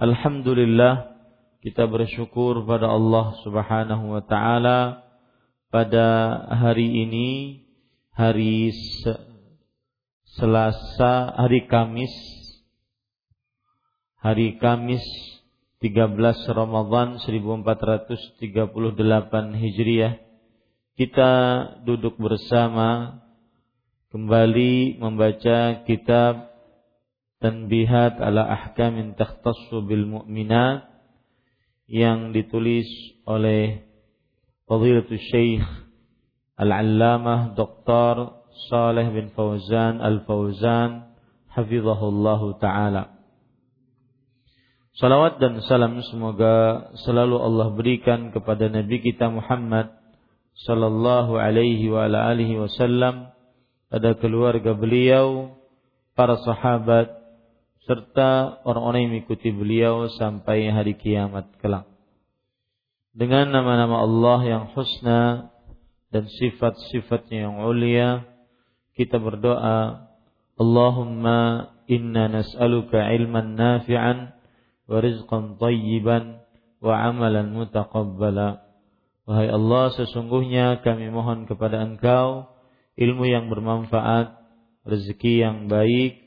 Alhamdulillah 0.00 1.12
kita 1.60 1.84
bersyukur 1.84 2.64
pada 2.64 2.88
Allah 2.88 3.36
Subhanahu 3.44 4.16
wa 4.16 4.24
taala 4.24 5.04
pada 5.68 6.40
hari 6.56 7.04
ini 7.04 7.60
hari 8.16 8.72
Selasa 10.24 11.36
hari 11.36 11.68
Kamis 11.68 12.08
hari 14.24 14.56
Kamis 14.56 15.04
13 15.84 16.16
Ramadan 16.48 17.20
1438 17.20 18.40
Hijriah. 19.52 20.16
Kita 20.96 21.32
duduk 21.84 22.16
bersama 22.16 23.20
kembali 24.16 24.96
membaca 24.96 25.84
kitab 25.84 26.49
Tanbihat 27.40 28.20
ala 28.20 28.44
ahkamin 28.44 29.16
takhtassu 29.16 29.80
bil 29.88 30.04
mu'minat 30.04 30.84
yang 31.88 32.36
ditulis 32.36 32.86
oleh 33.24 33.88
Fadilatul 34.68 35.18
Syekh 35.18 35.64
Al-Allamah 36.60 37.56
Dr. 37.56 38.44
Saleh 38.68 39.08
bin 39.08 39.32
Fauzan 39.32 40.04
Al-Fauzan 40.04 41.16
hafizahullahu 41.50 42.60
taala. 42.60 43.16
Salawat 45.00 45.40
dan 45.40 45.64
salam 45.64 45.96
semoga 46.12 46.92
selalu 47.08 47.40
Allah 47.40 47.72
berikan 47.72 48.36
kepada 48.36 48.68
Nabi 48.68 49.00
kita 49.00 49.32
Muhammad 49.32 49.96
sallallahu 50.68 51.40
alaihi 51.40 51.88
wa 51.88 52.04
ala 52.04 52.28
alihi 52.28 52.60
wasallam 52.60 53.32
pada 53.88 54.12
keluarga 54.20 54.76
beliau, 54.76 55.56
para 56.12 56.36
sahabat 56.44 57.19
serta 57.90 58.62
orang-orang 58.62 59.02
yang 59.02 59.12
mengikuti 59.18 59.50
beliau 59.50 60.06
sampai 60.14 60.70
hari 60.70 60.94
kiamat 60.94 61.50
kelak. 61.58 61.90
Dengan 63.10 63.50
nama-nama 63.50 64.06
Allah 64.06 64.38
yang 64.46 64.64
husna 64.70 65.50
dan 66.14 66.30
sifat-sifatnya 66.30 67.50
yang 67.50 67.66
ulia, 67.66 68.22
kita 68.94 69.18
berdoa, 69.18 70.06
Allahumma 70.54 71.74
inna 71.90 72.30
nas'aluka 72.30 73.10
ilman 73.10 73.58
nafi'an 73.58 74.38
wa 74.86 75.02
rizqan 75.02 75.58
tayyiban 75.58 76.46
wa 76.78 76.94
amalan 76.94 77.50
mutaqabbala. 77.50 78.62
Wahai 79.26 79.50
Allah, 79.50 79.90
sesungguhnya 79.98 80.86
kami 80.86 81.10
mohon 81.10 81.50
kepada 81.50 81.82
Engkau 81.82 82.54
ilmu 82.94 83.26
yang 83.26 83.50
bermanfaat, 83.50 84.38
rezeki 84.86 85.42
yang 85.42 85.66
baik, 85.66 86.19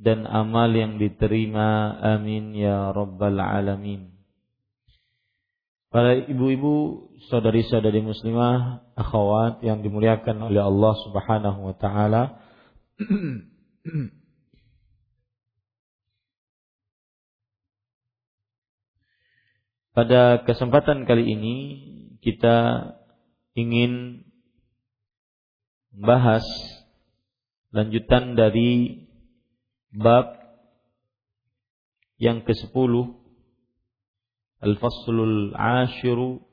dan 0.00 0.24
amal 0.24 0.72
yang 0.72 0.96
diterima 0.96 2.00
amin 2.00 2.56
ya 2.56 2.88
rabbal 2.96 3.36
alamin 3.36 4.10
Para 5.90 6.14
ibu-ibu, 6.14 7.02
saudari-saudari 7.34 7.98
muslimah, 7.98 8.78
akhwat 8.94 9.58
yang 9.66 9.82
dimuliakan 9.82 10.38
oleh 10.46 10.62
Allah 10.62 10.94
Subhanahu 11.02 11.66
wa 11.66 11.74
taala. 11.74 12.38
Pada 19.98 20.46
kesempatan 20.46 21.10
kali 21.10 21.34
ini 21.34 21.56
kita 22.22 22.86
ingin 23.58 24.22
membahas 25.90 26.46
lanjutan 27.74 28.38
dari 28.38 29.09
bab 29.90 30.38
yang 32.20 32.44
ke-10 32.44 32.94
Al-Faslul 34.60 35.56
Ashiru 35.56 36.44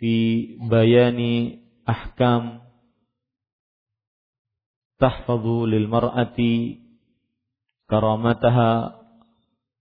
fi 0.00 0.14
bayani 0.64 1.60
ahkam 1.84 2.64
tahfadhu 4.96 5.68
lil 5.68 5.86
mar'ati 5.86 6.80
karamataha 7.84 8.96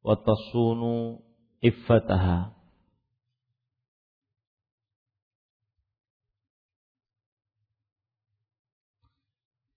wa 0.03 0.16
tasunu 0.20 1.24
iffataha 1.64 2.52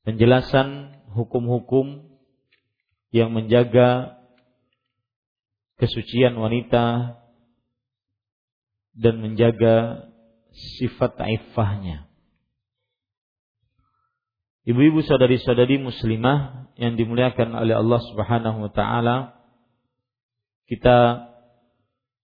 penjelasan 0.06 0.94
hukum-hukum 1.10 2.06
yang 3.10 3.34
menjaga 3.34 4.22
kesucian 5.82 6.38
wanita 6.38 7.18
dan 8.94 9.14
menjaga 9.18 10.06
sifat 10.78 11.18
iffahnya. 11.26 12.06
Ibu-ibu 14.66 15.02
saudari-saudari 15.02 15.78
muslimah 15.82 16.70
yang 16.78 16.94
dimuliakan 16.94 17.54
oleh 17.54 17.74
Allah 17.74 18.00
Subhanahu 18.06 18.66
wa 18.66 18.70
taala, 18.70 19.16
kita 20.66 21.30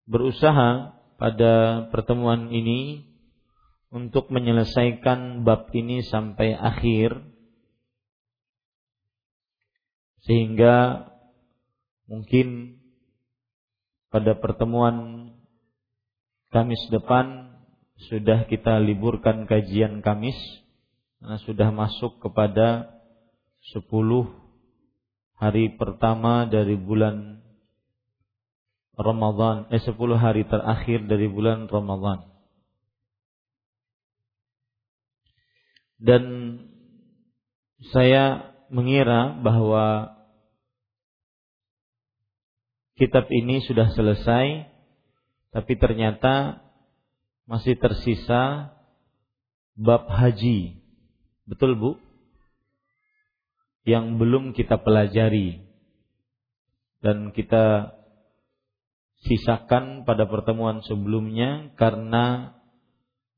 berusaha 0.08 1.00
pada 1.20 1.54
pertemuan 1.92 2.48
ini 2.52 3.08
untuk 3.92 4.32
menyelesaikan 4.32 5.44
bab 5.44 5.68
ini 5.76 6.00
sampai 6.04 6.56
akhir 6.56 7.39
sehingga 10.26 11.08
mungkin 12.10 12.80
pada 14.10 14.34
pertemuan 14.40 15.30
Kamis 16.50 16.82
depan 16.90 17.54
sudah 18.10 18.50
kita 18.50 18.82
liburkan 18.82 19.46
kajian 19.46 20.02
Kamis 20.02 20.38
karena 21.22 21.38
sudah 21.46 21.70
masuk 21.70 22.18
kepada 22.24 22.90
10 23.76 23.86
hari 25.38 25.76
pertama 25.76 26.48
dari 26.48 26.80
bulan 26.80 27.44
Ramadan, 29.00 29.68
eh 29.72 29.80
10 29.84 29.96
hari 30.18 30.44
terakhir 30.48 31.08
dari 31.08 31.28
bulan 31.28 31.70
Ramadan. 31.72 32.28
Dan 36.00 36.24
saya 37.92 38.49
mengira 38.70 39.38
bahwa 39.42 40.18
kitab 42.98 43.30
ini 43.32 43.62
sudah 43.66 43.90
selesai, 43.94 44.70
tapi 45.50 45.74
ternyata 45.80 46.62
masih 47.50 47.80
tersisa 47.80 48.76
bab 49.74 50.06
haji. 50.12 50.78
Betul 51.50 51.74
Bu? 51.80 51.92
Yang 53.88 54.06
belum 54.22 54.44
kita 54.54 54.78
pelajari 54.84 55.66
dan 57.00 57.32
kita 57.32 57.96
sisakan 59.24 60.04
pada 60.04 60.28
pertemuan 60.28 60.84
sebelumnya 60.84 61.72
karena 61.80 62.56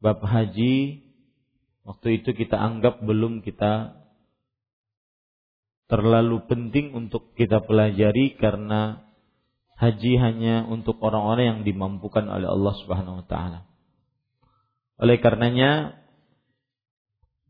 bab 0.01 0.21
haji 0.25 1.05
waktu 1.85 2.21
itu 2.21 2.33
kita 2.33 2.57
anggap 2.57 3.01
belum 3.05 3.45
kita 3.45 4.00
terlalu 5.91 6.47
penting 6.47 6.95
untuk 6.95 7.35
kita 7.35 7.59
pelajari 7.67 8.39
karena 8.39 9.03
haji 9.75 10.15
hanya 10.15 10.63
untuk 10.63 11.03
orang-orang 11.03 11.45
yang 11.51 11.61
dimampukan 11.67 12.31
oleh 12.31 12.47
Allah 12.47 12.73
Subhanahu 12.79 13.19
wa 13.19 13.25
taala. 13.27 13.67
Oleh 14.95 15.19
karenanya 15.19 15.99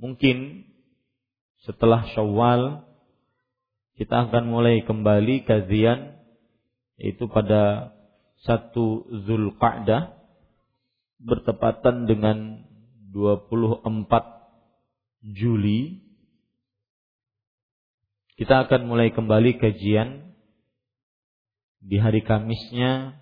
mungkin 0.02 0.66
setelah 1.62 2.10
Syawal 2.18 2.82
kita 4.02 4.26
akan 4.26 4.50
mulai 4.50 4.82
kembali 4.90 5.46
kajian 5.46 6.18
yaitu 6.98 7.30
pada 7.30 7.94
satu 8.42 9.06
Zulqa'dah 9.30 10.18
bertepatan 11.22 12.10
dengan 12.10 12.66
24 13.14 13.86
Juli 15.30 16.10
kita 18.42 18.66
akan 18.66 18.90
mulai 18.90 19.14
kembali 19.14 19.62
kajian 19.62 20.34
di 21.78 22.02
hari 22.02 22.26
Kamisnya 22.26 23.22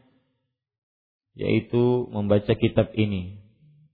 yaitu 1.35 2.07
membaca 2.07 2.55
kitab 2.55 2.95
ini 2.95 3.43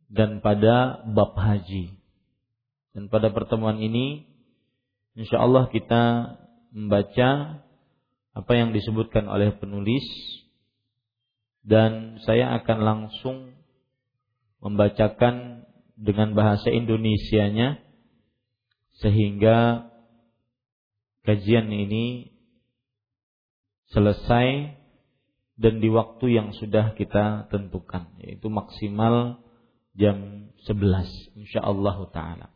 dan 0.05 0.37
pada 0.45 1.01
bab 1.01 1.33
haji. 1.33 1.97
Dan 2.93 3.09
pada 3.09 3.33
pertemuan 3.33 3.81
ini 3.81 4.29
insya 5.17 5.41
Allah 5.41 5.65
kita 5.73 6.37
membaca 6.69 7.57
apa 8.37 8.51
yang 8.53 8.69
disebutkan 8.69 9.25
oleh 9.25 9.49
penulis 9.57 10.05
dan 11.65 12.21
saya 12.21 12.53
akan 12.61 12.77
langsung 12.85 13.37
membacakan 14.61 15.65
dengan 15.97 16.37
bahasa 16.37 16.69
Indonesianya 16.69 17.81
sehingga 19.01 19.89
kajian 21.25 21.67
ini 21.73 22.31
selesai 23.89 24.77
dan 25.55 25.79
di 25.79 25.89
waktu 25.89 26.35
yang 26.35 26.53
sudah 26.53 26.93
kita 26.93 27.47
tentukan 27.49 28.11
yaitu 28.21 28.51
maksimal 28.51 29.39
jam 29.95 30.51
11 30.67 31.39
insyaallah 31.39 31.97
taala. 32.11 32.47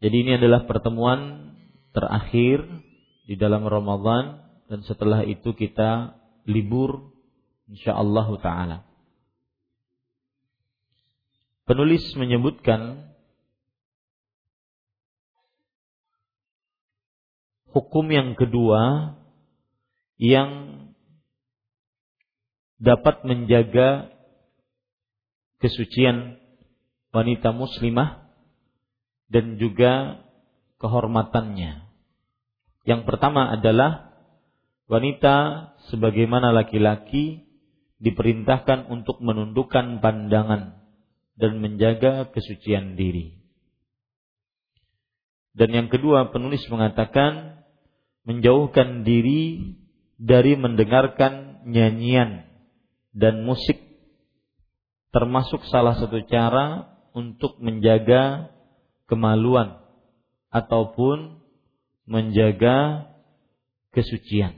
Jadi 0.00 0.16
ini 0.16 0.32
adalah 0.40 0.64
pertemuan 0.64 1.52
terakhir 1.92 2.64
di 3.28 3.36
dalam 3.36 3.68
Ramadan 3.68 4.40
dan 4.70 4.80
setelah 4.86 5.26
itu 5.26 5.52
kita 5.52 6.16
libur 6.48 7.12
insyaallah 7.68 8.28
taala. 8.40 8.78
Penulis 11.68 12.02
menyebutkan 12.16 13.09
hukum 17.70 18.06
yang 18.10 18.34
kedua 18.34 19.14
yang 20.20 20.80
dapat 22.80 23.24
menjaga 23.28 24.08
kesucian 25.60 26.40
wanita 27.12 27.52
muslimah 27.52 28.30
dan 29.28 29.60
juga 29.60 30.24
kehormatannya. 30.80 31.84
Yang 32.88 33.02
pertama 33.04 33.52
adalah 33.52 34.10
wanita 34.88 35.68
sebagaimana 35.92 36.50
laki-laki 36.50 37.44
diperintahkan 38.00 38.88
untuk 38.88 39.20
menundukkan 39.20 40.00
pandangan 40.00 40.80
dan 41.36 41.52
menjaga 41.60 42.32
kesucian 42.32 42.96
diri. 42.96 43.36
Dan 45.52 45.76
yang 45.76 45.88
kedua 45.92 46.32
penulis 46.32 46.64
mengatakan 46.72 47.59
menjauhkan 48.30 49.02
diri 49.02 49.74
dari 50.14 50.54
mendengarkan 50.54 51.66
nyanyian 51.66 52.46
dan 53.10 53.42
musik 53.42 53.82
termasuk 55.10 55.66
salah 55.66 55.98
satu 55.98 56.22
cara 56.30 56.94
untuk 57.10 57.58
menjaga 57.58 58.54
kemaluan 59.10 59.82
ataupun 60.54 61.42
menjaga 62.06 63.10
kesucian. 63.90 64.54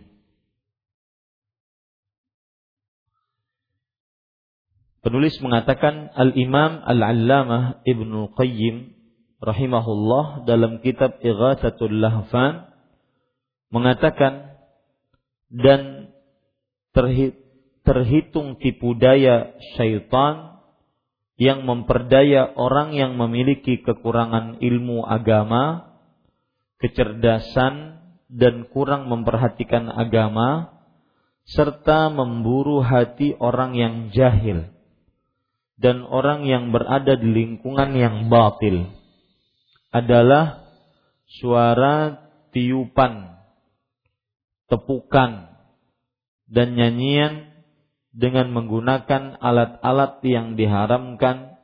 Penulis 5.02 5.34
mengatakan 5.42 6.12
Al-Imam 6.14 6.78
Al-Allamah 6.84 7.82
Ibnu 7.82 8.36
Qayyim 8.38 8.94
rahimahullah 9.42 10.46
dalam 10.46 10.78
kitab 10.78 11.19
Ighathatul 11.24 11.98
Lahfan 11.98 12.71
mengatakan 13.72 14.54
dan 15.48 16.12
terhitung 17.82 18.60
tipu 18.60 18.92
daya 18.94 19.56
syaitan 19.74 20.60
yang 21.40 21.64
memperdaya 21.64 22.52
orang 22.55 22.93
yang 22.94 23.17
memiliki 23.17 23.81
kekurangan 23.81 24.60
ilmu 24.60 25.02
agama, 25.02 25.96
kecerdasan, 26.79 27.98
dan 28.29 28.69
kurang 28.70 29.10
memperhatikan 29.10 29.91
agama, 29.91 30.79
serta 31.48 32.12
memburu 32.12 32.84
hati 32.84 33.34
orang 33.34 33.74
yang 33.74 33.94
jahil 34.14 34.70
dan 35.82 36.06
orang 36.06 36.46
yang 36.46 36.70
berada 36.70 37.19
di 37.19 37.26
lingkungan 37.26 37.91
yang 37.98 38.31
batil 38.31 38.86
adalah 39.91 40.62
suara 41.26 42.22
tiupan, 42.55 43.31
tepukan, 44.72 45.52
dan 46.48 46.72
nyanyian 46.72 47.52
dengan 48.12 48.48
menggunakan 48.56 49.36
alat-alat 49.36 50.24
yang 50.24 50.56
diharamkan 50.56 51.60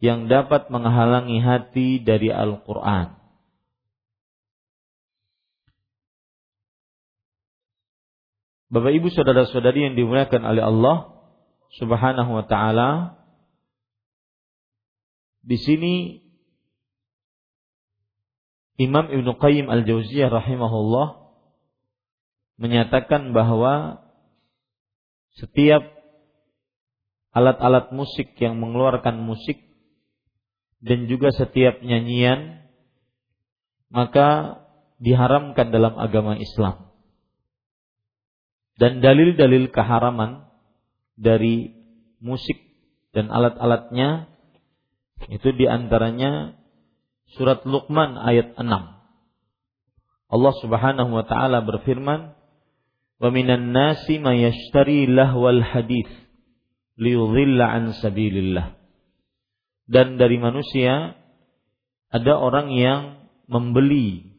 yang 0.00 0.32
dapat 0.32 0.72
menghalangi 0.72 1.40
hati 1.44 2.00
dari 2.00 2.32
Al-Quran. 2.32 3.20
Bapak 8.70 8.92
Ibu 8.96 9.08
saudara-saudari 9.12 9.92
yang 9.92 9.94
dimuliakan 9.98 10.46
oleh 10.46 10.62
Allah 10.62 10.96
Subhanahu 11.74 12.38
wa 12.38 12.44
taala 12.46 13.18
di 15.42 15.58
sini 15.58 15.94
Imam 18.80 19.10
Ibnu 19.10 19.36
Qayyim 19.36 19.68
Al-Jauziyah 19.68 20.32
rahimahullah 20.32 21.19
menyatakan 22.60 23.32
bahwa 23.32 24.04
setiap 25.40 25.80
alat-alat 27.32 27.88
musik 27.96 28.36
yang 28.36 28.60
mengeluarkan 28.60 29.16
musik 29.24 29.64
dan 30.84 31.08
juga 31.08 31.32
setiap 31.32 31.80
nyanyian 31.80 32.60
maka 33.90 34.60
diharamkan 35.00 35.72
dalam 35.72 35.96
agama 35.96 36.36
Islam. 36.36 36.92
Dan 38.76 39.00
dalil-dalil 39.04 39.68
keharaman 39.72 40.44
dari 41.16 41.72
musik 42.20 42.56
dan 43.12 43.28
alat-alatnya 43.28 44.30
itu 45.28 45.52
di 45.52 45.68
antaranya 45.68 46.56
surat 47.36 47.64
Luqman 47.68 48.16
ayat 48.16 48.56
6. 48.56 48.64
Allah 50.30 50.54
Subhanahu 50.62 51.10
wa 51.12 51.24
taala 51.26 51.60
berfirman, 51.60 52.39
Wa 53.20 53.28
minan 53.28 53.76
nasi 53.76 54.16
may 54.16 54.48
yashtari 54.48 55.04
lahwal 55.04 55.60
hadith 55.60 56.08
liyudhilla 56.96 57.68
an 57.68 57.92
sabilillah. 57.92 58.80
Dan 59.84 60.16
dari 60.16 60.40
manusia 60.40 61.20
ada 62.08 62.32
orang 62.40 62.72
yang 62.72 63.28
membeli 63.44 64.32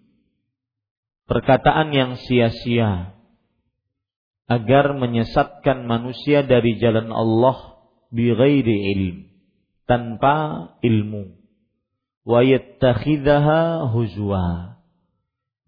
perkataan 1.30 1.94
yang 1.94 2.18
sia-sia 2.18 3.16
agar 4.52 4.98
menyesatkan 5.00 5.88
manusia 5.88 6.44
dari 6.44 6.76
jalan 6.76 7.08
Allah 7.08 7.80
bi 8.12 8.28
ghairi 8.36 8.78
ilm 8.98 9.18
tanpa 9.88 10.68
ilmu 10.84 11.40
wa 12.28 12.40
yattakhidhaha 12.44 13.92
huzwa 13.96 14.76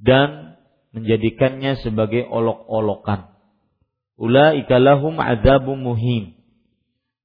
dan 0.03 0.52
menjadikannya 0.93 1.81
sebagai 1.81 2.29
olok-olokan. 2.29 3.33
Ulaika 4.15 4.77
lahum 4.77 5.17
adzabun 5.17 5.81
muhin 5.81 6.38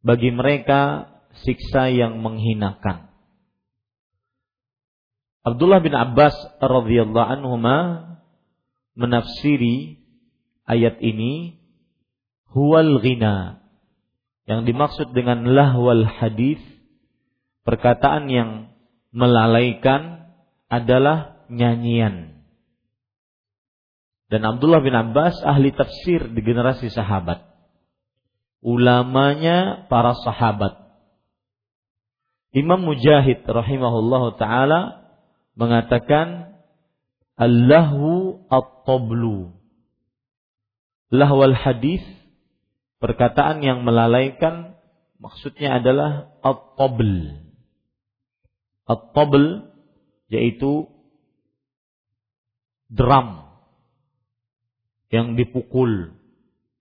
bagi 0.00 0.32
mereka 0.32 1.12
siksa 1.44 1.92
yang 1.92 2.24
menghinakan. 2.24 3.12
Abdullah 5.44 5.80
bin 5.84 5.94
Abbas 5.94 6.34
radhiyallahu 6.58 7.28
anhu 7.28 7.56
menafsiri 8.98 10.00
ayat 10.68 11.00
ini 11.00 11.60
huwal 12.52 13.00
ghina 13.00 13.62
yang 14.48 14.64
dimaksud 14.64 15.12
dengan 15.12 15.44
lahwal 15.44 16.08
hadis 16.08 16.60
perkataan 17.68 18.32
yang 18.32 18.50
melalaikan 19.12 20.32
adalah 20.72 21.44
nyanyian. 21.52 22.37
Dan 24.28 24.44
Abdullah 24.44 24.84
bin 24.84 24.92
Abbas 24.92 25.40
ahli 25.40 25.72
tafsir 25.72 26.28
di 26.28 26.40
generasi 26.44 26.92
sahabat. 26.92 27.48
Ulamanya 28.60 29.88
para 29.88 30.12
sahabat. 30.20 30.76
Imam 32.52 32.84
Mujahid 32.84 33.48
rahimahullah 33.48 34.36
taala 34.36 34.80
mengatakan 35.56 36.60
Allahu 37.40 38.44
at-tablu. 38.52 39.56
Lahwal 41.08 41.56
hadis 41.56 42.04
perkataan 43.00 43.64
yang 43.64 43.80
melalaikan 43.80 44.76
maksudnya 45.16 45.80
adalah 45.80 46.36
at-tabl. 46.44 47.32
At-tabl 48.84 49.72
yaitu 50.28 50.92
drum 52.92 53.47
yang 55.08 55.36
dipukul 55.36 56.14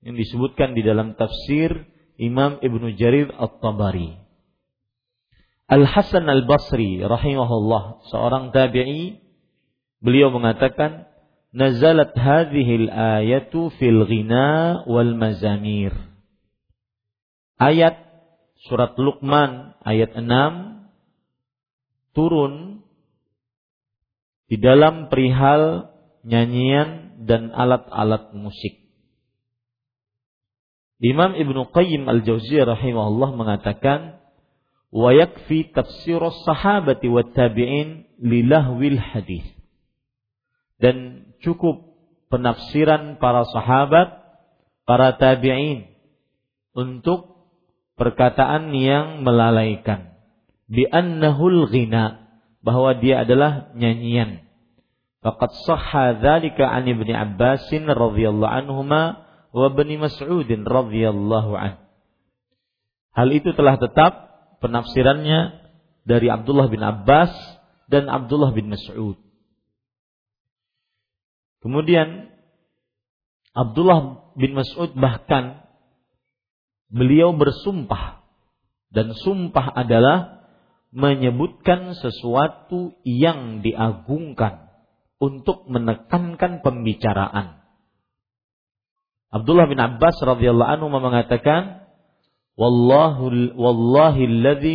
yang 0.04 0.16
disebutkan 0.16 0.76
di 0.78 0.86
dalam 0.86 1.18
tafsir 1.20 1.88
Imam 2.16 2.62
Ibnu 2.64 2.96
Jarir 2.96 3.30
At-Tabari. 3.34 4.18
Al-Hasan 5.68 6.32
Al-Basri 6.32 7.04
rahimahullah 7.04 8.08
seorang 8.08 8.56
tabi'i 8.56 9.20
beliau 10.00 10.32
mengatakan 10.32 11.12
nazalat 11.52 12.16
hadhil 12.16 12.88
ayatu 12.88 13.68
fil 13.76 14.08
ghina 14.08 14.84
wal 14.88 15.12
mazamir. 15.20 15.92
Ayat 17.60 18.00
surat 18.70 18.96
Luqman 18.96 19.76
ayat 19.84 20.16
6 20.16 20.24
turun 22.16 22.80
di 24.48 24.56
dalam 24.56 25.12
perihal 25.12 25.92
nyanyian 26.24 27.07
dan 27.28 27.52
alat-alat 27.52 28.32
musik. 28.32 28.88
Imam 30.98 31.38
Ibnu 31.38 31.70
Qayyim 31.70 32.10
Al-Jauziyah 32.10 32.66
rahimahullah 32.66 33.38
mengatakan 33.38 34.18
wa 34.90 35.14
yakfi 35.14 35.70
tafsir 35.70 36.18
sahabati 36.48 37.06
wat 37.12 37.36
tabi'in 37.38 38.08
lilahwil 38.18 38.98
hadis. 38.98 39.46
Dan 40.82 41.30
cukup 41.44 41.86
penafsiran 42.34 43.22
para 43.22 43.46
sahabat, 43.46 44.10
para 44.90 45.14
tabi'in 45.22 45.86
untuk 46.74 47.52
perkataan 47.98 48.74
yang 48.74 49.22
melalaikan. 49.22 50.18
Bi 50.66 50.86
annahul 50.90 51.70
ghina 51.70 52.26
bahwa 52.66 52.98
dia 52.98 53.22
adalah 53.22 53.74
nyanyian. 53.78 54.47
Faqad 55.28 55.52
sahha 55.68 56.16
dzalika 56.24 56.64
an 56.72 56.88
Ibnu 56.88 57.12
Abbas 57.12 57.68
radhiyallahu 57.76 58.48
anhuma 58.48 59.28
wa 59.52 59.68
Ibnu 59.68 60.00
Mas'ud 60.00 60.48
radhiyallahu 60.48 61.52
an. 61.52 61.84
Hal 63.12 63.36
itu 63.36 63.52
telah 63.52 63.76
tetap 63.76 64.14
penafsirannya 64.64 65.68
dari 66.08 66.32
Abdullah 66.32 66.72
bin 66.72 66.80
Abbas 66.80 67.36
dan 67.92 68.08
Abdullah 68.08 68.56
bin 68.56 68.72
Mas'ud. 68.72 69.20
Kemudian 71.60 72.32
Abdullah 73.52 74.32
bin 74.40 74.56
Mas'ud 74.56 74.96
bahkan 74.96 75.68
beliau 76.88 77.36
bersumpah 77.36 78.24
dan 78.96 79.12
sumpah 79.12 79.76
adalah 79.76 80.48
menyebutkan 80.96 82.00
sesuatu 82.00 82.96
yang 83.04 83.60
diagungkan 83.60 84.67
untuk 85.18 85.66
menekankan 85.66 86.62
pembicaraan. 86.62 87.62
Abdullah 89.34 89.68
bin 89.68 89.82
Abbas 89.82 90.16
radhiyallahu 90.24 90.72
anhu 90.80 90.88
mengatakan, 90.94 91.84
"Wallahu 92.56 93.54
wallahi 93.58 94.30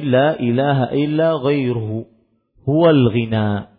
la 0.04 0.36
ilaha 0.36 0.92
illa 0.92 1.28
ghairuhu 1.40 2.06
huwal 2.66 3.02
ghina." 3.10 3.72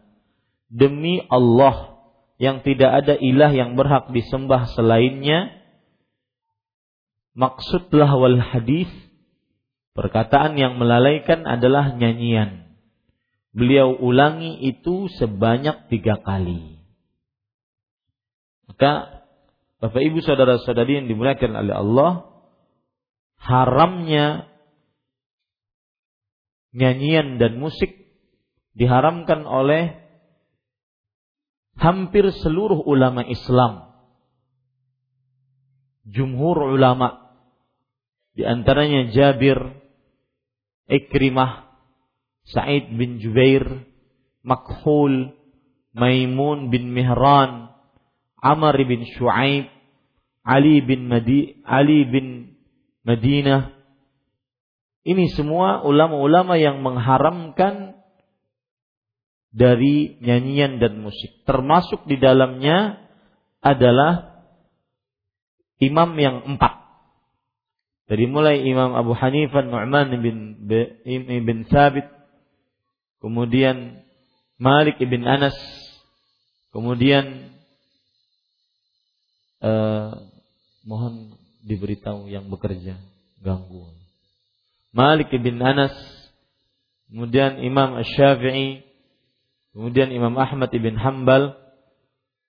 Demi 0.74 1.22
Allah 1.30 1.94
yang 2.42 2.66
tidak 2.66 3.06
ada 3.06 3.14
ilah 3.16 3.52
yang 3.54 3.78
berhak 3.78 4.10
disembah 4.10 4.66
selainnya 4.74 5.54
maksudlah 7.38 8.10
wal 8.18 8.42
hadis 8.42 8.90
perkataan 9.94 10.58
yang 10.58 10.76
melalaikan 10.82 11.46
adalah 11.46 11.94
nyanyian 11.94 12.63
beliau 13.54 13.94
ulangi 14.02 14.60
itu 14.66 15.08
sebanyak 15.14 15.88
tiga 15.94 16.18
kali 16.20 16.82
maka 18.66 19.24
Bapak 19.84 20.00
Ibu 20.00 20.24
saudara-saudari 20.24 21.04
yang 21.04 21.08
dimuliakan 21.12 21.60
oleh 21.60 21.76
Allah 21.76 22.12
haramnya 23.36 24.48
nyanyian 26.72 27.38
dan 27.38 27.60
musik 27.60 27.92
diharamkan 28.74 29.46
oleh 29.46 30.02
hampir 31.78 32.32
seluruh 32.42 32.82
ulama 32.82 33.28
Islam. 33.28 33.94
Jumhur 36.08 36.76
ulama 36.76 37.36
di 38.34 38.44
antaranya 38.44 39.14
Jabir, 39.14 39.60
Ikrimah, 40.90 41.73
Sa'id 42.44 42.92
bin 42.92 43.24
Jubair, 43.24 43.64
Makhul, 44.44 45.32
Maimun 45.96 46.68
bin 46.68 46.92
Mihran, 46.92 47.72
Amr 48.44 48.76
bin 48.84 49.08
Shu'aib, 49.08 49.72
Ali 50.44 50.84
bin 50.84 51.08
Madi, 51.08 51.64
Ali 51.64 52.04
bin 52.04 52.60
Madinah. 53.08 53.72
Ini 55.04 55.32
semua 55.36 55.84
ulama-ulama 55.84 56.60
yang 56.60 56.84
mengharamkan 56.84 57.96
dari 59.54 60.20
nyanyian 60.20 60.80
dan 60.82 61.00
musik. 61.00 61.46
Termasuk 61.48 62.08
di 62.08 62.20
dalamnya 62.20 63.00
adalah 63.64 64.44
imam 65.80 66.12
yang 66.20 66.38
empat. 66.56 66.84
Dari 68.04 68.28
mulai 68.28 68.68
Imam 68.68 68.92
Abu 69.00 69.16
Hanifah 69.16 69.64
Nu'man 69.64 70.20
bin 70.20 70.68
bin 70.68 71.58
Thabit, 71.72 72.13
kemudian 73.24 74.04
Malik 74.60 75.00
bin 75.00 75.24
Anas, 75.24 75.56
kemudian 76.76 77.56
uh, 79.64 80.12
mohon 80.84 81.40
diberitahu 81.64 82.28
yang 82.28 82.52
bekerja 82.52 83.00
ganggu. 83.40 83.88
Malik 84.92 85.32
bin 85.32 85.64
Anas, 85.64 85.96
kemudian 87.08 87.64
Imam 87.64 87.96
Asy-Syafi'i, 87.96 88.94
Kemudian 89.74 90.14
Imam 90.14 90.38
Ahmad 90.38 90.70
ibn 90.70 90.94
Hambal 90.94 91.58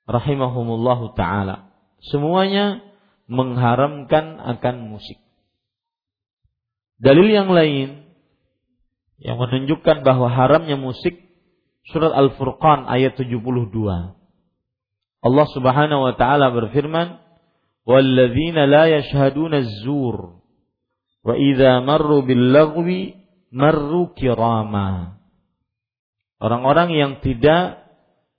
rahimahumullahu 0.04 1.16
taala. 1.16 1.72
Semuanya 2.04 2.84
mengharamkan 3.24 4.36
akan 4.36 4.92
musik. 4.92 5.16
Dalil 7.00 7.32
yang 7.32 7.48
lain 7.48 8.03
yang 9.24 9.40
menunjukkan 9.40 10.04
bahwa 10.04 10.28
haramnya 10.28 10.76
musik 10.76 11.16
surat 11.88 12.12
Al-Furqan 12.12 12.84
ayat 12.84 13.16
72. 13.16 13.72
Allah 15.24 15.46
Subhanahu 15.56 16.00
wa 16.04 16.14
taala 16.20 16.52
berfirman, 16.52 17.16
"Walladzina 17.88 18.68
la 18.68 18.84
yashhaduna 18.92 19.64
az-zur 19.64 20.44
Wa 21.24 21.40
idza 21.40 21.80
marru 21.80 22.20
bil 22.20 22.52
lagwi 22.52 23.16
marru 23.48 24.12
kirama. 24.12 25.16
Orang-orang 26.36 26.92
yang 26.92 27.12
tidak 27.24 27.80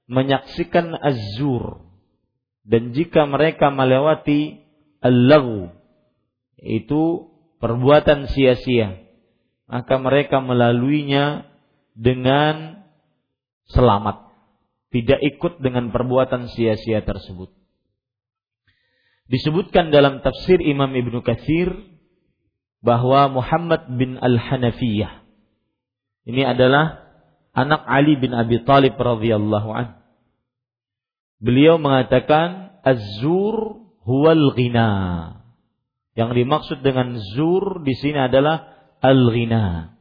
menyaksikan 0.05 0.93
azur 0.93 1.81
dan 2.61 2.93
jika 2.93 3.25
mereka 3.25 3.73
melewati 3.73 4.61
al-laghu 5.01 5.73
itu 6.61 7.33
perbuatan 7.57 8.29
sia-sia 8.29 9.04
maka 9.65 9.95
mereka 9.97 10.41
melaluinya 10.41 11.49
dengan 11.95 12.85
selamat 13.69 14.29
tidak 14.93 15.19
ikut 15.21 15.59
dengan 15.59 15.89
perbuatan 15.89 16.47
sia-sia 16.53 17.01
tersebut 17.01 17.49
disebutkan 19.31 19.89
dalam 19.89 20.21
tafsir 20.21 20.61
Imam 20.61 20.93
Ibnu 20.93 21.25
Katsir 21.25 21.73
bahwa 22.85 23.41
Muhammad 23.41 23.89
bin 23.97 24.21
Al-Hanafiyah 24.21 25.25
ini 26.25 26.41
adalah 26.41 27.05
anak 27.53 27.85
Ali 27.85 28.17
bin 28.17 28.33
Abi 28.33 28.65
Thalib 28.65 28.97
radhiyallahu 28.97 29.69
an. 29.71 30.01
Beliau 31.37 31.77
mengatakan 31.77 32.81
az-zur 32.81 33.85
huwal 34.01 34.57
ghina. 34.57 34.91
Yang 36.17 36.31
dimaksud 36.43 36.79
dengan 36.81 37.19
zur 37.35 37.83
di 37.83 37.93
sini 37.93 38.19
adalah 38.25 38.74
al-ghina. 39.11 39.95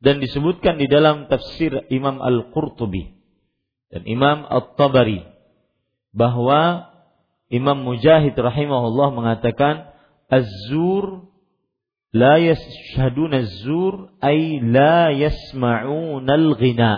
Dan 0.00 0.24
disebutkan 0.24 0.80
di 0.80 0.88
dalam 0.88 1.28
tafsir 1.28 1.76
Imam 1.92 2.24
Al-Qurtubi 2.24 3.20
dan 3.92 4.02
Imam 4.08 4.48
At-Tabari 4.48 5.20
bahwa 6.16 6.88
Imam 7.52 7.84
Mujahid 7.84 8.32
rahimahullah 8.32 9.12
mengatakan 9.12 9.92
az-zur 10.30 11.28
la 12.16 12.40
yashhaduna 12.40 13.44
az-zur 13.44 14.14
ay 14.24 14.62
la 14.64 15.12
yasma'una 15.12 16.32
al-ghina. 16.32 16.92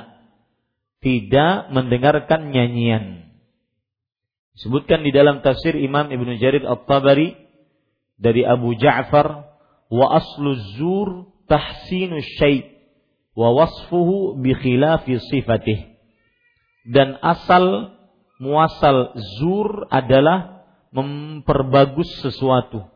Tidak 1.02 1.74
mendengarkan 1.74 2.54
nyanyian. 2.54 3.34
Disebutkan 4.54 5.02
di 5.02 5.10
dalam 5.10 5.42
tafsir 5.42 5.74
Imam 5.74 6.06
Ibnu 6.06 6.38
Jarir 6.38 6.62
At-Tabari 6.62 7.34
dari 8.14 8.46
Abu 8.46 8.78
Ja'far 8.78 9.51
wa 9.92 10.16
aslu 10.16 10.56
zur 10.80 11.28
tahsinu 11.44 12.24
syai' 12.40 12.72
wa 13.36 13.52
wasfuhu 13.52 14.40
bi 14.40 14.56
khilafi 14.56 15.20
sifatih. 15.20 15.92
Dan 16.88 17.20
asal 17.20 17.92
muasal 18.40 19.12
zur 19.38 19.86
adalah 19.92 20.64
memperbagus 20.90 22.08
sesuatu 22.24 22.88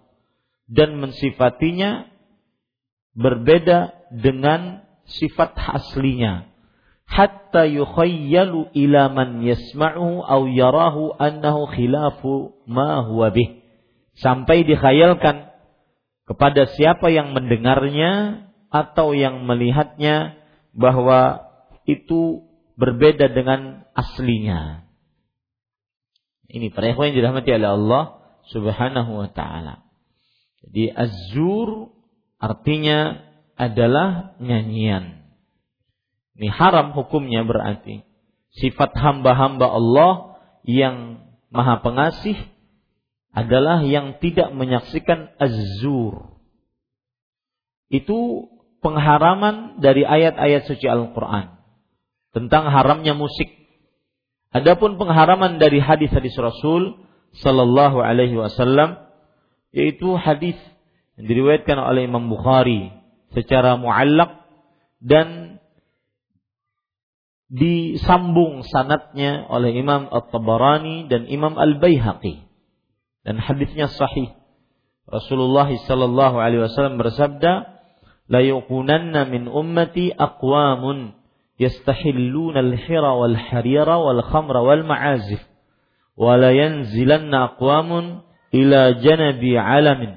dan 0.66 0.98
mensifatinya 0.98 2.10
berbeda 3.14 4.10
dengan 4.10 4.84
sifat 5.06 5.54
aslinya 5.54 6.50
hatta 7.06 7.64
yukhayyalu 7.64 8.74
ila 8.74 9.08
man 9.08 9.40
yasma'uhu 9.40 10.26
aw 10.26 10.42
yarahu 10.50 11.14
annahu 11.16 11.70
khilafu 11.70 12.52
ma 12.66 13.06
huwa 13.06 13.30
bih 13.30 13.62
sampai 14.18 14.66
dikhayalkan 14.66 15.54
kepada 16.26 16.66
siapa 16.74 17.08
yang 17.08 17.32
mendengarnya 17.32 18.44
atau 18.68 19.14
yang 19.14 19.46
melihatnya 19.46 20.36
bahwa 20.74 21.46
itu 21.86 22.44
berbeda 22.76 23.30
dengan 23.32 23.86
aslinya 23.94 24.86
ini 26.46 26.70
para 26.70 26.94
ikhwan 26.94 27.10
yang 27.10 27.16
dirahmati 27.22 27.50
oleh 27.50 27.70
Allah 27.74 28.04
Subhanahu 28.54 29.12
wa 29.18 29.28
taala. 29.34 29.82
Jadi 30.62 30.94
azur 30.94 31.90
artinya 32.38 33.18
adalah 33.58 34.38
nyanyian. 34.38 35.26
Ini 36.38 36.48
haram 36.52 36.94
hukumnya 36.94 37.42
berarti. 37.42 38.06
Sifat 38.56 38.94
hamba-hamba 38.94 39.66
Allah 39.66 40.12
yang 40.62 41.26
maha 41.50 41.82
pengasih 41.82 42.36
adalah 43.36 43.84
yang 43.84 44.16
tidak 44.16 44.48
menyaksikan 44.56 45.36
azur. 45.36 46.40
Itu 47.92 48.48
pengharaman 48.80 49.84
dari 49.84 50.08
ayat-ayat 50.08 50.64
suci 50.64 50.88
Al-Quran. 50.88 51.52
Tentang 52.32 52.68
haramnya 52.72 53.12
musik 53.12 53.56
Adapun 54.56 54.96
pengharaman 54.96 55.60
dari 55.60 55.84
hadis-hadis 55.84 56.32
Rasul 56.40 56.96
sallallahu 57.44 58.00
alaihi 58.00 58.40
wasallam 58.40 58.96
yaitu 59.68 60.16
hadis 60.16 60.56
yang 61.20 61.28
diriwayatkan 61.28 61.76
oleh 61.76 62.08
Imam 62.08 62.32
Bukhari 62.32 62.88
secara 63.36 63.76
muallak 63.76 64.48
dan 65.04 65.60
disambung 67.52 68.64
sanatnya 68.64 69.44
oleh 69.52 69.76
Imam 69.76 70.08
At-Tabarani 70.08 71.12
dan 71.12 71.28
Imam 71.28 71.60
Al-Baihaqi 71.60 72.45
dan 73.25 73.37
hadisnya 73.37 73.87
sahih. 73.87 74.33
Rasulullah 75.05 75.67
sallallahu 75.67 76.39
alaihi 76.39 76.65
wasallam 76.65 76.97
bersabda, 76.97 77.67
"La 78.31 78.41
yukunanna 78.41 79.27
min 79.27 79.47
ummati 79.51 80.13
aqwamun 80.15 81.21
يستحلون 81.61 82.57
الحر 82.57 83.03
والحرير 83.03 83.89
والخمر 83.89 84.57
والمعازف 84.57 85.49
ولا 86.17 86.51
ينزلن 86.51 87.33
أقوام 87.33 88.21
إلى 88.53 88.93
جنب 88.93 89.43
علم 89.55 90.15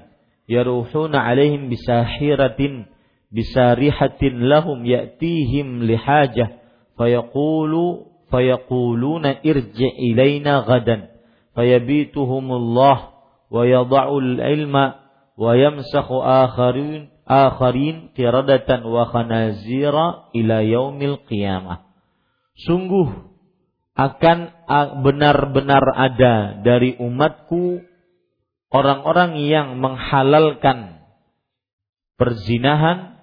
يروحون 0.48 1.16
عليهم 1.16 1.68
بساحرة 1.68 2.84
بسارحة 3.32 4.22
لهم 4.22 4.86
يأتيهم 4.86 5.82
لحاجة 5.82 6.48
فيقول 6.98 8.04
فيقولون 8.30 9.26
ارجع 9.26 9.90
إلينا 9.98 10.58
غدا 10.58 11.08
fayabituhumullah 11.59 12.97
wa 13.51 13.61
yada'ul 13.67 14.39
ilma 14.39 15.03
wa 15.35 15.51
yamsakhu 15.59 16.23
akharin 16.23 17.11
akharin 17.27 18.15
qiradatan 18.15 18.87
wa 18.87 19.03
khanazira 19.11 20.31
ila 20.31 20.63
yaumil 20.63 21.19
qiyamah. 21.27 21.83
Sungguh 22.63 23.27
akan 23.99 24.39
benar-benar 25.03 25.83
ada 25.99 26.63
dari 26.63 26.95
umatku 26.95 27.83
orang-orang 28.71 29.35
yang 29.43 29.75
menghalalkan 29.83 31.03
perzinahan, 32.15 33.19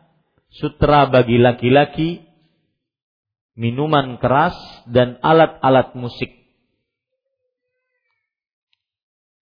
sutra 0.53 1.09
bagi 1.09 1.41
laki-laki, 1.41 2.29
minuman 3.57 4.21
keras 4.21 4.57
dan 4.89 5.17
alat-alat 5.25 5.97
musik. 5.97 6.46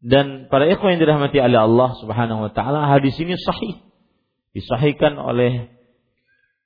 Dan 0.03 0.51
para 0.51 0.67
ikhwan 0.67 0.99
yang 0.99 1.07
dirahmati 1.07 1.39
oleh 1.39 1.63
Allah 1.63 1.95
Subhanahu 2.03 2.51
wa 2.51 2.51
taala, 2.51 2.91
hadis 2.91 3.15
ini 3.23 3.39
sahih 3.39 3.79
disahihkan 4.51 5.15
oleh 5.15 5.71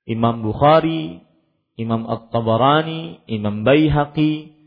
Imam 0.09 0.41
Bukhari, 0.41 1.21
Imam 1.77 2.09
At-Tabarani, 2.09 3.21
Imam 3.29 3.61
Baihaqi, 3.61 4.57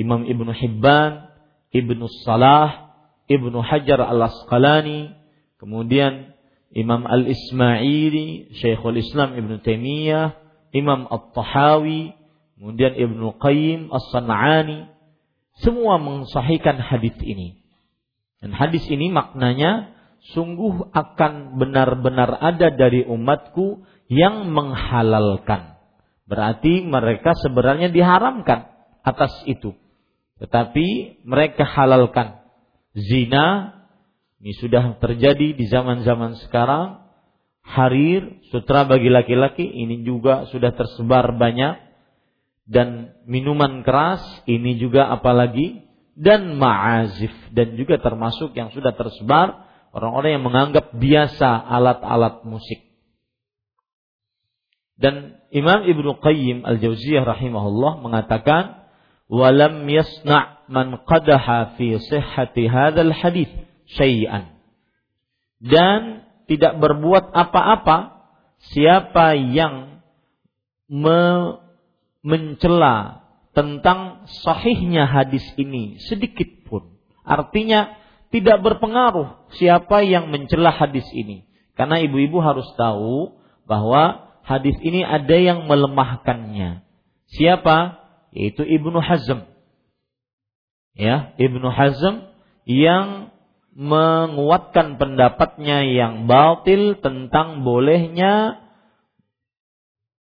Imam 0.00 0.24
Ibnu 0.24 0.48
Hibban, 0.48 1.28
Ibnu 1.68 2.08
Salah, 2.24 2.96
Ibnu 3.28 3.60
Hajar 3.60 4.00
Al-Asqalani, 4.00 5.12
kemudian 5.60 6.32
Imam 6.72 7.04
Al-Ismaili, 7.04 8.56
Syekhul 8.56 8.96
Islam 8.96 9.36
Ibnu 9.36 9.60
Taimiyah, 9.60 10.40
Imam 10.72 11.04
At-Tahawi, 11.12 12.16
kemudian 12.56 12.96
Ibnu 12.96 13.36
Qayyim 13.36 13.92
As-San'ani, 13.92 14.88
semua 15.60 16.00
mensahihkan 16.00 16.80
hadis 16.80 17.16
ini. 17.20 17.65
Dan 18.40 18.52
hadis 18.52 18.84
ini 18.92 19.08
maknanya 19.08 19.96
sungguh 20.36 20.92
akan 20.92 21.56
benar-benar 21.56 22.36
ada 22.40 22.74
dari 22.74 23.06
umatku 23.06 23.86
yang 24.10 24.50
menghalalkan. 24.50 25.78
Berarti 26.26 26.82
mereka 26.82 27.38
sebenarnya 27.38 27.88
diharamkan 27.94 28.66
atas 29.06 29.30
itu. 29.46 29.74
Tetapi 30.42 31.20
mereka 31.22 31.62
halalkan. 31.64 32.42
Zina 32.96 33.76
ini 34.42 34.52
sudah 34.58 34.98
terjadi 34.98 35.54
di 35.54 35.64
zaman-zaman 35.70 36.36
sekarang. 36.46 37.06
Harir, 37.66 38.46
sutra 38.54 38.86
bagi 38.86 39.10
laki-laki 39.10 39.66
ini 39.66 40.06
juga 40.06 40.46
sudah 40.50 40.74
tersebar 40.74 41.34
banyak. 41.34 41.82
Dan 42.66 43.14
minuman 43.30 43.86
keras 43.86 44.22
ini 44.50 44.74
juga 44.82 45.06
apalagi 45.06 45.85
dan 46.16 46.56
ma'azif 46.56 47.32
dan 47.52 47.76
juga 47.76 48.00
termasuk 48.00 48.56
yang 48.56 48.72
sudah 48.72 48.96
tersebar 48.96 49.66
Orang-orang 49.96 50.36
yang 50.36 50.44
menganggap 50.44 50.92
biasa 50.92 51.56
alat-alat 51.56 52.44
musik. 52.44 52.84
Dan 55.00 55.40
Imam 55.48 55.88
Ibnu 55.88 56.20
Qayyim 56.20 56.68
Al-Jauziyah 56.68 57.24
rahimahullah 57.24 58.04
mengatakan, 58.04 58.92
"Walam 59.32 59.88
yasna' 59.88 60.68
man 60.68 61.00
qadaha 61.00 61.80
fi 61.80 61.96
sihhati 61.96 62.68
hadzal 62.68 63.08
hadis 63.08 63.48
syai'an." 63.88 64.60
Dan 65.64 66.28
tidak 66.44 66.76
berbuat 66.76 67.32
apa-apa 67.32 68.20
siapa 68.76 69.32
yang 69.32 70.04
me 70.92 71.56
mencela 72.20 73.25
tentang 73.56 74.28
sahihnya 74.44 75.08
hadis 75.08 75.42
ini 75.56 75.96
sedikit 76.04 76.68
pun. 76.68 77.00
Artinya 77.24 77.96
tidak 78.28 78.60
berpengaruh 78.60 79.48
siapa 79.56 80.04
yang 80.04 80.28
mencela 80.28 80.68
hadis 80.68 81.08
ini. 81.16 81.48
Karena 81.72 82.04
ibu-ibu 82.04 82.36
harus 82.44 82.68
tahu 82.76 83.40
bahwa 83.64 84.28
hadis 84.44 84.76
ini 84.84 85.00
ada 85.00 85.32
yang 85.40 85.64
melemahkannya. 85.64 86.84
Siapa? 87.32 87.96
Yaitu 88.36 88.60
Ibnu 88.60 89.00
Hazm. 89.00 89.48
Ya, 90.92 91.32
Ibnu 91.40 91.68
Hazm 91.72 92.28
yang 92.68 93.32
menguatkan 93.76 94.96
pendapatnya 94.96 95.84
yang 95.84 96.24
batil 96.24 96.96
tentang 97.00 97.64
bolehnya 97.64 98.60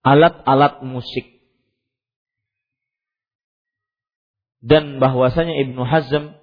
alat-alat 0.03 0.83
musik. 0.83 1.36
Dan 4.61 4.97
bahwasanya 4.97 5.53
Ibnu 5.67 5.81
Hazm 5.85 6.33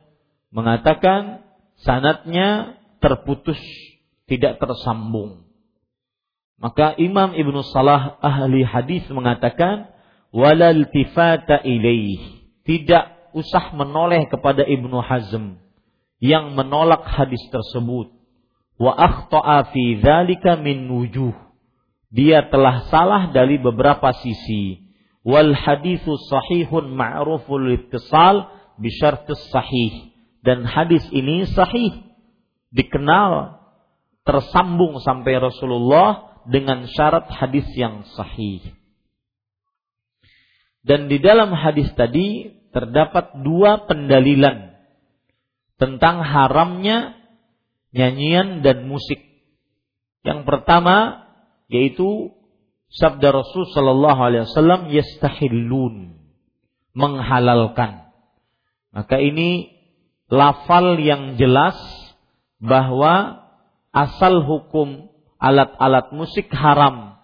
mengatakan 0.54 1.42
sanatnya 1.82 2.78
terputus, 3.02 3.58
tidak 4.30 4.62
tersambung. 4.62 5.44
Maka 6.56 6.94
Imam 6.96 7.34
Ibnu 7.34 7.60
Salah 7.74 8.16
ahli 8.22 8.62
hadis 8.62 9.04
mengatakan 9.10 9.90
walal 10.30 10.86
tifata 10.88 11.60
ilaih. 11.66 12.46
Tidak 12.64 13.36
usah 13.36 13.74
menoleh 13.76 14.24
kepada 14.30 14.64
Ibnu 14.64 14.96
Hazm 15.02 15.58
yang 16.22 16.54
menolak 16.56 17.04
hadis 17.04 17.42
tersebut. 17.50 18.14
Wa 18.80 18.96
akhta'a 18.96 19.74
fi 19.74 20.00
dzalika 20.00 20.56
min 20.56 20.88
wujuh. 20.88 21.34
Dia 22.14 22.46
telah 22.48 22.86
salah 22.88 23.34
dari 23.34 23.58
beberapa 23.58 24.14
sisi. 24.22 24.83
Wal 25.24 25.56
hadithu 25.56 26.20
sahihun 26.28 26.92
ma'ruful 26.92 27.80
ittisal 27.80 28.52
bi 28.76 28.92
sahih. 28.92 30.12
Dan 30.44 30.68
hadis 30.68 31.02
ini 31.10 31.48
sahih. 31.48 32.04
Dikenal 32.68 33.64
tersambung 34.28 35.00
sampai 35.00 35.40
Rasulullah 35.40 36.40
dengan 36.44 36.84
syarat 36.92 37.28
hadis 37.32 37.64
yang 37.72 38.04
sahih. 38.12 38.60
Dan 40.84 41.08
di 41.08 41.16
dalam 41.16 41.56
hadis 41.56 41.88
tadi 41.96 42.52
terdapat 42.68 43.40
dua 43.40 43.88
pendalilan 43.88 44.76
tentang 45.80 46.20
haramnya 46.20 47.16
nyanyian 47.96 48.60
dan 48.60 48.84
musik. 48.84 49.24
Yang 50.20 50.44
pertama 50.44 51.24
yaitu 51.72 52.36
sabda 52.94 53.34
Rasul 53.34 53.66
sallallahu 53.74 54.20
alaihi 54.22 54.44
wasallam 54.46 54.90
yastahillun 54.90 56.14
menghalalkan. 56.94 58.14
Maka 58.94 59.18
ini 59.18 59.74
lafal 60.30 60.98
yang 61.02 61.34
jelas 61.34 61.74
bahwa 62.62 63.44
asal 63.90 64.46
hukum 64.46 65.10
alat-alat 65.42 66.14
musik 66.14 66.48
haram 66.54 67.18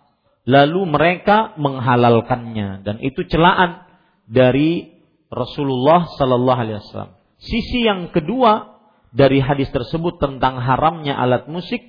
lalu 0.44 0.82
mereka 0.90 1.54
menghalalkannya 1.56 2.82
dan 2.82 2.98
itu 3.00 3.22
celaan 3.30 3.86
dari 4.26 4.98
Rasulullah 5.30 6.10
sallallahu 6.18 6.58
alaihi 6.58 6.78
wasallam. 6.82 7.14
Sisi 7.38 7.86
yang 7.86 8.10
kedua 8.10 8.82
dari 9.14 9.38
hadis 9.38 9.70
tersebut 9.70 10.18
tentang 10.18 10.58
haramnya 10.58 11.14
alat 11.18 11.46
musik, 11.46 11.80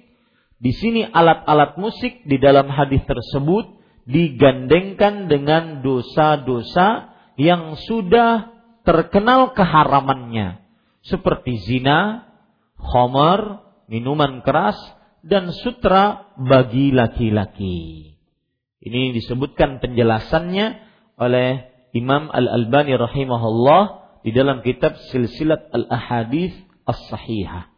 di 0.62 0.72
sini 0.78 1.02
alat-alat 1.02 1.82
musik 1.82 2.22
di 2.30 2.38
dalam 2.38 2.70
hadis 2.70 3.02
tersebut 3.10 3.82
digandengkan 4.06 5.26
dengan 5.26 5.82
dosa-dosa 5.82 7.18
yang 7.34 7.74
sudah 7.82 8.54
terkenal 8.86 9.58
keharamannya, 9.58 10.62
seperti 11.02 11.58
zina, 11.66 12.30
homer, 12.78 13.66
minuman 13.90 14.46
keras, 14.46 14.78
dan 15.26 15.50
sutra 15.50 16.30
bagi 16.38 16.94
laki-laki. 16.94 18.14
Ini 18.82 19.18
disebutkan 19.18 19.82
penjelasannya 19.82 20.66
oleh 21.18 21.50
Imam 21.98 22.30
Al-Albani 22.30 22.98
rahimahullah 23.02 23.84
di 24.22 24.30
dalam 24.30 24.62
kitab 24.62 24.94
Silsilat 25.10 25.74
Al-Ahadith 25.74 26.54
As-Sahihah. 26.86 27.71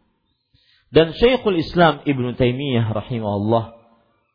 Dan 0.94 1.10
Syekhul 1.10 1.58
Islam 1.58 2.06
Ibn 2.06 2.38
Taimiyah 2.38 2.86
rahimahullah 2.94 3.74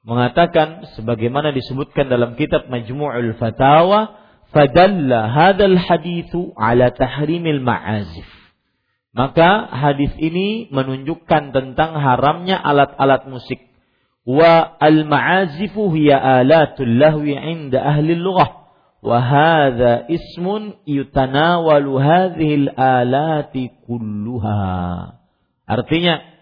mengatakan 0.04 0.92
sebagaimana 1.00 1.56
disebutkan 1.56 2.12
dalam 2.12 2.36
kitab 2.36 2.68
Majmu'ul 2.68 3.32
Fatawa, 3.40 4.20
fadalla 4.52 5.32
hadal 5.32 5.80
hadithu 5.80 6.52
ala 6.60 6.92
tahrimil 6.92 7.64
ma'azif. 7.64 8.28
Maka 9.16 9.72
hadis 9.72 10.12
ini 10.20 10.68
menunjukkan 10.70 11.56
tentang 11.56 11.96
haramnya 11.96 12.60
alat-alat 12.60 13.24
musik. 13.32 13.64
Wa 14.28 14.78
al-ma'azifu 14.84 15.96
hiya 15.96 16.44
alatul 16.44 16.92
lahwi 16.92 17.40
'inda 17.40 17.82
ahli 17.82 18.20
lughah. 18.20 18.68
Wa 19.00 19.18
hadha 19.24 20.12
ismun 20.12 20.76
yutanawalu 20.84 22.04
hadhil 22.04 22.68
alati 22.76 23.72
kulluha. 23.88 25.16
Artinya, 25.64 26.39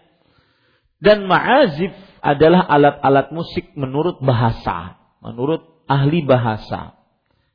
dan 0.98 1.30
ma'azif 1.30 1.94
adalah 2.18 2.66
alat-alat 2.66 3.30
musik 3.30 3.70
menurut 3.78 4.18
bahasa, 4.18 4.98
menurut 5.22 5.62
ahli 5.86 6.26
bahasa. 6.26 6.98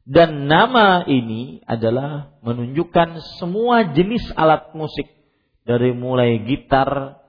Dan 0.04 0.52
nama 0.52 1.08
ini 1.08 1.64
adalah 1.64 2.36
menunjukkan 2.44 3.40
semua 3.40 3.88
jenis 3.96 4.24
alat 4.36 4.76
musik 4.76 5.08
dari 5.64 5.96
mulai 5.96 6.44
gitar, 6.44 7.24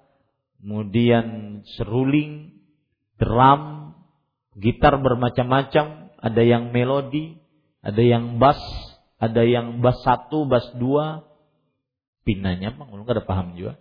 kemudian 0.59 1.63
seruling, 1.79 2.59
drum, 3.19 3.95
gitar 4.59 4.99
bermacam-macam, 4.99 6.11
ada 6.19 6.43
yang 6.43 6.75
melodi, 6.75 7.39
ada 7.79 8.03
yang 8.03 8.43
bass, 8.43 8.59
ada 9.23 9.43
yang 9.47 9.79
bass 9.79 10.03
satu, 10.03 10.51
bass 10.51 10.67
dua, 10.75 11.23
pinanya 12.27 12.75
bang, 12.75 12.89
lu 12.91 13.07
ada 13.07 13.23
paham 13.23 13.55
juga. 13.55 13.79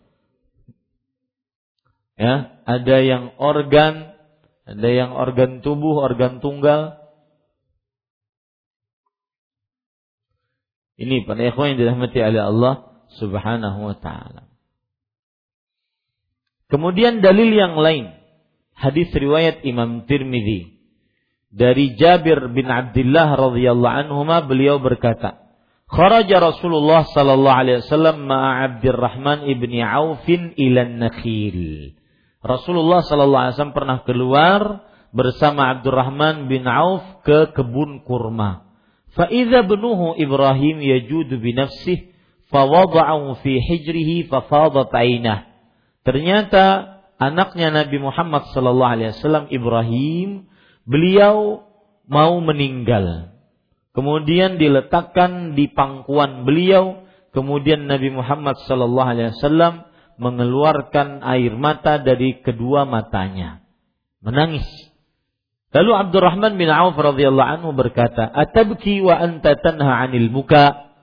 Ya, 2.14 2.62
ada 2.70 2.98
yang 3.02 3.34
organ, 3.42 4.14
ada 4.70 4.90
yang 4.90 5.18
organ 5.18 5.66
tubuh, 5.66 5.98
organ 5.98 6.40
tunggal. 6.40 7.02
Ini 10.94 11.26
pada 11.26 11.42
ikhwan 11.50 11.74
yang 11.74 11.80
dirahmati 11.82 12.22
oleh 12.22 12.44
Allah 12.54 12.74
Subhanahu 13.18 13.80
wa 13.82 13.96
taala. 13.98 14.54
Kemudian 16.70 17.26
dalil 17.26 17.50
yang 17.50 17.78
lain, 17.78 18.14
hadis 18.78 19.10
riwayat 19.14 19.66
Imam 19.66 20.06
Tirmidzi 20.06 20.74
dari 21.54 21.94
Jabir 21.94 22.50
bin 22.50 22.66
Abdullah 22.66 23.38
radhiyallahu 23.38 23.98
anhu 24.06 24.26
beliau 24.50 24.82
berkata, 24.82 25.44
Kharaja 25.86 26.42
Rasulullah 26.42 27.06
sallallahu 27.06 27.60
alaihi 27.62 27.86
wasallam 27.86 28.26
ma'a 28.26 28.66
Abdurrahman 28.66 29.46
ibni 29.46 29.78
Aufin 29.86 30.58
ila 30.58 30.90
Nakhil. 30.90 31.94
Rasulullah 32.44 33.02
sallallahu 33.02 33.44
alaihi 33.48 33.56
wasallam 33.56 33.78
pernah 33.78 33.98
keluar 34.04 34.62
bersama 35.16 35.72
Abdurrahman 35.80 36.52
bin 36.52 36.68
Auf 36.68 37.24
ke 37.24 37.56
kebun 37.56 38.04
kurma. 38.04 38.68
Fa 39.16 39.32
idza 39.32 39.64
ibnuhu 39.64 40.20
Ibrahim 40.20 40.84
yajudu 40.84 41.40
bi 41.40 41.56
nafsihi 41.56 42.14
fa 42.54 42.70
wada'ahu 42.70 43.42
fi 43.42 43.58
hijrihi 43.58 44.30
fa 44.30 44.46
fadat 44.46 44.94
ainah. 44.94 45.50
Ternyata 46.06 47.00
anaknya 47.18 47.74
Nabi 47.74 47.98
Muhammad 47.98 48.46
sallallahu 48.54 48.94
alaihi 48.94 49.10
wasallam 49.18 49.50
Ibrahim 49.50 50.46
beliau 50.86 51.66
mau 52.06 52.38
meninggal. 52.44 53.34
Kemudian 53.94 54.58
diletakkan 54.58 55.54
di 55.54 55.70
pangkuan 55.70 56.46
beliau, 56.46 57.06
kemudian 57.34 57.90
Nabi 57.90 58.10
Muhammad 58.14 58.58
sallallahu 58.66 59.10
alaihi 59.10 59.34
wasallam 59.38 59.86
mengeluarkan 60.18 61.22
air 61.24 61.54
mata 61.56 62.02
dari 62.02 62.42
kedua 62.42 62.86
matanya. 62.86 63.64
Menangis. 64.24 64.66
Lalu 65.74 65.92
Abdurrahman 65.94 66.56
bin 66.56 66.70
Auf 66.70 66.94
radhiyallahu 66.94 67.50
anhu 67.60 67.70
berkata, 67.74 68.30
"Atabki 68.30 69.02
wa 69.02 69.18
anta 69.18 69.58
tanha 69.58 70.06
'anil 70.06 70.30
muka?" 70.30 70.94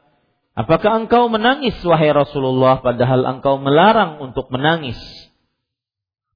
Apakah 0.54 1.06
engkau 1.06 1.30
menangis 1.30 1.78
wahai 1.86 2.10
Rasulullah 2.10 2.82
padahal 2.82 3.26
engkau 3.26 3.58
melarang 3.58 4.18
untuk 4.22 4.50
menangis? 4.50 4.98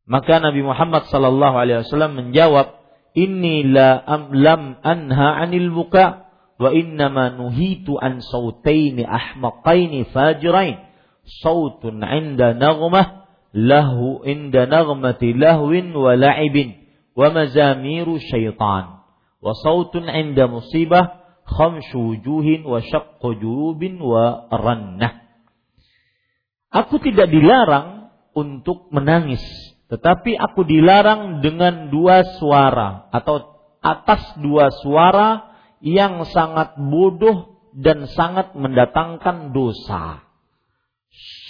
Maka 0.05 0.39
Nabi 0.39 0.65
Muhammad 0.65 1.09
sallallahu 1.09 1.57
alaihi 1.57 1.83
wasallam 1.85 2.13
menjawab, 2.17 2.85
inni 3.15 3.65
la 3.65 4.03
am 4.03 4.35
lam 4.35 4.77
anha 4.83 5.41
anil 5.41 5.71
buka 5.71 6.27
wa 6.59 6.71
innama 6.75 7.35
nuhitu 7.35 7.99
an 7.99 8.23
sautaini 8.23 9.07
ahmaqaini 9.07 10.07
fajirain 10.11 10.83
sautun 11.25 12.05
inda 12.05 12.57
naghmah 12.57 13.29
lahu 13.55 14.25
inda 14.25 14.67
naghmati 14.69 15.33
lahwin 15.37 15.95
wa 15.95 16.17
la'ibin 16.17 16.77
wa 17.15 17.31
mazamiru 17.31 18.19
syaitan 18.21 19.05
wa 19.41 19.53
sautun 19.57 20.09
inda 20.09 20.49
musibah 20.51 21.23
khamshu 21.45 21.97
wujuhin 22.17 22.65
wa 22.65 22.81
syaqqu 22.81 23.37
jurubin 23.41 24.01
wa 24.01 24.49
rannah 24.49 25.25
Aku 26.75 26.99
tidak 26.99 27.31
dilarang 27.31 28.11
untuk 28.35 28.91
menangis, 28.91 29.39
tetapi 29.87 30.35
aku 30.35 30.67
dilarang 30.67 31.39
dengan 31.39 31.87
dua 31.87 32.27
suara 32.43 33.07
atau 33.15 33.63
atas 33.79 34.35
dua 34.43 34.75
suara 34.83 35.55
yang 35.79 36.27
sangat 36.27 36.75
bodoh 36.75 37.63
dan 37.79 38.11
sangat 38.11 38.59
mendatangkan 38.59 39.55
dosa. 39.55 40.27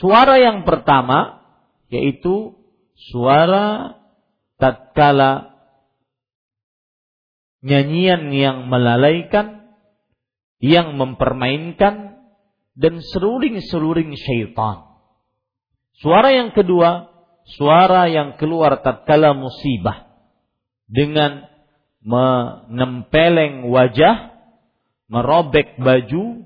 Suara 0.00 0.36
yang 0.36 0.68
pertama 0.68 1.44
yaitu 1.88 2.58
suara 3.12 3.96
tatkala 4.60 5.54
nyanyian 7.64 8.28
yang 8.28 8.68
melalaikan, 8.68 9.72
yang 10.60 11.00
mempermainkan 11.00 12.20
dan 12.76 12.94
seruling-seruling 13.00 14.12
syaitan. 14.18 14.84
Suara 15.96 16.34
yang 16.34 16.52
kedua, 16.52 17.08
suara 17.56 18.10
yang 18.10 18.36
keluar 18.36 18.84
tatkala 18.84 19.32
musibah 19.32 20.12
dengan 20.90 21.48
menempeleng 22.04 23.72
wajah, 23.72 24.36
merobek 25.08 25.80
baju 25.80 26.44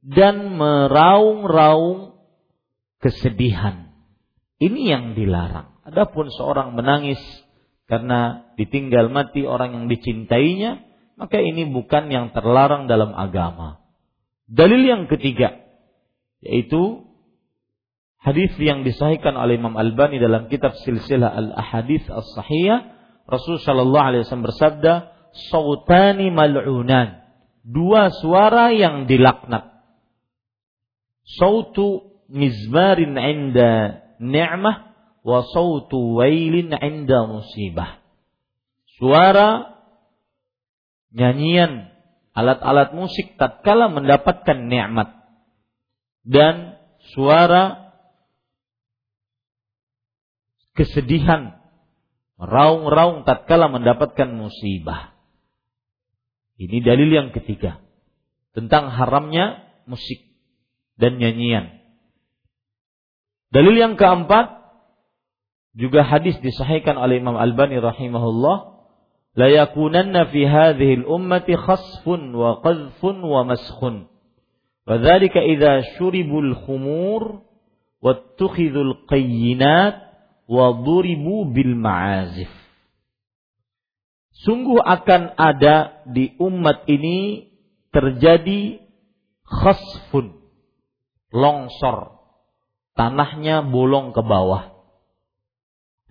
dan 0.00 0.56
meraung-raung 0.56 2.13
kesedihan. 3.04 3.92
Ini 4.56 4.96
yang 4.96 5.04
dilarang. 5.12 5.76
Adapun 5.84 6.32
seorang 6.32 6.72
menangis 6.72 7.20
karena 7.84 8.48
ditinggal 8.56 9.12
mati 9.12 9.44
orang 9.44 9.76
yang 9.76 9.86
dicintainya, 9.92 10.80
maka 11.20 11.36
ini 11.36 11.68
bukan 11.68 12.08
yang 12.08 12.32
terlarang 12.32 12.88
dalam 12.88 13.12
agama. 13.12 13.84
Dalil 14.48 14.80
yang 14.88 15.04
ketiga 15.12 15.64
yaitu 16.44 17.08
hadis 18.20 18.52
yang 18.60 18.84
disahihkan 18.84 19.32
oleh 19.32 19.56
Imam 19.56 19.76
Albani 19.80 20.20
dalam 20.20 20.52
kitab 20.52 20.76
Silsilah 20.84 21.32
Al-Ahadits 21.32 22.08
As-Sahihah, 22.08 22.92
Rasul 23.24 23.56
sallallahu 23.64 24.04
alaihi 24.04 24.22
wasallam 24.28 24.48
bersabda, 24.52 24.92
"Sautani 25.48 26.28
mal'unan." 26.28 27.24
Dua 27.64 28.12
suara 28.12 28.76
yang 28.76 29.08
dilaknat. 29.08 29.72
Sautu 31.24 32.13
mizmarin 32.28 33.16
'inda 33.16 34.02
ni'mah 34.20 34.76
wa 35.24 35.38
sautu 35.52 36.20
wailin 36.20 36.72
'inda 36.72 37.28
musibah. 37.28 38.00
Suara 38.96 39.74
nyanyian 41.14 41.90
alat-alat 42.34 42.94
musik 42.94 43.38
tatkala 43.38 43.90
mendapatkan 43.90 44.66
nikmat 44.66 45.14
dan 46.26 46.80
suara 47.14 47.94
kesedihan, 50.74 51.62
raung-raung 52.34 53.22
tatkala 53.22 53.70
mendapatkan 53.70 54.26
musibah. 54.34 55.14
Ini 56.58 56.82
dalil 56.82 57.10
yang 57.10 57.28
ketiga 57.30 57.82
tentang 58.54 58.90
haramnya 58.90 59.62
musik 59.86 60.22
dan 60.98 61.18
nyanyian. 61.18 61.83
Dalil 63.54 63.78
yang 63.78 63.94
keempat 63.94 64.66
juga 65.78 66.02
hadis 66.02 66.34
disahihkan 66.42 66.98
oleh 66.98 67.22
Imam 67.22 67.38
Albani 67.38 67.78
rahimahullah 67.78 68.82
la 69.38 69.46
yakunanna 69.46 70.26
fi 70.34 70.42
hadhihi 70.42 71.06
al-ummati 71.06 71.54
khasfun 71.54 72.34
wa 72.34 72.58
qadhfun 72.66 73.22
wa 73.22 73.46
maskhun 73.46 74.10
wa 74.86 74.94
dhalika 74.98 75.38
idza 75.38 75.86
shuribul 75.94 76.50
khumur 76.66 77.46
wattukhidhul 78.02 79.06
qayyinat 79.06 80.02
waduribu 80.50 81.54
bil 81.54 81.78
ma'azif. 81.78 82.50
Sungguh 84.44 84.82
akan 84.82 85.38
ada 85.38 86.04
di 86.10 86.34
umat 86.42 86.84
ini 86.90 87.48
terjadi 87.94 88.82
khasfun, 89.46 90.36
longsor, 91.30 92.13
tanahnya 92.94 93.66
bolong 93.66 94.14
ke 94.14 94.22
bawah, 94.22 94.74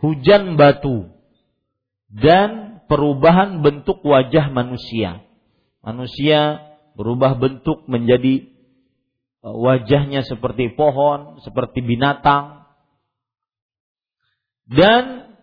hujan 0.03 0.59
batu, 0.59 1.11
dan 2.11 2.83
perubahan 2.91 3.63
bentuk 3.63 4.03
wajah 4.03 4.51
manusia. 4.51 5.23
Manusia 5.83 6.63
berubah 6.95 7.35
bentuk 7.35 7.89
menjadi 7.91 8.47
e, 9.43 9.47
wajahnya 9.47 10.23
seperti 10.23 10.71
pohon, 10.77 11.41
seperti 11.43 11.83
binatang, 11.83 12.63
dan 14.67 15.35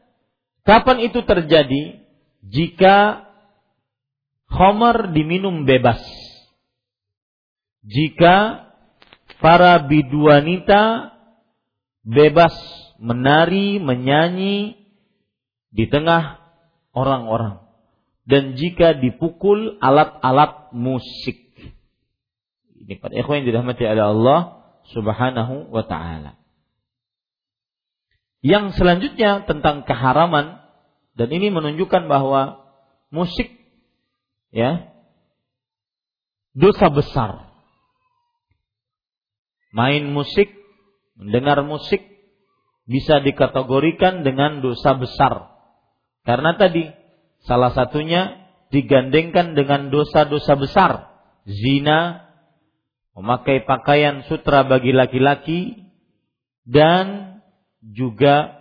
kapan 0.64 1.04
itu 1.04 1.20
terjadi? 1.24 2.00
Jika 2.40 3.28
khamar 4.48 5.12
diminum 5.12 5.68
bebas. 5.68 6.00
Jika 7.84 8.68
para 9.40 9.80
biduanita 9.84 11.12
bebas 12.04 12.52
menari, 13.00 13.80
menyanyi 13.80 14.76
di 15.72 15.84
tengah 15.88 16.40
orang-orang. 16.92 17.64
Dan 18.28 18.54
jika 18.54 18.94
dipukul 18.94 19.80
alat-alat 19.80 20.70
musik. 20.76 21.50
Ini 22.80 23.00
pada 23.00 23.16
ikhwan 23.16 23.42
yang 23.42 23.48
dirahmati 23.50 23.82
oleh 23.84 24.04
Allah 24.04 24.40
Subhanahu 24.92 25.72
wa 25.72 25.84
taala. 25.84 26.40
Yang 28.40 28.80
selanjutnya 28.80 29.44
tentang 29.44 29.84
keharaman 29.84 30.64
dan 31.12 31.28
ini 31.28 31.52
menunjukkan 31.52 32.08
bahwa 32.08 32.64
musik 33.12 33.52
ya 34.48 34.88
dosa 36.56 36.88
besar. 36.88 37.50
Main 39.70 40.10
musik, 40.10 40.50
mendengar 41.20 41.60
musik 41.62 42.00
bisa 42.88 43.20
dikategorikan 43.20 44.24
dengan 44.24 44.64
dosa 44.64 44.96
besar. 44.96 45.52
Karena 46.24 46.56
tadi 46.56 46.88
salah 47.44 47.70
satunya 47.76 48.40
digandengkan 48.72 49.52
dengan 49.52 49.92
dosa-dosa 49.92 50.56
besar. 50.56 50.92
Zina, 51.44 52.30
memakai 53.14 53.68
pakaian 53.68 54.24
sutra 54.26 54.64
bagi 54.64 54.96
laki-laki 54.96 55.90
dan 56.64 57.38
juga 57.84 58.60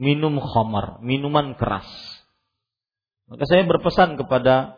minum 0.00 0.40
khamar, 0.40 0.98
minuman 1.04 1.54
keras. 1.54 1.86
Maka 3.30 3.44
saya 3.48 3.64
berpesan 3.64 4.18
kepada 4.18 4.76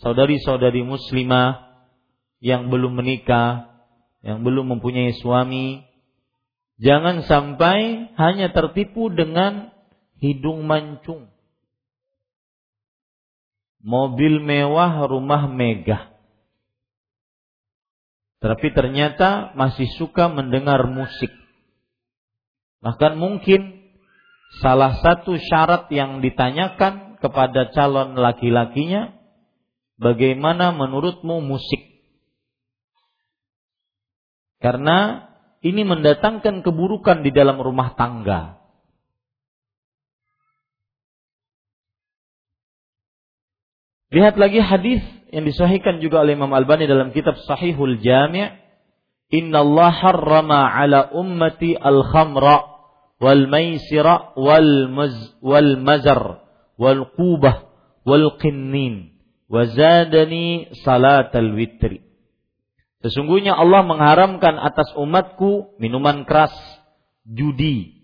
saudari-saudari 0.00 0.82
muslimah 0.82 1.62
yang 2.42 2.68
belum 2.68 2.98
menikah, 2.98 3.73
yang 4.24 4.40
belum 4.40 4.74
mempunyai 4.76 5.12
suami, 5.20 5.84
jangan 6.80 7.22
sampai 7.28 8.08
hanya 8.16 8.50
tertipu 8.50 9.12
dengan 9.12 9.70
hidung 10.18 10.64
mancung. 10.64 11.28
Mobil 13.84 14.40
mewah, 14.40 15.04
rumah 15.04 15.44
megah. 15.44 16.16
Tapi 18.40 18.72
ternyata 18.72 19.52
masih 19.52 19.88
suka 20.00 20.32
mendengar 20.32 20.88
musik 20.88 21.32
Bahkan 22.84 23.16
mungkin 23.16 23.80
salah 24.60 25.00
satu 25.00 25.40
syarat 25.40 25.88
yang 25.88 26.20
ditanyakan 26.20 27.16
kepada 27.16 27.72
calon 27.72 28.12
laki-lakinya, 28.12 29.16
bagaimana 29.96 30.76
menurutmu 30.76 31.40
musik? 31.40 31.93
Karena 34.64 35.28
ini 35.60 35.84
mendatangkan 35.84 36.64
keburukan 36.64 37.20
di 37.20 37.28
dalam 37.36 37.60
rumah 37.60 37.92
tangga. 38.00 38.64
Lihat 44.08 44.40
lagi 44.40 44.64
hadis 44.64 45.04
yang 45.36 45.44
disahihkan 45.44 46.00
juga 46.00 46.24
oleh 46.24 46.32
Imam 46.32 46.48
Albani 46.56 46.88
dalam 46.88 47.12
kitab 47.12 47.36
Sahihul 47.44 48.00
Jami'. 48.00 48.56
Inna 49.36 49.60
Allah 49.60 49.92
harrama 49.92 50.64
ala 50.64 51.12
ummati 51.12 51.76
al-khamra 51.76 52.64
wal 53.18 53.44
maisira 53.50 54.36
wal 54.36 54.88
maz 54.92 55.16
wal 55.40 55.76
mazar 55.80 56.44
wal 56.76 57.08
qubah 57.16 57.68
wal 58.04 58.36
qinnin 58.36 59.16
wa 59.48 59.64
zadani 59.64 60.68
salatal 60.84 61.56
witri 61.56 62.03
Sesungguhnya 63.04 63.52
Allah 63.52 63.84
mengharamkan 63.84 64.56
atas 64.56 64.96
umatku 64.96 65.76
minuman 65.76 66.24
keras, 66.24 66.56
judi, 67.28 68.00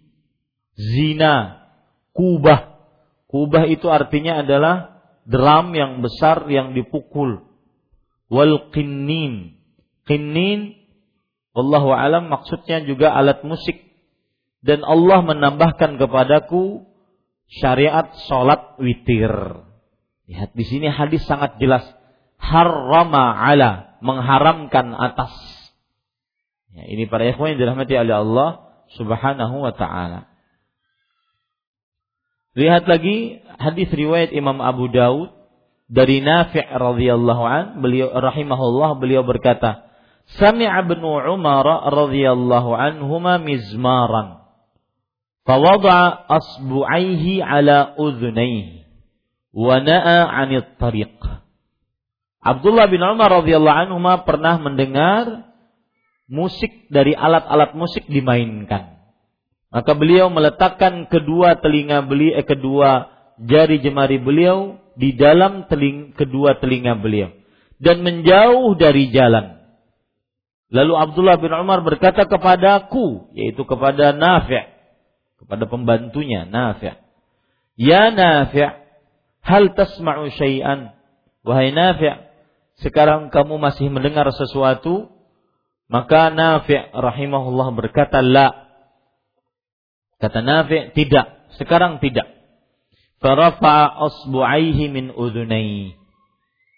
zina, 0.77 1.65
kubah. 2.13 2.77
Kubah 3.25 3.65
itu 3.65 3.89
artinya 3.89 4.45
adalah 4.45 5.01
drum 5.25 5.73
yang 5.73 6.05
besar 6.05 6.45
yang 6.53 6.77
dipukul. 6.77 7.49
Wal 8.29 8.69
qinnin. 8.77 9.57
Qinnin 10.05 10.81
Wallahu 11.51 11.91
alam 11.91 12.31
maksudnya 12.31 12.79
juga 12.87 13.11
alat 13.11 13.43
musik 13.43 13.83
dan 14.63 14.87
Allah 14.87 15.19
menambahkan 15.25 15.99
kepadaku 15.99 16.87
syariat 17.51 18.07
sholat 18.31 18.79
witir. 18.79 19.35
Lihat 20.31 20.55
di 20.55 20.63
sini 20.63 20.87
hadis 20.87 21.27
sangat 21.27 21.59
jelas. 21.59 21.83
Harrama 22.40 23.37
ala 23.37 24.00
mengharamkan 24.00 24.96
atas. 24.96 25.31
Ya, 26.72 26.88
ini 26.88 27.05
para 27.07 27.29
ikhwan 27.29 27.55
yang 27.55 27.61
dirahmati 27.61 27.94
oleh 27.94 28.16
Allah 28.16 28.50
Subhanahu 28.96 29.62
wa 29.62 29.72
taala. 29.76 30.26
Lihat 32.59 32.90
lagi 32.90 33.38
hadis 33.62 33.87
riwayat 33.94 34.35
Imam 34.35 34.59
Abu 34.59 34.90
Daud 34.90 35.31
dari 35.87 36.18
Nafi' 36.18 36.66
radhiyallahu 36.66 37.42
an 37.46 37.64
beliau 37.79 38.11
rahimahullah 38.11 38.98
beliau 38.98 39.22
berkata 39.22 39.90
Sami'a 40.38 40.87
ibn 40.87 41.03
Umar 41.03 41.66
radhiyallahu 41.90 42.70
anhuma 42.74 43.42
mizmaran. 43.42 44.46
Fawada'a 45.42 46.31
asbu'aihi 46.31 47.42
ala 47.42 47.98
udhunaihi. 47.98 48.87
Wa 49.50 49.83
na'a 49.83 50.31
'anil 50.31 50.79
tariq. 50.79 51.18
Abdullah 52.40 52.88
bin 52.88 53.05
Umar 53.05 53.44
radhiyallahu 53.44 53.81
anhuma 53.88 54.24
pernah 54.24 54.57
mendengar 54.57 55.53
musik 56.24 56.88
dari 56.88 57.12
alat-alat 57.12 57.76
musik 57.76 58.09
dimainkan. 58.09 58.96
Maka 59.70 59.92
beliau 59.94 60.33
meletakkan 60.33 61.07
kedua 61.07 61.61
telinga 61.61 62.03
beliau, 62.03 62.40
eh, 62.40 62.46
kedua 62.48 63.12
jari 63.38 63.79
jemari 63.85 64.18
beliau 64.18 64.81
di 64.96 65.14
dalam 65.14 65.68
teling, 65.68 66.16
kedua 66.16 66.59
telinga 66.59 66.98
beliau 66.98 67.31
dan 67.81 68.05
menjauh 68.05 68.76
dari 68.76 69.09
jalan. 69.11 69.57
Lalu 70.70 70.94
Abdullah 70.94 71.37
bin 71.40 71.50
Umar 71.50 71.83
berkata 71.83 72.29
kepadaku, 72.31 73.35
yaitu 73.35 73.66
kepada 73.66 74.14
Nafi' 74.14 74.70
kepada 75.42 75.66
pembantunya 75.66 76.46
Nafi' 76.46 76.94
Ya 77.74 78.12
Nafi' 78.12 78.70
hal 79.42 79.64
tasma'u 79.74 80.31
syai'an 80.31 80.94
wahai 81.42 81.74
Nafi' 81.74 82.30
sekarang 82.81 83.29
kamu 83.29 83.61
masih 83.61 83.93
mendengar 83.93 84.29
sesuatu 84.33 85.21
maka 85.90 86.31
Nafi' 86.31 86.95
rahimahullah 86.95 87.75
berkata 87.75 88.23
la. 88.23 88.71
Kata 90.23 90.38
Nafi' 90.38 90.95
tidak. 90.95 91.51
Sekarang 91.59 91.99
tidak. 91.99 92.31
Farafa'a 93.19 93.99
asbu'aihi 93.99 94.87
min 94.87 95.11
udhunai. 95.11 95.99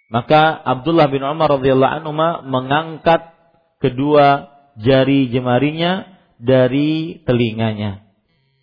Maka 0.08 0.56
Abdullah 0.64 1.12
bin 1.12 1.20
Umar 1.20 1.60
radhiyallahu 1.60 1.92
anhu 2.02 2.12
mengangkat 2.48 3.36
kedua 3.84 4.48
jari 4.80 5.28
jemarinya 5.28 6.08
dari 6.40 7.20
telinganya. 7.28 8.08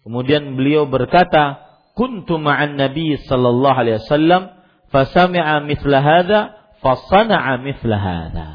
Kemudian 0.01 0.57
beliau 0.57 0.89
berkata, 0.89 1.61
"Kuntu 1.93 2.41
ma'an 2.41 2.73
Nabi 2.73 3.21
sallallahu 3.21 3.77
alaihi 3.77 4.01
wasallam 4.01 4.49
fasami'a 4.89 5.61
mithla 5.61 6.01
hadza 6.01 6.58
fasana'a 6.79 7.59
mithla 7.61 7.97
hadza." 7.97 8.49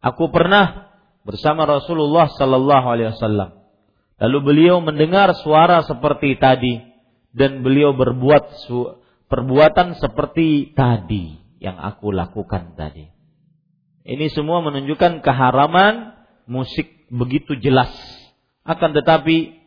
Aku 0.00 0.30
pernah 0.30 0.86
bersama 1.26 1.66
Rasulullah 1.66 2.30
sallallahu 2.30 2.86
alaihi 2.86 3.10
wasallam. 3.10 3.58
Lalu 4.22 4.38
beliau 4.40 4.78
mendengar 4.80 5.34
suara 5.42 5.82
seperti 5.84 6.38
tadi 6.38 6.78
dan 7.34 7.60
beliau 7.60 7.92
berbuat 7.92 8.64
perbuatan 9.26 9.98
seperti 9.98 10.72
tadi 10.72 11.36
yang 11.58 11.76
aku 11.76 12.14
lakukan 12.14 12.78
tadi. 12.78 13.10
Ini 14.06 14.30
semua 14.30 14.62
menunjukkan 14.62 15.20
keharaman 15.20 16.14
musik 16.46 17.10
begitu 17.10 17.58
jelas. 17.58 17.90
Akan 18.62 18.94
tetapi 18.94 19.58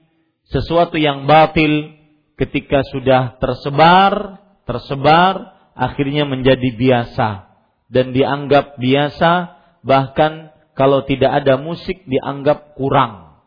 sesuatu 0.47 0.95
yang 0.95 1.27
batil 1.27 1.93
ketika 2.39 2.87
sudah 2.87 3.35
tersebar, 3.37 4.39
tersebar 4.63 5.59
akhirnya 5.75 6.23
menjadi 6.23 6.71
biasa 6.73 7.48
dan 7.89 8.13
dianggap 8.13 8.77
biasa 8.77 9.57
bahkan 9.81 10.53
kalau 10.77 11.03
tidak 11.03 11.43
ada 11.43 11.59
musik 11.59 12.05
dianggap 12.05 12.77
kurang. 12.79 13.43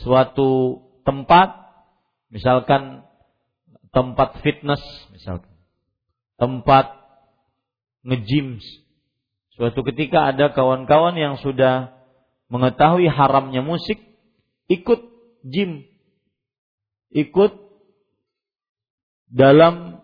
Suatu 0.00 0.82
tempat 1.04 1.54
misalkan 2.32 3.04
tempat 3.92 4.40
fitness 4.44 4.82
misalkan 5.12 5.54
tempat 6.38 6.92
ngejim 8.04 8.60
Suatu 9.58 9.82
ketika 9.82 10.30
ada 10.30 10.54
kawan-kawan 10.54 11.18
yang 11.18 11.34
sudah 11.42 11.90
mengetahui 12.46 13.10
haramnya 13.10 13.58
musik, 13.58 13.98
ikut 14.70 15.02
gym, 15.42 15.82
ikut 17.10 17.58
dalam 19.26 19.98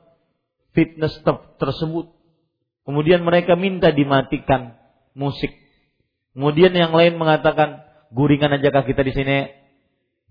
fitness 0.75 1.15
tersebut. 1.63 2.14
Kemudian 2.85 3.25
mereka 3.25 3.57
minta 3.57 3.89
dimatikan 3.89 4.77
musik. 5.17 5.53
Kemudian 6.37 6.77
yang 6.77 6.93
lain 6.93 7.17
mengatakan, 7.17 7.81
guringan 8.13 8.61
aja 8.61 8.85
kita 8.85 9.03
di 9.03 9.13
sini? 9.17 9.37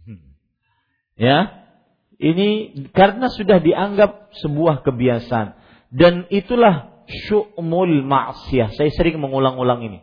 Hmm. 0.05 0.23
Ya, 1.17 1.37
ini 2.21 2.71
karena 2.93 3.27
sudah 3.27 3.57
dianggap 3.59 4.31
sebuah 4.37 4.85
kebiasaan 4.85 5.57
dan 5.89 6.29
itulah 6.29 7.05
syu'mul 7.09 8.05
maksiyah. 8.05 8.71
Saya 8.73 8.91
sering 8.93 9.19
mengulang-ulang 9.19 9.83
ini. 9.83 9.99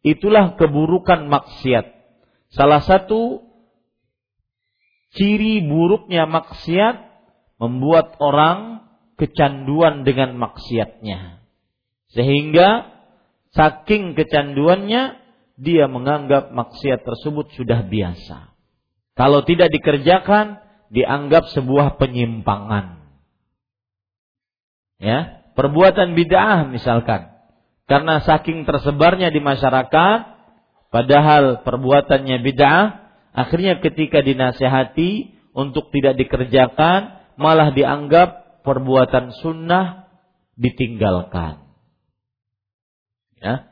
Itulah 0.00 0.56
keburukan 0.56 1.28
maksiat. 1.28 1.86
Salah 2.50 2.80
satu 2.80 3.44
ciri 5.14 5.60
buruknya 5.66 6.24
maksiat 6.24 6.96
membuat 7.60 8.16
orang 8.22 8.88
kecanduan 9.20 10.08
dengan 10.08 10.34
maksiatnya. 10.40 11.39
Sehingga 12.10 12.90
saking 13.54 14.18
kecanduannya 14.18 15.18
dia 15.60 15.86
menganggap 15.86 16.50
maksiat 16.50 17.04
tersebut 17.04 17.52
sudah 17.54 17.84
biasa. 17.86 18.50
Kalau 19.14 19.44
tidak 19.44 19.68
dikerjakan 19.68 20.64
dianggap 20.90 21.52
sebuah 21.52 22.00
penyimpangan. 22.00 22.98
Ya, 25.00 25.48
perbuatan 25.56 26.16
bid'ah 26.16 26.68
misalkan. 26.68 27.30
Karena 27.84 28.22
saking 28.22 28.64
tersebarnya 28.64 29.28
di 29.34 29.40
masyarakat, 29.42 30.18
padahal 30.88 31.64
perbuatannya 31.66 32.38
bid'ah, 32.40 32.84
akhirnya 33.34 33.82
ketika 33.84 34.24
dinasehati 34.24 35.36
untuk 35.52 35.92
tidak 35.92 36.16
dikerjakan, 36.20 37.20
malah 37.36 37.72
dianggap 37.74 38.62
perbuatan 38.62 39.36
sunnah 39.40 40.08
ditinggalkan. 40.56 41.59
Ya. 43.40 43.66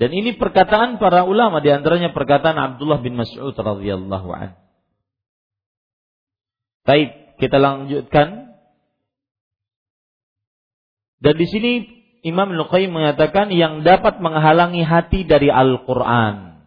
Dan 0.00 0.10
ini 0.16 0.34
perkataan 0.34 0.98
para 0.98 1.24
ulama 1.28 1.60
di 1.60 1.70
antaranya 1.70 2.10
perkataan 2.10 2.56
Abdullah 2.56 3.00
bin 3.04 3.14
Mas'ud 3.14 3.52
radhiyallahu 3.52 4.28
an. 4.32 4.56
Baik, 6.88 7.36
kita 7.36 7.60
lanjutkan 7.60 8.50
dan 11.20 11.34
di 11.36 11.46
sini 11.46 11.72
Imam 12.24 12.52
Luqayyim 12.52 12.92
mengatakan 12.92 13.52
yang 13.52 13.84
dapat 13.84 14.20
menghalangi 14.20 14.84
hati 14.84 15.24
dari 15.24 15.52
Al-Quran. 15.52 16.64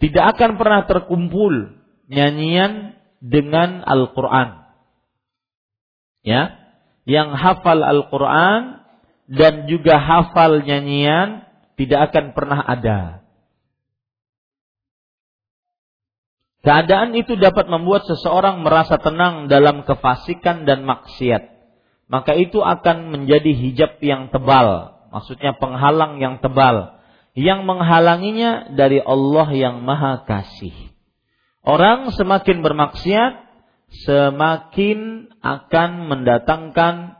Tidak 0.00 0.24
akan 0.36 0.50
pernah 0.56 0.84
terkumpul 0.88 1.76
nyanyian 2.08 2.96
dengan 3.20 3.84
Al-Quran. 3.84 4.64
Ya, 6.24 6.56
yang 7.08 7.32
hafal 7.32 7.80
Al-Quran 7.80 8.84
dan 9.28 9.68
juga 9.68 10.00
hafal 10.00 10.64
nyanyian 10.64 11.44
tidak 11.76 12.10
akan 12.12 12.34
pernah 12.34 12.60
ada. 12.64 13.00
Keadaan 16.64 17.14
itu 17.14 17.38
dapat 17.38 17.70
membuat 17.70 18.04
seseorang 18.08 18.60
merasa 18.66 18.98
tenang 18.98 19.46
dalam 19.46 19.86
kefasikan 19.86 20.66
dan 20.66 20.82
maksiat 20.82 21.58
maka 22.08 22.32
itu 22.34 22.64
akan 22.64 23.12
menjadi 23.12 23.52
hijab 23.52 24.00
yang 24.00 24.32
tebal, 24.32 24.96
maksudnya 25.12 25.52
penghalang 25.60 26.16
yang 26.16 26.40
tebal, 26.40 26.96
yang 27.36 27.68
menghalanginya 27.68 28.72
dari 28.72 28.98
Allah 28.98 29.48
yang 29.52 29.84
Maha 29.84 30.24
Kasih. 30.24 30.72
Orang 31.60 32.08
semakin 32.16 32.64
bermaksiat, 32.64 33.44
semakin 34.08 35.28
akan 35.44 35.90
mendatangkan 36.08 37.17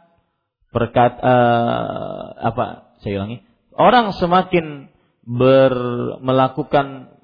berkat 0.75 1.19
uh, 1.21 2.37
apa? 2.39 2.97
Saya 3.01 3.23
ulangi. 3.23 3.45
Orang 3.79 4.11
semakin 4.17 4.91
ber, 5.23 5.73
melakukan 6.19 7.15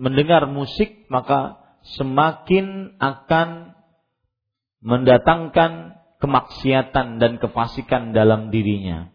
mendengar 0.00 0.48
musik 0.48 1.06
maka 1.12 1.60
semakin 1.96 2.96
akan 2.98 3.76
mendatangkan 4.80 6.00
kemaksiatan 6.20 7.20
dan 7.20 7.36
kefasikan 7.40 8.12
dalam 8.12 8.52
dirinya. 8.52 9.12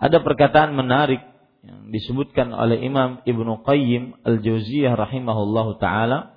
Ada 0.00 0.24
perkataan 0.24 0.72
menarik 0.76 1.20
yang 1.60 1.92
disebutkan 1.92 2.56
oleh 2.56 2.80
Imam 2.80 3.20
Ibnu 3.24 3.60
Qayyim 3.64 4.24
Al-Jauziyah 4.24 4.96
rahimahullahu 4.96 5.76
taala. 5.76 6.36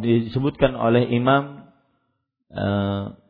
Disebutkan 0.00 0.72
oleh 0.72 1.12
Imam 1.12 1.68
uh, 2.48 3.20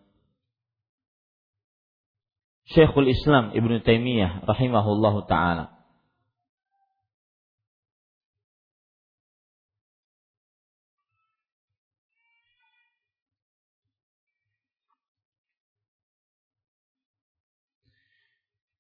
Syekhul 2.70 3.10
Islam 3.10 3.50
Ibnu 3.50 3.82
Taimiyah 3.82 4.46
rahimahullahu 4.46 5.26
taala. 5.26 5.82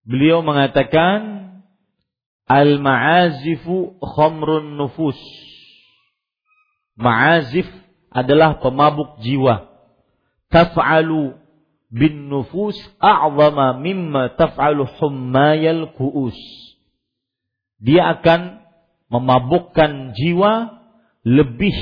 Beliau 0.02 0.42
mengatakan 0.42 1.42
al-ma'azifu 2.50 4.02
khamrun 4.02 4.74
nufus. 4.74 5.18
Ma'azif 6.98 7.64
adalah 8.12 8.60
pemabuk 8.60 9.22
jiwa. 9.24 9.72
Taf'alu 10.52 11.41
bin 11.92 12.32
nufus 12.32 12.74
a'zama 12.96 13.76
mimma 13.76 14.32
taf'alu 14.40 14.88
hummayal 14.96 15.92
ku'us. 15.92 16.36
Dia 17.76 18.16
akan 18.18 18.64
memabukkan 19.12 20.16
jiwa 20.16 20.80
lebih 21.28 21.76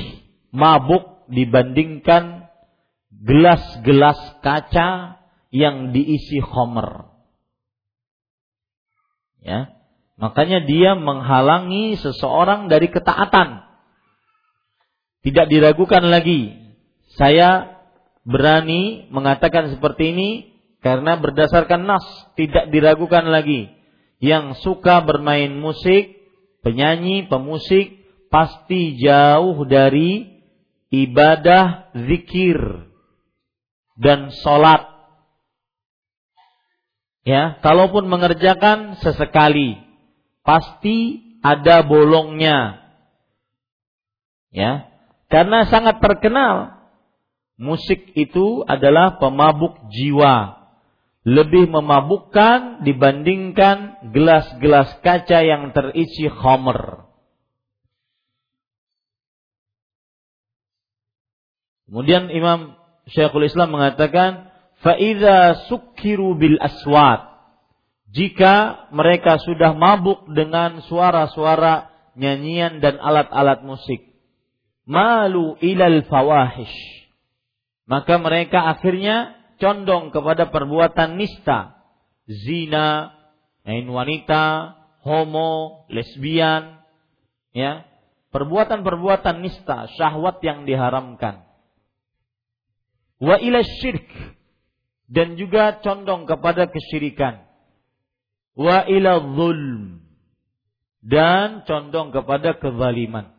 mabuk 0.50 1.30
dibandingkan 1.30 2.50
gelas-gelas 3.14 4.18
kaca 4.42 5.22
yang 5.54 5.94
diisi 5.94 6.42
homer. 6.42 7.06
Ya. 9.40 9.78
Makanya 10.20 10.68
dia 10.68 10.98
menghalangi 10.98 11.96
seseorang 11.96 12.68
dari 12.68 12.92
ketaatan. 12.92 13.64
Tidak 15.24 15.46
diragukan 15.48 16.04
lagi. 16.12 16.56
Saya 17.16 17.79
berani 18.24 19.08
mengatakan 19.08 19.72
seperti 19.72 20.12
ini 20.12 20.30
karena 20.80 21.20
berdasarkan 21.20 21.84
nas 21.84 22.04
tidak 22.36 22.72
diragukan 22.72 23.28
lagi. 23.28 23.68
Yang 24.20 24.60
suka 24.60 25.00
bermain 25.00 25.52
musik 25.56 26.20
penyanyi 26.60 27.24
pemusik 27.28 28.04
pasti 28.28 29.00
jauh 29.00 29.64
dari 29.64 30.28
ibadah 30.92 31.92
zikir 31.96 32.60
dan 33.96 34.32
sholat. 34.44 34.88
Ya 37.24 37.60
kalaupun 37.60 38.08
mengerjakan 38.08 39.00
sesekali 39.00 39.76
pasti 40.44 41.20
ada 41.40 41.80
bolongnya. 41.84 42.80
Ya 44.52 44.88
karena 45.32 45.64
sangat 45.68 46.00
terkenal 46.02 46.79
musik 47.60 48.16
itu 48.16 48.64
adalah 48.64 49.20
pemabuk 49.20 49.92
jiwa. 49.92 50.56
Lebih 51.28 51.68
memabukkan 51.68 52.80
dibandingkan 52.88 54.08
gelas-gelas 54.16 54.96
kaca 55.04 55.44
yang 55.44 55.68
terisi 55.76 56.32
khamr. 56.32 57.04
Kemudian 61.84 62.32
Imam 62.32 62.80
Syekhul 63.12 63.44
Islam 63.44 63.76
mengatakan, 63.76 64.48
"Fa'idha 64.80 65.68
sukkiru 65.68 66.40
bil 66.40 66.56
aswat." 66.56 67.28
Jika 68.10 68.88
mereka 68.90 69.36
sudah 69.36 69.76
mabuk 69.76 70.24
dengan 70.32 70.80
suara-suara 70.88 71.92
nyanyian 72.16 72.80
dan 72.80 72.96
alat-alat 72.96 73.60
musik, 73.62 74.02
malu 74.88 75.60
ilal 75.60 76.02
fawahish 76.08 76.99
maka 77.90 78.22
mereka 78.22 78.70
akhirnya 78.70 79.34
condong 79.58 80.14
kepada 80.14 80.46
perbuatan 80.54 81.18
nista, 81.18 81.74
zina, 82.30 83.10
main 83.66 83.82
wanita, 83.90 84.78
homo, 85.02 85.84
lesbian, 85.90 86.86
ya, 87.50 87.82
perbuatan-perbuatan 88.30 89.42
nista, 89.42 89.90
syahwat 89.98 90.38
yang 90.46 90.70
diharamkan. 90.70 91.42
Wa 93.18 93.42
ila 93.42 93.58
syirk 93.82 94.06
dan 95.10 95.34
juga 95.34 95.82
condong 95.82 96.30
kepada 96.30 96.70
kesyirikan. 96.70 97.42
Wa 98.54 98.86
ila 98.86 99.18
zulm 99.34 100.06
dan 101.02 101.66
condong 101.66 102.14
kepada 102.14 102.54
kezaliman. 102.54 103.34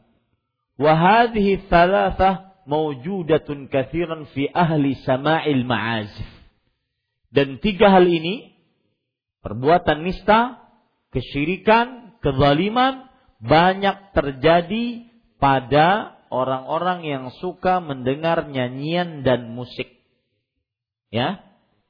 Wa 0.75 0.91
hadhihi 0.91 1.71
thalathah 1.71 2.50
mawjudatun 2.65 3.69
kathiran 3.71 4.29
fi 4.31 4.49
ahli 4.51 4.97
sama'il 5.01 5.63
ma'azif. 5.65 6.29
Dan 7.31 7.63
tiga 7.63 7.89
hal 7.93 8.05
ini, 8.05 8.51
perbuatan 9.39 10.03
nista, 10.03 10.59
kesyirikan, 11.15 12.19
kezaliman, 12.19 13.07
banyak 13.41 14.13
terjadi 14.13 15.07
pada 15.41 16.19
orang-orang 16.29 17.03
yang 17.03 17.25
suka 17.41 17.81
mendengar 17.81 18.47
nyanyian 18.47 19.25
dan 19.25 19.51
musik. 19.51 19.89
Ya, 21.11 21.43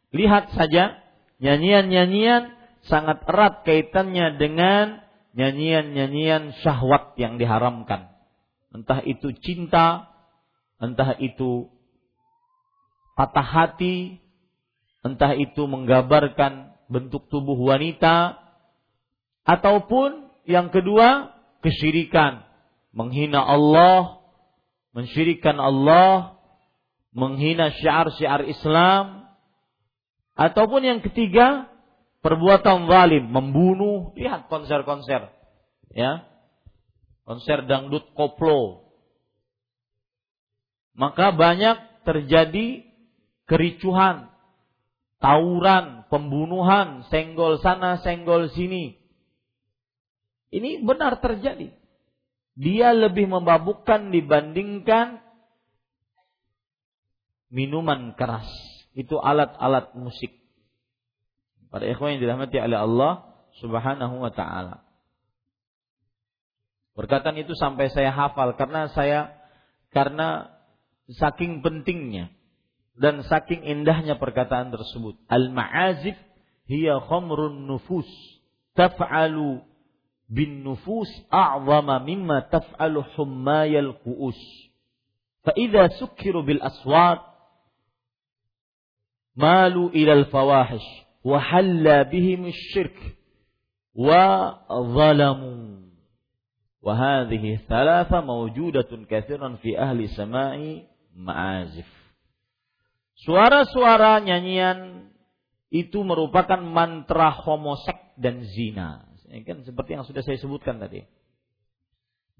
lihat 0.09 0.53
saja 0.57 0.97
nyanyian-nyanyian 1.37 2.57
sangat 2.89 3.21
erat 3.29 3.61
kaitannya 3.65 4.41
dengan 4.41 5.05
nyanyian-nyanyian 5.37 6.57
syahwat 6.65 7.17
yang 7.21 7.37
diharamkan. 7.37 8.09
Entah 8.71 9.03
itu 9.03 9.35
cinta, 9.43 10.10
entah 10.81 11.13
itu 11.21 11.69
patah 13.13 13.45
hati, 13.45 14.17
entah 15.05 15.37
itu 15.37 15.69
menggambarkan 15.69 16.73
bentuk 16.89 17.29
tubuh 17.29 17.55
wanita, 17.55 18.41
ataupun 19.45 20.33
yang 20.49 20.73
kedua 20.73 21.37
kesyirikan, 21.61 22.41
menghina 22.91 23.45
Allah, 23.45 24.25
mensyirikan 24.97 25.61
Allah, 25.61 26.41
menghina 27.13 27.69
syiar-syiar 27.77 28.43
Islam, 28.49 29.29
ataupun 30.33 30.81
yang 30.81 30.99
ketiga 31.05 31.69
perbuatan 32.25 32.89
zalim, 32.89 33.29
membunuh, 33.29 34.17
lihat 34.17 34.49
konser-konser, 34.49 35.29
ya, 35.93 36.25
konser 37.23 37.69
dangdut 37.69 38.09
koplo, 38.17 38.90
maka 40.95 41.31
banyak 41.31 42.03
terjadi 42.03 42.83
kericuhan, 43.47 44.31
tawuran, 45.23 46.07
pembunuhan, 46.11 47.07
senggol 47.07 47.59
sana, 47.59 47.99
senggol 48.03 48.51
sini. 48.51 48.99
Ini 50.51 50.83
benar 50.83 51.23
terjadi. 51.23 51.71
Dia 52.59 52.91
lebih 52.91 53.31
membabukkan 53.31 54.11
dibandingkan 54.11 55.23
minuman 57.47 58.15
keras. 58.19 58.47
Itu 58.91 59.19
alat-alat 59.23 59.95
musik. 59.95 60.35
Pada 61.71 61.87
ikhwan 61.87 62.19
yang 62.19 62.27
dirahmati 62.27 62.59
oleh 62.59 62.79
Allah 62.83 63.13
Subhanahu 63.63 64.19
wa 64.19 64.31
taala. 64.35 64.83
Perkataan 66.91 67.39
itu 67.39 67.55
sampai 67.55 67.87
saya 67.87 68.11
hafal 68.11 68.59
karena 68.59 68.91
saya 68.91 69.31
karena 69.95 70.51
saking 71.12 71.62
pentingnya 71.62 72.34
dan 72.96 73.22
saking 73.28 73.62
indahnya 73.62 74.16
perkataan 74.16 74.72
tersebut. 74.72 75.20
Al-ma'azif 75.28 76.16
hiya 76.66 76.98
khamrun 77.04 77.68
nufus 77.68 78.08
taf'alu 78.74 79.62
bin 80.26 80.66
nufus 80.66 81.08
a'zama 81.30 82.02
mimma 82.02 82.48
taf'alu 82.50 83.04
hummayal 83.14 84.00
ku'us. 84.02 84.38
Fa 85.46 85.54
idza 85.54 85.92
sukkiru 86.02 86.42
bil 86.42 86.58
aswat 86.58 87.22
malu 89.38 89.92
ila 89.94 90.12
al 90.18 90.26
fawahish 90.32 90.88
wa 91.22 91.38
halla 91.38 92.08
bihim 92.08 92.50
asy-syirk 92.50 92.96
wa 93.94 94.58
zalamu. 94.96 95.76
وهذه 96.86 97.66
ثلاثة 97.68 98.20
موجودة 98.20 98.90
كثيرا 99.10 99.58
في 99.58 99.78
أهل 99.78 100.08
سماء 100.08 100.86
ma'azif. 101.15 101.87
Suara-suara 103.21 104.17
nyanyian 104.23 105.09
itu 105.71 106.01
merupakan 106.01 106.59
mantra 106.59 107.31
homosek 107.31 108.17
dan 108.17 108.43
zina. 108.43 109.07
Kan 109.47 109.63
seperti 109.63 109.95
yang 109.95 110.03
sudah 110.03 110.19
saya 110.25 110.35
sebutkan 110.41 110.81
tadi. 110.81 111.07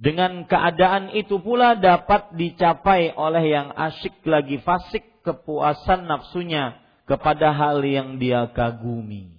Dengan 0.02 0.50
keadaan 0.50 1.14
itu 1.14 1.38
pula 1.38 1.78
dapat 1.78 2.34
dicapai 2.34 3.14
oleh 3.14 3.54
yang 3.54 3.70
asyik 3.70 4.26
lagi 4.26 4.58
fasik 4.66 5.22
kepuasan 5.22 6.10
nafsunya 6.10 6.82
kepada 7.06 7.54
hal 7.54 7.86
yang 7.86 8.18
dia 8.18 8.50
kagumi. 8.50 9.38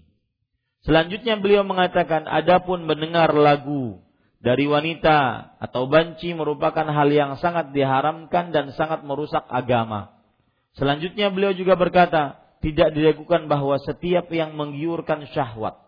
Selanjutnya 0.87 1.39
beliau 1.39 1.67
mengatakan, 1.67 2.31
adapun 2.31 2.87
mendengar 2.87 3.35
lagu 3.35 3.99
dari 4.43 4.67
wanita 4.67 5.55
atau 5.63 5.87
banci 5.87 6.35
merupakan 6.35 6.83
hal 6.83 7.09
yang 7.15 7.39
sangat 7.39 7.71
diharamkan 7.71 8.51
dan 8.51 8.75
sangat 8.75 9.07
merusak 9.07 9.47
agama. 9.47 10.19
Selanjutnya 10.75 11.31
beliau 11.31 11.55
juga 11.55 11.79
berkata, 11.79 12.43
tidak 12.59 12.91
diragukan 12.95 13.47
bahwa 13.47 13.79
setiap 13.79 14.27
yang 14.35 14.59
menggiurkan 14.59 15.31
syahwat 15.31 15.79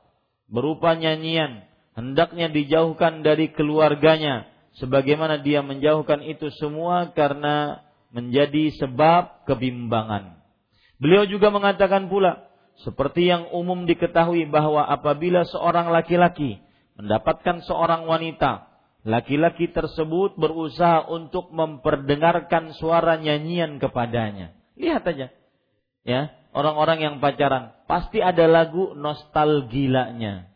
berupa 0.47 0.95
nyanyian 0.95 1.67
hendaknya 1.99 2.51
dijauhkan 2.51 3.23
dari 3.27 3.51
keluarganya 3.55 4.47
sebagaimana 4.79 5.43
dia 5.43 5.63
menjauhkan 5.63 6.23
itu 6.23 6.51
semua 6.59 7.11
karena 7.15 7.83
menjadi 8.15 8.71
sebab 8.79 9.47
kebimbangan. 9.51 10.39
Beliau 11.03 11.27
juga 11.27 11.51
mengatakan 11.51 12.07
pula, 12.07 12.47
seperti 12.87 13.31
yang 13.31 13.51
umum 13.51 13.87
diketahui 13.87 14.47
bahwa 14.47 14.87
apabila 14.87 15.43
seorang 15.47 15.91
laki-laki 15.91 16.64
mendapatkan 16.99 17.63
seorang 17.67 18.07
wanita, 18.07 18.71
laki-laki 19.03 19.71
tersebut 19.71 20.39
berusaha 20.39 21.07
untuk 21.11 21.51
memperdengarkan 21.51 22.75
suara 22.79 23.19
nyanyian 23.19 23.83
kepadanya. 23.83 24.55
Lihat 24.75 25.05
aja. 25.07 25.31
Ya, 26.05 26.37
orang-orang 26.53 26.99
yang 27.01 27.15
pacaran 27.19 27.73
pasti 27.89 28.21
ada 28.21 28.45
lagu 28.45 28.93
nostalgilanya. 28.93 30.53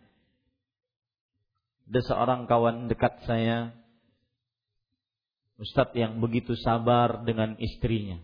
Ada 1.89 2.01
seorang 2.05 2.45
kawan 2.45 2.93
dekat 2.93 3.25
saya 3.25 3.73
Ustadz 5.59 5.99
yang 5.99 6.23
begitu 6.23 6.55
sabar 6.55 7.27
dengan 7.27 7.59
istrinya. 7.59 8.23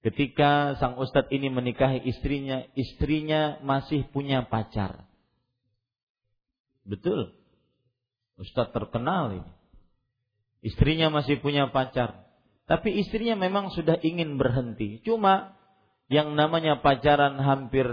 Ketika 0.00 0.76
sang 0.80 0.96
ustadz 0.96 1.32
ini 1.32 1.52
menikahi 1.52 2.00
istrinya, 2.04 2.64
istrinya 2.76 3.60
masih 3.60 4.08
punya 4.08 4.44
pacar. 4.48 5.04
Betul. 6.84 7.32
Ustadz 8.36 8.72
terkenal 8.76 9.40
ini. 9.40 9.52
Istrinya 10.64 11.12
masih 11.12 11.40
punya 11.44 11.68
pacar. 11.68 12.24
Tapi 12.64 12.96
istrinya 12.96 13.36
memang 13.36 13.68
sudah 13.72 14.00
ingin 14.00 14.40
berhenti. 14.40 15.04
Cuma 15.04 15.56
yang 16.08 16.32
namanya 16.36 16.80
pacaran 16.80 17.36
hampir 17.36 17.84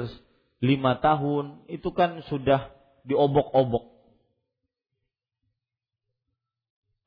lima 0.63 0.99
tahun 1.03 1.67
itu 1.67 1.91
kan 1.91 2.23
sudah 2.31 2.71
diobok-obok. 3.03 3.91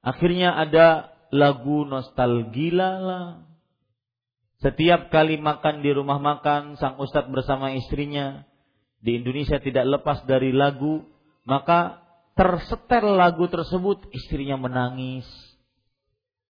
Akhirnya 0.05 0.53
ada 0.53 1.17
lagu 1.33 1.89
nostalgia 1.89 3.01
lah. 3.01 3.27
Setiap 4.61 5.09
kali 5.09 5.41
makan 5.41 5.81
di 5.81 5.93
rumah 5.93 6.21
makan, 6.21 6.77
sang 6.77 6.97
ustadz 7.01 7.29
bersama 7.33 7.73
istrinya 7.73 8.45
di 9.01 9.21
Indonesia 9.21 9.61
tidak 9.61 9.85
lepas 9.85 10.25
dari 10.25 10.53
lagu, 10.53 11.05
maka 11.45 12.05
tersetel 12.35 13.17
lagu 13.17 13.47
tersebut, 13.47 14.09
istrinya 14.11 14.59
menangis. 14.59 15.29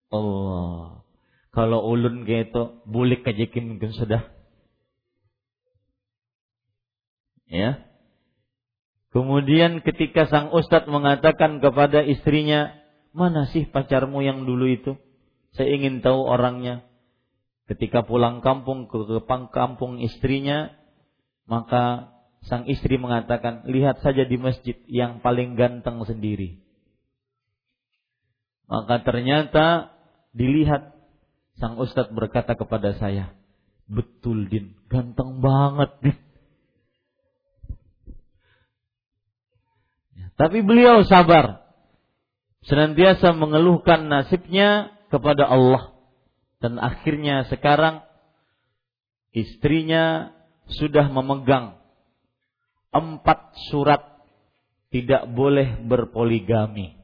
Allah, 0.09 1.03
kalau 1.51 1.79
ulun 1.91 2.23
gitu, 2.23 2.81
bulik 2.87 3.23
kajekin 3.23 3.75
mungkin 3.75 3.91
sudah. 3.93 4.27
Ya. 7.45 7.85
Kemudian 9.13 9.79
ketika 9.79 10.27
sang 10.27 10.51
ustadz 10.51 10.91
mengatakan 10.91 11.63
kepada 11.63 12.03
istrinya, 12.03 12.75
Mana 13.15 13.47
sih 13.47 13.63
pacarmu 13.71 14.19
yang 14.27 14.43
dulu 14.43 14.67
itu? 14.67 14.99
Saya 15.55 15.71
ingin 15.71 16.03
tahu 16.03 16.19
orangnya. 16.27 16.83
Ketika 17.71 18.03
pulang 18.03 18.43
kampung 18.43 18.91
ke 18.91 18.99
kampung 19.55 20.03
istrinya, 20.03 20.75
maka 21.47 22.11
sang 22.45 22.69
istri 22.69 23.01
mengatakan, 23.01 23.65
lihat 23.65 24.05
saja 24.05 24.25
di 24.25 24.37
masjid 24.37 24.77
yang 24.85 25.21
paling 25.21 25.57
ganteng 25.57 26.01
sendiri. 26.05 26.61
Maka 28.69 29.01
ternyata 29.01 29.93
dilihat 30.33 30.93
sang 31.57 31.77
ustadz 31.77 32.13
berkata 32.13 32.53
kepada 32.53 32.97
saya, 32.97 33.33
betul 33.89 34.45
din, 34.49 34.77
ganteng 34.89 35.41
banget 35.41 35.91
din. 36.01 36.17
Tapi 40.35 40.59
beliau 40.61 41.07
sabar 41.07 41.63
senantiasa 42.67 43.31
mengeluhkan 43.31 44.11
nasibnya 44.11 44.91
kepada 45.07 45.47
Allah 45.47 45.95
dan 46.59 46.75
akhirnya 46.75 47.47
sekarang 47.47 48.03
istrinya 49.31 50.35
sudah 50.67 51.07
memegang 51.07 51.79
empat 52.95 53.51
surat 53.67 54.23
tidak 54.95 55.27
boleh 55.27 55.83
berpoligami. 55.83 56.95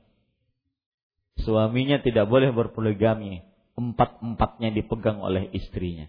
Suaminya 1.44 2.00
tidak 2.00 2.32
boleh 2.32 2.56
berpoligami. 2.56 3.44
Empat-empatnya 3.76 4.72
dipegang 4.72 5.20
oleh 5.20 5.52
istrinya. 5.52 6.08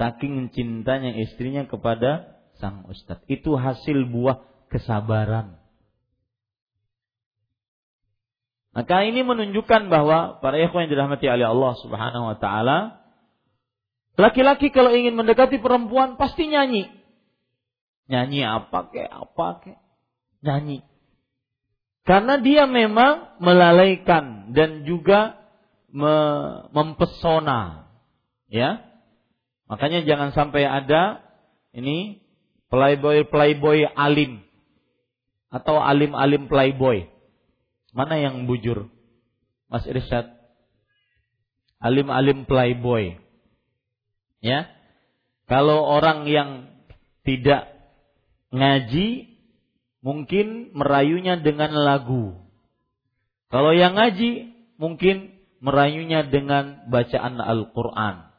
Saking 0.00 0.48
cintanya 0.56 1.12
istrinya 1.20 1.68
kepada 1.68 2.40
sang 2.56 2.88
ustadz. 2.88 3.28
Itu 3.28 3.60
hasil 3.60 4.08
buah 4.08 4.40
kesabaran. 4.72 5.60
Maka 8.72 9.04
ini 9.04 9.20
menunjukkan 9.20 9.92
bahwa 9.92 10.40
para 10.40 10.56
ikhwan 10.56 10.88
yang 10.88 10.96
dirahmati 10.96 11.28
oleh 11.28 11.44
Allah 11.44 11.72
Subhanahu 11.84 12.24
wa 12.32 12.36
taala 12.40 13.04
laki-laki 14.16 14.72
kalau 14.72 14.96
ingin 14.96 15.12
mendekati 15.12 15.60
perempuan 15.60 16.16
pasti 16.16 16.48
nyanyi. 16.48 16.88
Nyanyi 18.10 18.42
apa 18.42 18.90
kek, 18.90 19.08
apa 19.08 19.46
kek? 19.62 19.78
Nyanyi. 20.42 20.82
Karena 22.02 22.42
dia 22.42 22.66
memang 22.66 23.38
melalaikan 23.38 24.50
dan 24.50 24.82
juga 24.82 25.38
me 25.86 26.16
mempesona. 26.74 27.86
Ya. 28.50 28.82
Makanya 29.70 30.02
jangan 30.02 30.34
sampai 30.34 30.66
ada 30.66 31.22
ini 31.72 32.20
playboy 32.68 33.24
playboy 33.30 33.86
alim 33.86 34.42
atau 35.48 35.80
alim-alim 35.80 36.50
playboy 36.50 37.12
Mana 37.92 38.16
yang 38.16 38.48
bujur? 38.48 38.88
Mas 39.68 39.84
Irsyad. 39.84 40.32
Alim-alim 41.76 42.48
playboy. 42.48 43.20
Ya. 44.40 44.72
Kalau 45.44 45.84
orang 45.84 46.24
yang 46.24 46.72
tidak 47.28 47.71
ngaji 48.52 49.08
mungkin 50.04 50.76
merayunya 50.76 51.40
dengan 51.40 51.72
lagu. 51.72 52.36
Kalau 53.48 53.72
yang 53.72 53.96
ngaji 53.96 54.52
mungkin 54.76 55.32
merayunya 55.62 56.26
dengan 56.26 56.88
bacaan 56.90 57.38
Al-Qur'an. 57.38 58.34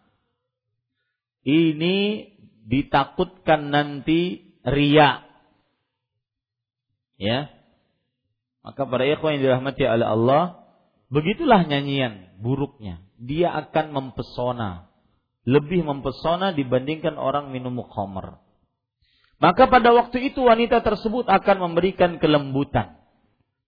Ini 1.43 1.95
ditakutkan 2.67 3.71
nanti 3.71 4.53
ria. 4.63 5.23
Ya, 7.19 7.51
maka 8.63 8.83
para 8.87 9.03
ikhwan 9.07 9.39
yang 9.39 9.43
dirahmati 9.43 9.83
oleh 9.87 10.07
Allah, 10.07 10.43
begitulah 11.11 11.63
nyanyian 11.67 12.39
buruknya. 12.39 13.03
Dia 13.19 13.55
akan 13.55 13.91
mempesona, 13.95 14.91
lebih 15.47 15.83
mempesona 15.83 16.51
dibandingkan 16.51 17.15
orang 17.15 17.51
minum 17.55 17.79
khamr. 17.83 18.42
Maka 19.41 19.67
pada 19.67 19.91
waktu 19.93 20.33
itu 20.33 20.45
wanita 20.45 20.81
tersebut 20.81 21.27
akan 21.27 21.57
memberikan 21.69 22.17
kelembutan. 22.17 22.97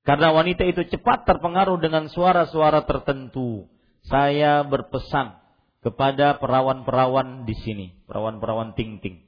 Karena 0.06 0.30
wanita 0.32 0.62
itu 0.66 0.86
cepat 0.86 1.26
terpengaruh 1.26 1.82
dengan 1.82 2.10
suara-suara 2.10 2.86
tertentu. 2.86 3.66
Saya 4.06 4.62
berpesan 4.62 5.42
kepada 5.82 6.38
perawan-perawan 6.38 7.50
di 7.50 7.58
sini, 7.58 7.88
perawan-perawan 8.06 8.78
ting-ting. 8.78 9.26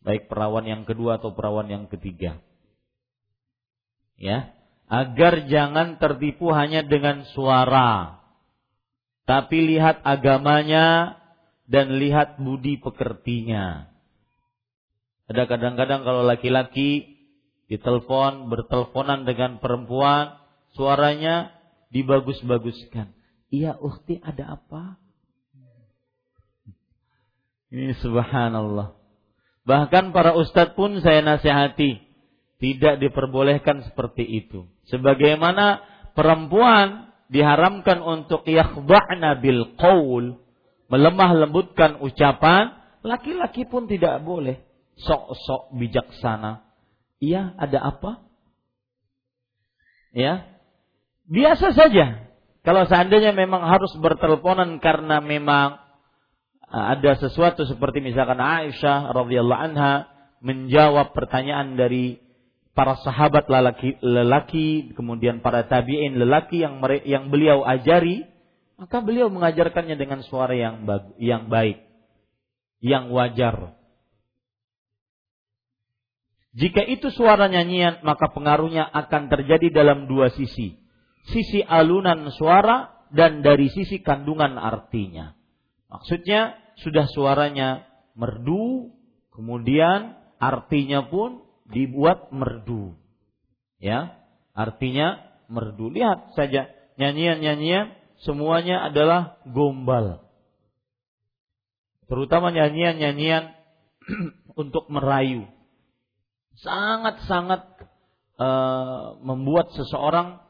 Baik 0.00 0.30
perawan 0.30 0.64
yang 0.64 0.86
kedua 0.86 1.18
atau 1.18 1.34
perawan 1.34 1.68
yang 1.68 1.84
ketiga 1.90 2.40
ya 4.20 4.52
agar 4.86 5.48
jangan 5.48 5.96
tertipu 5.96 6.52
hanya 6.52 6.84
dengan 6.84 7.24
suara 7.32 8.20
tapi 9.24 9.64
lihat 9.74 10.04
agamanya 10.04 11.16
dan 11.64 11.96
lihat 11.96 12.36
budi 12.36 12.76
pekertinya 12.78 13.88
ada 15.30 15.46
kadang-kadang 15.46 16.02
kalau 16.02 16.26
laki-laki 16.26 17.22
ditelepon 17.70 18.50
berteleponan 18.50 19.22
dengan 19.22 19.62
perempuan 19.62 20.42
suaranya 20.74 21.54
dibagus-baguskan. 21.94 23.14
Iya 23.54 23.78
ukti 23.78 24.18
ada 24.18 24.58
apa? 24.58 24.98
Ini 27.70 27.94
subhanallah. 28.02 28.98
Bahkan 29.62 30.10
para 30.10 30.34
ustadz 30.34 30.74
pun 30.74 30.98
saya 30.98 31.22
nasihati 31.22 32.02
Tidak 32.58 32.98
diperbolehkan 32.98 33.86
seperti 33.86 34.26
itu. 34.26 34.66
Sebagaimana 34.90 35.78
perempuan 36.18 37.14
diharamkan 37.30 38.02
untuk 38.02 38.42
yakhda'na 38.50 39.38
bil 39.38 39.78
qaul, 39.78 40.42
melemah 40.90 41.30
lembutkan 41.38 42.02
ucapan, 42.02 42.74
laki-laki 43.06 43.64
pun 43.64 43.86
tidak 43.86 44.20
boleh 44.26 44.69
sok-sok 45.04 45.76
bijaksana. 45.76 46.64
Iya, 47.20 47.52
ada 47.56 47.78
apa? 47.84 48.24
Ya. 50.16 50.48
Biasa 51.30 51.76
saja. 51.76 52.30
Kalau 52.60 52.84
seandainya 52.84 53.32
memang 53.32 53.64
harus 53.64 53.92
berteleponan 53.96 54.82
karena 54.84 55.24
memang 55.24 55.80
uh, 56.68 56.86
ada 56.92 57.16
sesuatu 57.16 57.64
seperti 57.64 58.04
misalkan 58.04 58.36
Aisyah 58.36 59.16
radhiyallahu 59.16 59.64
anha 59.72 60.10
menjawab 60.44 61.16
pertanyaan 61.16 61.76
dari 61.76 62.20
para 62.76 62.96
sahabat 63.00 63.48
lelaki, 63.48 63.96
lelaki 64.00 64.68
kemudian 64.96 65.44
para 65.44 65.68
tabi'in 65.68 66.16
lelaki 66.16 66.64
yang 66.64 66.80
yang 67.04 67.28
beliau 67.28 67.64
ajari, 67.64 68.24
maka 68.80 69.04
beliau 69.04 69.28
mengajarkannya 69.28 69.96
dengan 70.00 70.24
suara 70.24 70.56
yang 70.56 70.84
yang 71.20 71.48
baik, 71.52 71.80
yang 72.80 73.12
wajar. 73.12 73.79
Jika 76.50 76.82
itu 76.82 77.14
suara 77.14 77.46
nyanyian, 77.46 78.02
maka 78.02 78.34
pengaruhnya 78.34 78.82
akan 78.82 79.30
terjadi 79.30 79.70
dalam 79.70 80.10
dua 80.10 80.34
sisi. 80.34 80.74
Sisi 81.30 81.62
alunan 81.62 82.26
suara 82.34 83.06
dan 83.14 83.42
dari 83.42 83.70
sisi 83.70 84.02
kandungan 84.02 84.58
artinya. 84.58 85.38
Maksudnya 85.86 86.58
sudah 86.82 87.06
suaranya 87.10 87.86
merdu, 88.18 88.90
kemudian 89.30 90.18
artinya 90.42 91.06
pun 91.06 91.46
dibuat 91.70 92.34
merdu. 92.34 92.98
Ya, 93.78 94.18
artinya 94.54 95.22
merdu. 95.46 95.90
Lihat 95.90 96.34
saja 96.34 96.66
nyanyian-nyanyian 96.98 97.94
semuanya 98.26 98.90
adalah 98.90 99.38
gombal. 99.46 100.26
Terutama 102.10 102.50
nyanyian-nyanyian 102.50 103.54
untuk 104.60 104.90
merayu. 104.90 105.46
Sangat-sangat 106.60 107.62
uh, 108.36 109.16
membuat 109.24 109.72
seseorang 109.72 110.40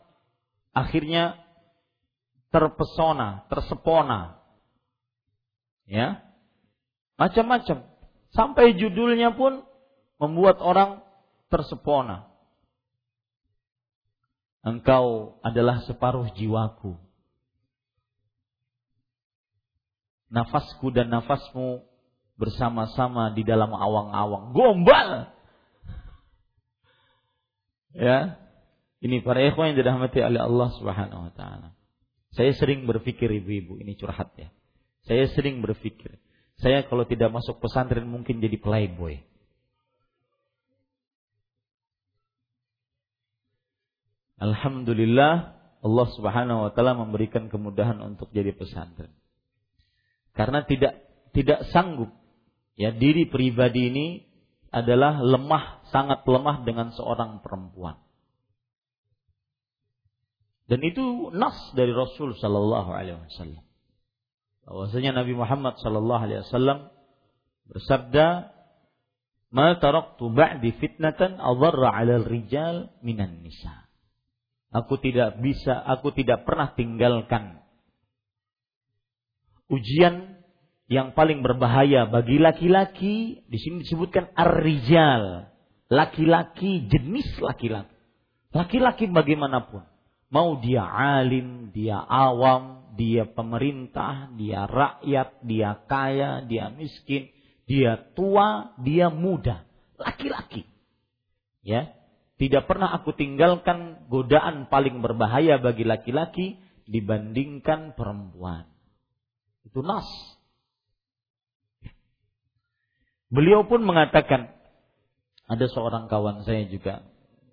akhirnya 0.75 1.39
terpesona, 2.51 3.47
tersepona. 3.47 4.43
Ya. 5.87 6.23
Macam-macam. 7.19 7.87
Sampai 8.31 8.79
judulnya 8.79 9.35
pun 9.35 9.63
membuat 10.23 10.63
orang 10.63 11.03
tersepona. 11.51 12.31
Engkau 14.61 15.39
adalah 15.41 15.83
separuh 15.89 16.31
jiwaku. 16.37 16.95
Nafasku 20.31 20.95
dan 20.95 21.11
nafasmu 21.11 21.83
bersama-sama 22.39 23.35
di 23.35 23.43
dalam 23.43 23.75
awang-awang. 23.75 24.55
Gombal! 24.55 25.40
Ya, 27.95 28.39
ini 29.03 29.19
para 29.25 29.43
ikhwan 29.43 29.75
yang 29.75 29.79
dirahmati 29.83 30.23
oleh 30.23 30.41
Allah 30.45 30.69
Subhanahu 30.79 31.23
wa 31.31 31.33
taala. 31.35 31.75
Saya 32.31 32.55
sering 32.55 32.87
berpikir 32.87 33.27
ibu-ibu, 33.27 33.83
ini 33.83 33.99
curhat 33.99 34.31
ya. 34.39 34.55
Saya 35.03 35.27
sering 35.35 35.59
berpikir, 35.65 36.21
saya 36.61 36.87
kalau 36.87 37.03
tidak 37.09 37.35
masuk 37.35 37.59
pesantren 37.59 38.07
mungkin 38.07 38.39
jadi 38.39 38.55
playboy. 38.61 39.19
Alhamdulillah 44.41 45.61
Allah 45.81 46.07
Subhanahu 46.17 46.69
wa 46.69 46.71
taala 46.73 46.97
memberikan 46.97 47.49
kemudahan 47.51 47.99
untuk 48.01 48.31
jadi 48.31 48.53
pesantren. 48.55 49.13
Karena 50.33 50.63
tidak 50.65 51.01
tidak 51.35 51.67
sanggup 51.75 52.15
ya 52.79 52.95
diri 52.95 53.27
pribadi 53.27 53.91
ini 53.93 54.07
adalah 54.71 55.19
lemah, 55.19 55.83
sangat 55.91 56.23
lemah 56.27 56.63
dengan 56.63 56.95
seorang 56.95 57.43
perempuan. 57.43 57.99
Dan 60.71 60.87
itu 60.87 61.35
nas 61.35 61.59
dari 61.75 61.91
Rasul 61.91 62.39
sallallahu 62.39 62.91
alaihi 62.95 63.19
wasallam. 63.19 63.65
Bahwasanya 64.63 65.19
Nabi 65.19 65.35
Muhammad 65.35 65.83
sallallahu 65.83 66.23
alaihi 66.31 66.47
wasallam 66.47 66.95
bersabda, 67.67 68.55
"Ma 69.51 69.75
taraktu 69.83 70.31
ba'di 70.31 70.71
fitnatan 70.79 71.43
adarra 71.43 71.91
'alal 71.91 72.23
rijal 72.23 72.95
minan 73.03 73.43
nisa." 73.43 73.91
Aku 74.71 75.03
tidak 75.03 75.43
bisa, 75.43 75.75
aku 75.75 76.15
tidak 76.15 76.47
pernah 76.47 76.71
tinggalkan 76.79 77.59
ujian 79.71 80.30
yang 80.91 81.15
paling 81.15 81.47
berbahaya 81.47 82.11
bagi 82.11 82.43
laki-laki. 82.43 83.47
Di 83.47 83.59
sini 83.63 83.87
disebutkan 83.87 84.35
ar-rijal. 84.35 85.47
Laki-laki, 85.87 86.91
jenis 86.91 87.31
laki-laki. 87.39 87.95
Laki-laki 88.51 89.07
bagaimanapun. 89.07 89.87
Mau 90.35 90.59
dia 90.59 90.83
alim, 90.83 91.71
dia 91.71 92.03
awam, 92.03 92.91
dia 92.99 93.27
pemerintah, 93.27 94.35
dia 94.35 94.67
rakyat, 94.67 95.43
dia 95.47 95.79
kaya, 95.87 96.43
dia 96.47 96.71
miskin, 96.75 97.31
dia 97.71 97.99
tua, 98.19 98.75
dia 98.83 99.11
muda. 99.11 99.63
Laki-laki. 99.95 100.67
Ya, 101.63 101.95
tidak 102.35 102.67
pernah 102.67 102.91
aku 102.99 103.15
tinggalkan 103.15 104.11
godaan 104.11 104.67
paling 104.67 105.03
berbahaya 105.03 105.63
bagi 105.63 105.87
laki-laki 105.87 106.59
dibandingkan 106.91 107.95
perempuan. 107.95 108.67
Itu 109.63 109.87
nas. 109.87 110.07
Beliau 113.31 113.65
pun 113.65 113.87
mengatakan, 113.87 114.51
ada 115.47 115.67
seorang 115.71 116.11
kawan 116.11 116.43
saya 116.43 116.67
juga, 116.67 117.07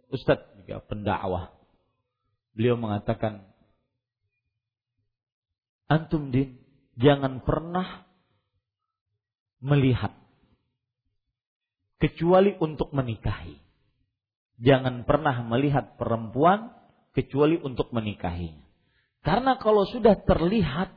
Ustadz 0.09 0.57
juga 0.61 0.82
pendakwah. 0.86 1.53
Beliau 2.57 2.78
mengatakan, 2.78 3.45
Antum 5.88 6.36
din, 6.36 6.59
jangan 6.99 7.39
pernah 7.45 8.03
melihat 9.63 10.11
kecuali 12.01 12.57
untuk 12.59 12.91
menikahi 12.91 13.67
jangan 14.57 15.05
pernah 15.05 15.45
melihat 15.45 15.97
perempuan 15.97 16.73
kecuali 17.13 17.57
untuk 17.61 17.93
menikahinya. 17.93 18.65
Karena 19.21 19.57
kalau 19.57 19.86
sudah 19.86 20.17
terlihat, 20.23 20.93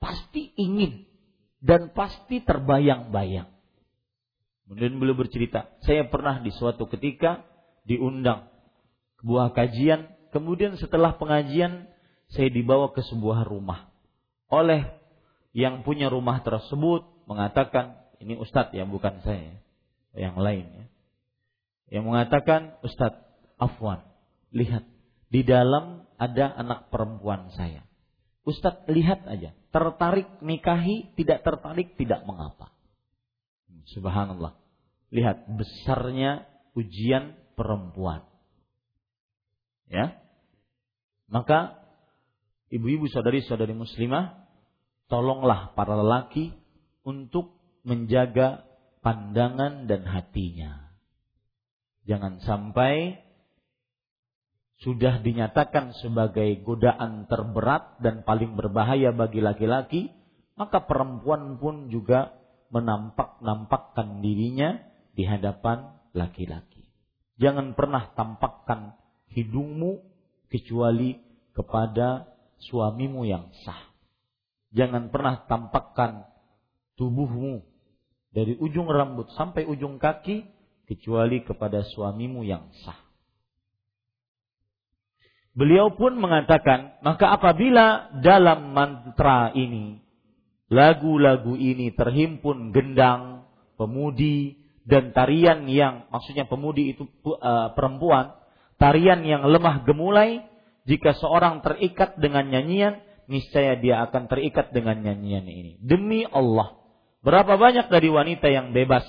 pasti 0.00 0.52
ingin 0.56 1.04
dan 1.60 1.92
pasti 1.92 2.40
terbayang-bayang. 2.40 3.48
Kemudian 4.70 5.02
beliau 5.02 5.18
bercerita, 5.18 5.66
saya 5.82 6.06
pernah 6.06 6.38
di 6.38 6.54
suatu 6.54 6.86
ketika 6.86 7.42
diundang 7.82 8.46
sebuah 9.18 9.50
kajian, 9.50 10.14
kemudian 10.30 10.78
setelah 10.78 11.18
pengajian 11.18 11.90
saya 12.30 12.46
dibawa 12.54 12.94
ke 12.94 13.02
sebuah 13.02 13.42
rumah 13.50 13.90
oleh 14.46 14.86
yang 15.50 15.82
punya 15.82 16.06
rumah 16.06 16.46
tersebut 16.46 17.02
mengatakan 17.26 17.98
ini 18.22 18.38
ustadz 18.38 18.70
ya 18.70 18.86
bukan 18.86 19.18
saya 19.26 19.58
yang 20.14 20.38
lain 20.38 20.70
ya 20.70 20.86
yang 21.90 22.06
mengatakan, 22.06 22.78
Ustadz, 22.86 23.18
Afwan, 23.58 24.06
lihat, 24.54 24.86
di 25.26 25.42
dalam 25.42 26.06
ada 26.16 26.54
anak 26.54 26.88
perempuan 26.88 27.50
saya. 27.58 27.82
Ustadz, 28.46 28.86
lihat 28.86 29.26
aja, 29.26 29.52
tertarik 29.74 30.38
nikahi, 30.40 31.12
tidak 31.18 31.42
tertarik, 31.42 31.98
tidak 31.98 32.22
mengapa. 32.24 32.70
Subhanallah. 33.90 34.54
Lihat 35.10 35.50
besarnya 35.50 36.46
ujian 36.78 37.34
perempuan. 37.58 38.22
Ya. 39.90 40.22
Maka 41.26 41.78
ibu-ibu 42.70 43.10
saudari-saudari 43.10 43.74
muslimah, 43.74 44.46
tolonglah 45.10 45.74
para 45.74 45.98
lelaki 45.98 46.54
untuk 47.02 47.58
menjaga 47.82 48.62
pandangan 49.02 49.90
dan 49.90 50.06
hatinya. 50.06 50.94
Jangan 52.06 52.38
sampai 52.42 53.18
sudah 54.80 55.20
dinyatakan 55.20 55.92
sebagai 56.00 56.64
godaan 56.64 57.28
terberat 57.28 58.00
dan 58.00 58.24
paling 58.24 58.56
berbahaya 58.56 59.12
bagi 59.12 59.44
laki-laki, 59.44 60.08
maka 60.56 60.88
perempuan 60.88 61.60
pun 61.60 61.92
juga 61.92 62.32
menampak-nampakkan 62.72 64.24
dirinya 64.24 64.89
di 65.14 65.26
hadapan 65.26 65.90
laki-laki. 66.14 66.86
Jangan 67.40 67.72
pernah 67.72 68.12
tampakkan 68.12 68.94
hidungmu 69.32 70.04
kecuali 70.52 71.16
kepada 71.56 72.28
suamimu 72.60 73.24
yang 73.24 73.48
sah. 73.64 73.80
Jangan 74.70 75.08
pernah 75.08 75.46
tampakkan 75.48 76.28
tubuhmu 76.94 77.64
dari 78.30 78.54
ujung 78.60 78.86
rambut 78.86 79.32
sampai 79.34 79.66
ujung 79.66 79.98
kaki 79.98 80.46
kecuali 80.86 81.42
kepada 81.42 81.82
suamimu 81.82 82.44
yang 82.46 82.70
sah. 82.84 82.98
Beliau 85.50 85.98
pun 85.98 86.14
mengatakan, 86.14 87.02
maka 87.02 87.34
apabila 87.34 88.14
dalam 88.22 88.70
mantra 88.70 89.50
ini, 89.50 89.98
lagu-lagu 90.70 91.58
ini 91.58 91.90
terhimpun 91.90 92.70
gendang, 92.70 93.50
pemudi, 93.74 94.59
dan 94.88 95.12
tarian 95.12 95.68
yang, 95.68 96.08
maksudnya 96.08 96.48
pemudi 96.48 96.96
itu 96.96 97.04
uh, 97.28 97.72
perempuan, 97.76 98.36
tarian 98.80 99.20
yang 99.24 99.44
lemah 99.44 99.84
gemulai, 99.84 100.44
jika 100.88 101.12
seorang 101.14 101.60
terikat 101.60 102.16
dengan 102.16 102.48
nyanyian, 102.48 103.04
niscaya 103.28 103.76
dia 103.78 104.02
akan 104.08 104.26
terikat 104.26 104.72
dengan 104.72 104.98
nyanyian 105.04 105.44
ini. 105.46 105.78
Demi 105.78 106.24
Allah, 106.24 106.80
berapa 107.20 107.60
banyak 107.60 107.92
dari 107.92 108.08
wanita 108.08 108.48
yang 108.48 108.72
bebas 108.72 109.04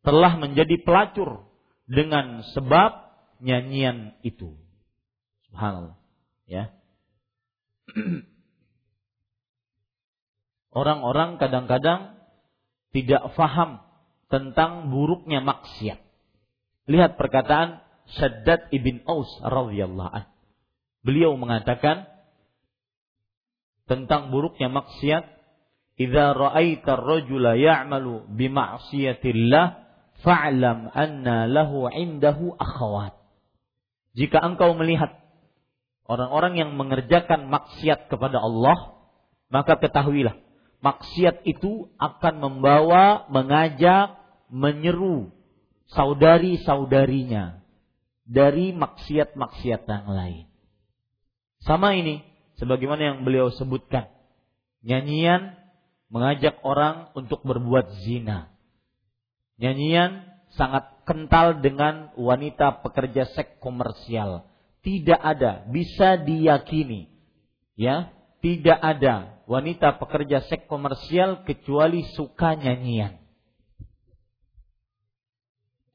telah 0.00 0.40
menjadi 0.40 0.80
pelacur 0.80 1.44
dengan 1.84 2.40
sebab 2.56 3.12
nyanyian 3.44 4.16
itu. 4.24 4.56
Subhanallah. 5.50 6.00
Ya. 6.48 6.72
Orang-orang 10.80 11.36
kadang-kadang 11.42 12.14
tidak 12.94 13.34
faham 13.34 13.82
tentang 14.30 14.88
buruknya 14.88 15.42
maksiat. 15.42 15.98
Lihat 16.86 17.18
perkataan 17.18 17.82
Shaddad 18.10 18.70
ibn 18.70 19.02
Aus 19.06 19.28
radhiyallahu 19.42 20.10
an. 20.10 20.24
Beliau 21.02 21.34
mengatakan 21.34 22.06
tentang 23.90 24.30
buruknya 24.30 24.70
maksiat, 24.70 25.26
"Idza 25.98 26.34
ra'aita 26.34 26.98
ar-rajula 26.98 27.58
ya'malu 27.58 28.30
bi 28.30 28.46
ma'siyatillah 28.46 29.66
fa'lam 30.22 30.90
anna 30.94 31.50
lahu 31.50 31.90
'indahu 31.90 32.54
akhawat." 32.54 33.18
Jika 34.14 34.42
engkau 34.42 34.74
melihat 34.74 35.14
orang-orang 36.06 36.58
yang 36.58 36.70
mengerjakan 36.74 37.46
maksiat 37.50 38.10
kepada 38.10 38.42
Allah, 38.42 38.98
maka 39.50 39.78
ketahuilah 39.78 40.34
maksiat 40.80 41.44
itu 41.44 41.92
akan 42.00 42.34
membawa, 42.40 43.28
mengajak, 43.28 44.19
menyeru 44.50 45.30
saudari-saudarinya 45.94 47.62
dari 48.26 48.70
maksiat-maksiat 48.74 49.82
yang 49.86 50.06
lain. 50.10 50.46
Sama 51.62 51.94
ini, 51.98 52.22
sebagaimana 52.58 53.14
yang 53.14 53.18
beliau 53.26 53.50
sebutkan. 53.54 54.06
Nyanyian 54.80 55.54
mengajak 56.08 56.58
orang 56.64 57.12
untuk 57.14 57.44
berbuat 57.44 58.00
zina. 58.02 58.48
Nyanyian 59.60 60.24
sangat 60.56 60.88
kental 61.06 61.62
dengan 61.62 62.10
wanita 62.18 62.82
pekerja 62.82 63.28
seks 63.34 63.58
komersial 63.62 64.46
tidak 64.80 65.20
ada 65.20 65.68
bisa 65.68 66.16
diyakini 66.16 67.12
ya 67.76 68.08
tidak 68.40 68.78
ada 68.80 69.44
wanita 69.44 70.00
pekerja 70.00 70.42
seks 70.48 70.66
komersial 70.66 71.44
kecuali 71.44 72.02
suka 72.16 72.56
nyanyian 72.56 73.19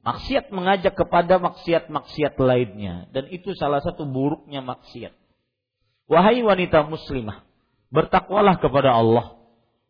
maksiat 0.05 0.53
mengajak 0.53 0.93
kepada 0.93 1.41
maksiat-maksiat 1.41 2.37
lainnya. 2.37 3.09
Dan 3.09 3.25
itu 3.33 3.57
salah 3.57 3.81
satu 3.81 4.05
buruknya 4.05 4.61
maksiat. 4.61 5.11
Wahai 6.05 6.45
wanita 6.45 6.85
muslimah 6.85 7.41
bertakwalah 7.89 8.61
kepada 8.61 8.93
Allah. 8.93 9.41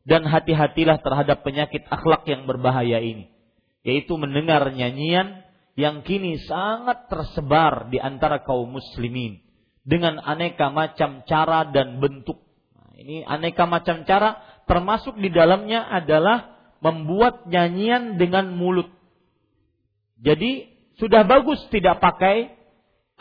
Dan 0.06 0.24
hati-hatilah 0.30 1.02
terhadap 1.02 1.42
penyakit 1.42 1.84
akhlak 1.90 2.30
yang 2.30 2.46
berbahaya 2.46 3.02
ini. 3.02 3.34
Yaitu 3.82 4.14
mendengar 4.16 4.62
nyanyian 4.70 5.42
yang 5.74 6.06
kini 6.06 6.38
sangat 6.46 7.10
tersebar 7.10 7.90
di 7.90 7.98
antara 7.98 8.46
kaum 8.46 8.70
muslimin. 8.70 9.42
Dengan 9.82 10.22
aneka 10.22 10.70
macam 10.70 11.26
cara 11.26 11.66
dan 11.70 11.98
bentuk. 11.98 12.38
Nah, 12.78 12.94
ini 12.98 13.26
aneka 13.26 13.66
macam 13.66 14.06
cara 14.06 14.42
termasuk 14.70 15.18
di 15.18 15.30
dalamnya 15.34 15.90
adalah 15.90 16.54
membuat 16.86 17.50
nyanyian 17.50 18.22
dengan 18.22 18.54
mulut. 18.54 18.90
Jadi 20.26 20.74
sudah 20.98 21.22
bagus 21.22 21.62
tidak 21.70 22.02
pakai 22.02 22.50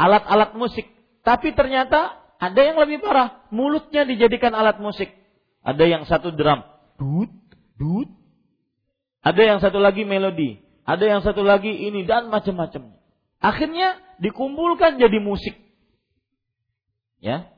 alat-alat 0.00 0.56
musik, 0.56 0.88
tapi 1.20 1.52
ternyata 1.52 2.16
ada 2.40 2.60
yang 2.64 2.80
lebih 2.80 3.04
parah, 3.04 3.44
mulutnya 3.52 4.08
dijadikan 4.08 4.56
alat 4.56 4.80
musik. 4.80 5.12
Ada 5.60 5.84
yang 5.84 6.02
satu 6.08 6.32
drum, 6.32 6.64
dut, 6.96 7.32
dut. 7.76 8.08
Ada 9.24 9.40
yang 9.40 9.58
satu 9.60 9.80
lagi 9.80 10.04
melodi, 10.04 10.60
ada 10.84 11.04
yang 11.04 11.20
satu 11.24 11.40
lagi 11.40 11.72
ini 11.72 12.04
dan 12.04 12.28
macam-macam. 12.28 12.92
Akhirnya 13.40 14.00
dikumpulkan 14.20 15.00
jadi 15.00 15.16
musik. 15.20 15.56
Ya. 17.24 17.48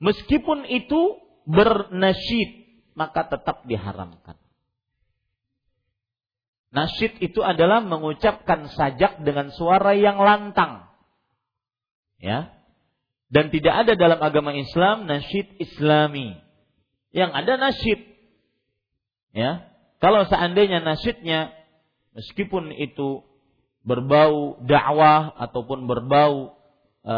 Meskipun 0.00 0.64
itu 0.68 1.20
bernasyid, 1.44 2.80
maka 2.96 3.28
tetap 3.28 3.64
diharamkan. 3.68 4.40
Nasyid 6.72 7.20
itu 7.20 7.44
adalah 7.44 7.84
mengucapkan 7.84 8.64
sajak 8.72 9.20
dengan 9.20 9.52
suara 9.52 9.92
yang 9.92 10.16
lantang. 10.16 10.88
Ya. 12.16 12.48
Dan 13.28 13.52
tidak 13.52 13.84
ada 13.84 13.92
dalam 13.92 14.16
agama 14.24 14.56
Islam 14.56 15.04
nasyid 15.04 15.60
Islami. 15.60 16.32
Yang 17.12 17.30
ada 17.36 17.52
nasyid. 17.60 18.00
Ya. 19.36 19.68
Kalau 20.00 20.24
seandainya 20.24 20.80
nasyidnya 20.80 21.52
meskipun 22.16 22.72
itu 22.72 23.20
berbau 23.84 24.56
dakwah 24.64 25.28
ataupun 25.36 25.84
berbau 25.84 26.56
e, 27.04 27.16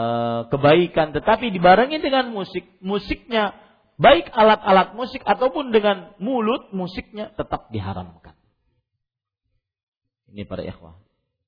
kebaikan 0.51 1.13
tetapi 1.13 1.53
dibarengi 1.53 2.01
dengan 2.01 2.33
musik 2.33 2.65
musiknya 2.81 3.53
baik 4.01 4.33
alat-alat 4.33 4.97
musik 4.97 5.21
ataupun 5.29 5.77
dengan 5.77 6.17
mulut 6.17 6.73
musiknya 6.73 7.29
tetap 7.37 7.69
diharamkan 7.69 8.33
ini 10.35 10.43
para 10.43 10.67
ikhwah 10.67 10.99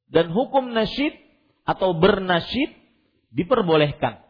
dan 0.07 0.31
hukum 0.31 0.71
nasyid 0.71 1.13
atau 1.67 1.99
bernasyid 1.99 2.71
diperbolehkan 3.35 4.23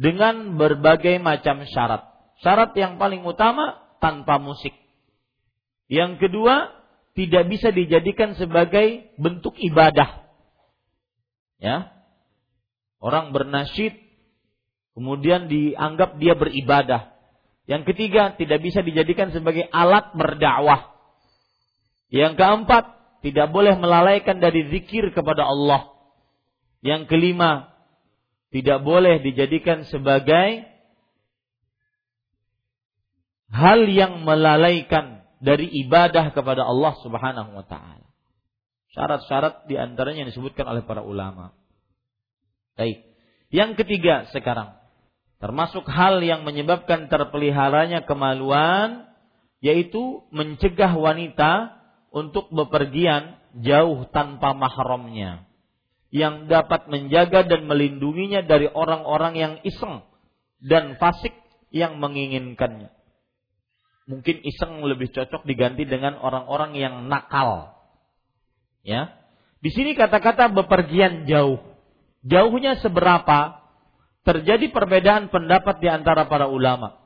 dengan 0.00 0.56
berbagai 0.56 1.20
macam 1.20 1.68
syarat 1.68 2.08
syarat 2.40 2.72
yang 2.72 2.96
paling 2.96 3.20
utama 3.28 3.84
tanpa 4.00 4.40
musik 4.40 4.72
yang 5.86 6.18
kedua 6.18 6.74
tidak 7.16 7.48
bisa 7.48 7.72
dijadikan 7.72 8.36
sebagai 8.36 9.16
bentuk 9.16 9.56
ibadah. 9.56 10.28
Ya. 11.56 11.96
Orang 13.00 13.32
bernasyid 13.32 13.96
kemudian 14.92 15.48
dianggap 15.48 16.20
dia 16.20 16.36
beribadah. 16.36 17.16
Yang 17.66 17.94
ketiga, 17.94 18.36
tidak 18.38 18.62
bisa 18.62 18.84
dijadikan 18.84 19.34
sebagai 19.34 19.66
alat 19.74 20.14
berdakwah. 20.14 20.94
Yang 22.14 22.38
keempat, 22.38 22.84
tidak 23.24 23.48
boleh 23.52 23.74
melalaikan 23.78 24.38
dari 24.40 24.68
zikir 24.72 25.12
kepada 25.12 25.46
Allah. 25.46 25.92
Yang 26.84 27.08
kelima, 27.10 27.72
tidak 28.52 28.84
boleh 28.84 29.20
dijadikan 29.20 29.84
sebagai 29.88 30.64
hal 33.50 33.80
yang 33.88 34.22
melalaikan 34.22 35.26
dari 35.40 35.68
ibadah 35.84 36.32
kepada 36.32 36.64
Allah 36.64 36.94
Subhanahu 37.04 37.50
wa 37.56 37.64
taala. 37.66 38.06
Syarat-syarat 38.96 39.68
di 39.68 39.76
antaranya 39.76 40.24
yang 40.24 40.30
disebutkan 40.32 40.64
oleh 40.64 40.82
para 40.88 41.04
ulama. 41.04 41.52
Baik. 42.80 43.04
Yang 43.52 43.84
ketiga 43.84 44.28
sekarang 44.32 44.76
termasuk 45.36 45.84
hal 45.84 46.24
yang 46.24 46.48
menyebabkan 46.48 47.12
terpeliharanya 47.12 48.08
kemaluan 48.08 49.04
yaitu 49.60 50.24
mencegah 50.32 50.96
wanita 50.96 51.75
untuk 52.16 52.48
bepergian 52.48 53.36
jauh 53.60 54.08
tanpa 54.08 54.56
mahramnya 54.56 55.44
yang 56.08 56.48
dapat 56.48 56.88
menjaga 56.88 57.44
dan 57.44 57.68
melindunginya 57.68 58.40
dari 58.40 58.72
orang-orang 58.72 59.34
yang 59.36 59.54
iseng 59.68 60.00
dan 60.64 60.96
fasik 60.96 61.36
yang 61.68 62.00
menginginkannya 62.00 62.96
mungkin 64.06 64.40
iseng 64.46 64.80
lebih 64.86 65.10
cocok 65.10 65.42
diganti 65.44 65.84
dengan 65.84 66.16
orang-orang 66.22 66.78
yang 66.78 66.94
nakal. 67.10 67.74
Ya. 68.86 69.18
Di 69.58 69.74
sini 69.74 69.98
kata-kata 69.98 70.46
bepergian 70.54 71.26
jauh. 71.26 71.58
Jauhnya 72.22 72.78
seberapa? 72.78 73.66
Terjadi 74.22 74.70
perbedaan 74.74 75.30
pendapat 75.30 75.78
di 75.82 75.86
antara 75.90 76.26
para 76.26 76.50
ulama. 76.50 76.98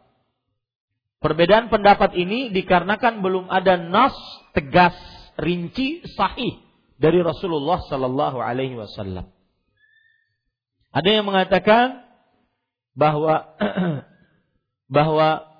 Perbedaan 1.20 1.68
pendapat 1.68 2.16
ini 2.16 2.48
dikarenakan 2.48 3.20
belum 3.20 3.52
ada 3.52 3.76
nas 3.76 4.16
tegas, 4.56 4.96
rinci, 5.36 6.00
sahih 6.16 6.64
dari 6.96 7.20
Rasulullah 7.20 7.84
Sallallahu 7.84 8.40
Alaihi 8.40 8.80
Wasallam. 8.80 9.28
Ada 10.90 11.08
yang 11.20 11.28
mengatakan 11.28 12.08
bahwa 12.96 13.52
bahwa 14.96 15.50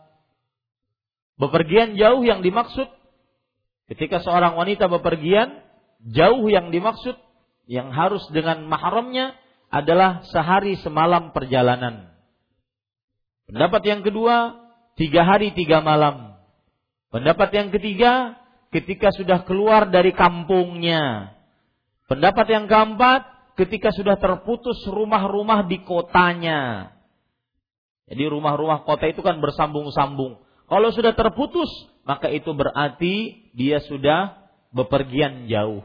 Bepergian 1.40 1.96
jauh 1.96 2.20
yang 2.20 2.44
dimaksud 2.44 2.84
ketika 3.88 4.20
seorang 4.20 4.60
wanita 4.60 4.92
bepergian 4.92 5.64
jauh 6.04 6.44
yang 6.52 6.68
dimaksud 6.68 7.16
yang 7.64 7.88
harus 7.96 8.20
dengan 8.28 8.68
mahramnya 8.68 9.32
adalah 9.72 10.20
sehari 10.28 10.76
semalam 10.84 11.32
perjalanan. 11.32 12.12
Pendapat 13.48 13.82
yang 13.88 14.04
kedua, 14.04 14.52
tiga 15.00 15.24
hari 15.24 15.56
tiga 15.56 15.80
malam. 15.80 16.36
Pendapat 17.08 17.48
yang 17.56 17.72
ketiga, 17.72 18.36
ketika 18.68 19.08
sudah 19.16 19.48
keluar 19.48 19.88
dari 19.88 20.12
kampungnya. 20.12 21.32
Pendapat 22.04 22.46
yang 22.52 22.68
keempat, 22.68 23.54
ketika 23.56 23.88
sudah 23.96 24.20
terputus 24.20 24.76
rumah-rumah 24.84 25.64
di 25.64 25.80
kotanya. 25.80 26.92
Jadi 28.10 28.28
rumah-rumah 28.28 28.84
kota 28.84 29.08
itu 29.08 29.24
kan 29.24 29.40
bersambung-sambung. 29.40 30.42
Kalau 30.68 30.90
sudah 30.92 31.16
terputus, 31.16 31.70
maka 32.04 32.28
itu 32.28 32.50
berarti 32.52 33.48
dia 33.56 33.80
sudah 33.86 34.36
bepergian 34.70 35.48
jauh. 35.48 35.82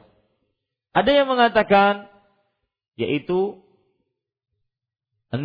Ada 0.94 1.24
yang 1.24 1.28
mengatakan 1.30 2.10
yaitu 2.98 3.62
16 5.30 5.44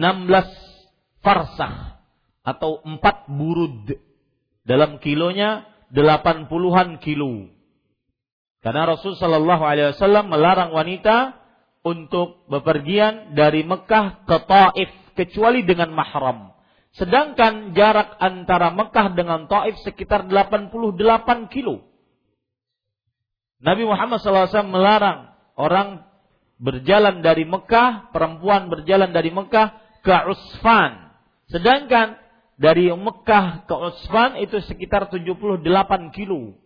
farsah 1.21 2.00
atau 2.45 2.81
4 2.85 3.29
burud. 3.29 3.97
Dalam 4.65 5.01
kilonya 5.01 5.67
80-an 5.91 7.03
kilo. 7.03 7.51
Karena 8.61 8.85
Rasul 8.93 9.17
Shallallahu 9.17 9.65
Alaihi 9.65 9.97
Wasallam 9.97 10.29
melarang 10.29 10.71
wanita 10.71 11.41
untuk 11.81 12.45
bepergian 12.53 13.33
dari 13.33 13.65
Mekah 13.65 14.29
ke 14.29 14.37
Taif 14.45 14.91
kecuali 15.17 15.65
dengan 15.65 15.97
mahram. 15.97 16.53
Sedangkan 16.93 17.73
jarak 17.73 18.21
antara 18.21 18.69
Mekah 18.69 19.17
dengan 19.17 19.49
Taif 19.49 19.81
sekitar 19.81 20.29
88 20.29 21.49
kilo. 21.49 21.89
Nabi 23.61 23.85
Muhammad 23.85 24.21
SAW 24.21 24.73
melarang 24.73 25.33
orang 25.57 26.05
berjalan 26.61 27.25
dari 27.25 27.49
Mekah, 27.49 28.13
perempuan 28.13 28.69
berjalan 28.69 29.13
dari 29.13 29.33
Mekah 29.33 29.69
ke 30.05 30.13
Usfan. 30.33 31.13
Sedangkan 31.49 32.21
dari 32.61 32.93
Mekah 32.93 33.65
ke 33.65 33.73
Usfan 33.73 34.37
itu 34.37 34.61
sekitar 34.69 35.09
78 35.09 35.65
kilo. 36.13 36.61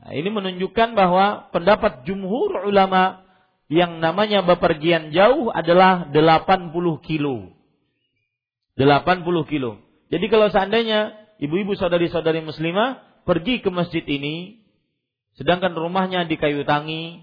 Nah, 0.00 0.12
ini 0.16 0.28
menunjukkan 0.32 0.96
bahwa 0.96 1.52
pendapat 1.52 2.08
jumhur 2.08 2.64
ulama 2.64 3.28
yang 3.68 4.00
namanya 4.00 4.40
bepergian 4.40 5.12
jauh 5.12 5.52
adalah 5.52 6.08
80 6.08 6.72
kilo. 7.04 7.52
80 8.80 9.52
kilo. 9.52 9.84
Jadi 10.08 10.26
kalau 10.32 10.48
seandainya 10.48 11.12
ibu-ibu 11.36 11.76
saudari-saudari 11.76 12.40
muslimah 12.40 13.04
pergi 13.28 13.60
ke 13.60 13.68
masjid 13.68 14.00
ini 14.08 14.64
Sedangkan 15.38 15.70
rumahnya 15.70 16.26
di 16.26 16.34
Kayu 16.34 16.66
Tangi, 16.66 17.22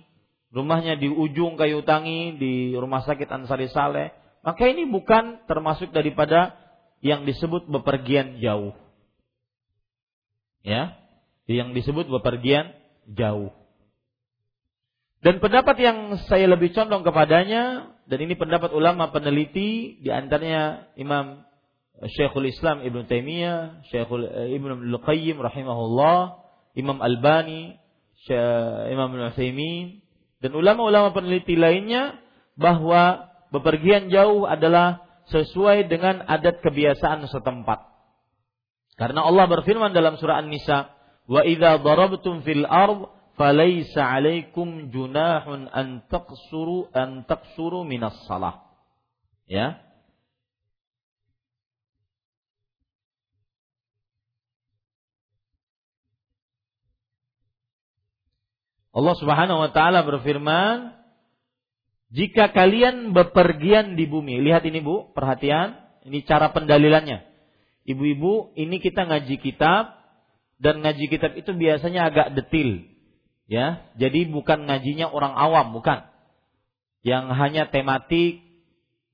rumahnya 0.55 0.95
di 0.95 1.11
ujung 1.11 1.59
Kayu 1.59 1.83
Tangi 1.83 2.39
di 2.39 2.71
Rumah 2.71 3.03
Sakit 3.03 3.27
Ansari 3.27 3.67
Saleh, 3.75 4.15
maka 4.45 4.63
ini 4.69 4.85
bukan 4.85 5.41
termasuk 5.49 5.89
daripada 5.89 6.53
yang 7.01 7.25
disebut 7.25 7.65
bepergian 7.65 8.37
jauh. 8.37 8.77
Ya, 10.61 10.97
yang 11.49 11.73
disebut 11.73 12.05
bepergian 12.09 12.73
jauh. 13.09 13.53
Dan 15.25 15.41
pendapat 15.41 15.81
yang 15.81 15.97
saya 16.29 16.45
lebih 16.45 16.73
condong 16.77 17.01
kepadanya 17.01 17.93
dan 18.05 18.17
ini 18.21 18.37
pendapat 18.37 18.69
ulama 18.69 19.09
peneliti 19.09 19.97
di 19.97 20.09
antaranya 20.13 20.85
Imam 20.93 21.41
Syekhul 22.05 22.53
Islam 22.53 22.85
Ibn 22.85 23.09
Taimiyah, 23.09 23.81
Syekhul 23.89 24.29
eh, 24.29 24.53
Ibn 24.61 24.93
Al-Qayyim 24.93 25.41
rahimahullah, 25.41 26.45
Imam 26.77 27.01
Albani 27.01 27.81
Imam 28.89 29.13
Al-Utsaimin 29.13 30.01
dan 30.41 30.51
ulama-ulama 30.57 31.13
peneliti 31.13 31.53
lainnya 31.53 32.17
bahwa 32.57 33.29
bepergian 33.55 34.11
jauh 34.11 34.43
adalah 34.43 35.05
sesuai 35.31 35.87
dengan 35.89 36.21
adat 36.27 36.61
kebiasaan 36.61 37.25
setempat. 37.31 37.81
Karena 38.95 39.27
Allah 39.27 39.45
berfirman 39.51 39.91
dalam 39.91 40.15
surah 40.15 40.39
An-Nisa, 40.39 40.91
"Wa 41.27 41.43
idza 41.43 41.81
darabtum 41.83 42.45
fil 42.47 42.63
ard 42.63 43.11
falaysa 43.35 44.07
'alaikum 44.07 44.91
junahun 44.93 45.67
an 45.67 46.05
taqsuru 46.07 46.87
an 46.95 47.27
taqsuru 47.27 47.83
minas 47.83 48.15
salah." 48.29 48.63
Ya. 49.49 49.83
Allah 58.95 59.15
Subhanahu 59.19 59.59
wa 59.59 59.69
taala 59.75 60.07
berfirman, 60.07 60.94
"Jika 62.13 62.53
kalian 62.53 63.13
bepergian 63.13 63.97
di 63.97 64.05
bumi." 64.05 64.41
Lihat 64.41 64.65
ini 64.67 64.81
Bu, 64.81 65.13
perhatian, 65.13 65.77
ini 66.05 66.21
cara 66.21 66.53
pendalilannya. 66.53 67.25
Ibu-ibu, 67.85 68.57
ini 68.57 68.81
kita 68.81 69.05
ngaji 69.05 69.37
kitab 69.41 69.93
dan 70.57 70.81
ngaji 70.81 71.05
kitab 71.05 71.37
itu 71.37 71.53
biasanya 71.53 72.09
agak 72.09 72.33
detil. 72.33 72.85
Ya, 73.45 73.85
jadi 74.01 74.25
bukan 74.25 74.65
ngajinya 74.65 75.13
orang 75.13 75.37
awam, 75.37 75.77
bukan. 75.77 76.01
Yang 77.05 77.25
hanya 77.37 77.63
tematik 77.69 78.41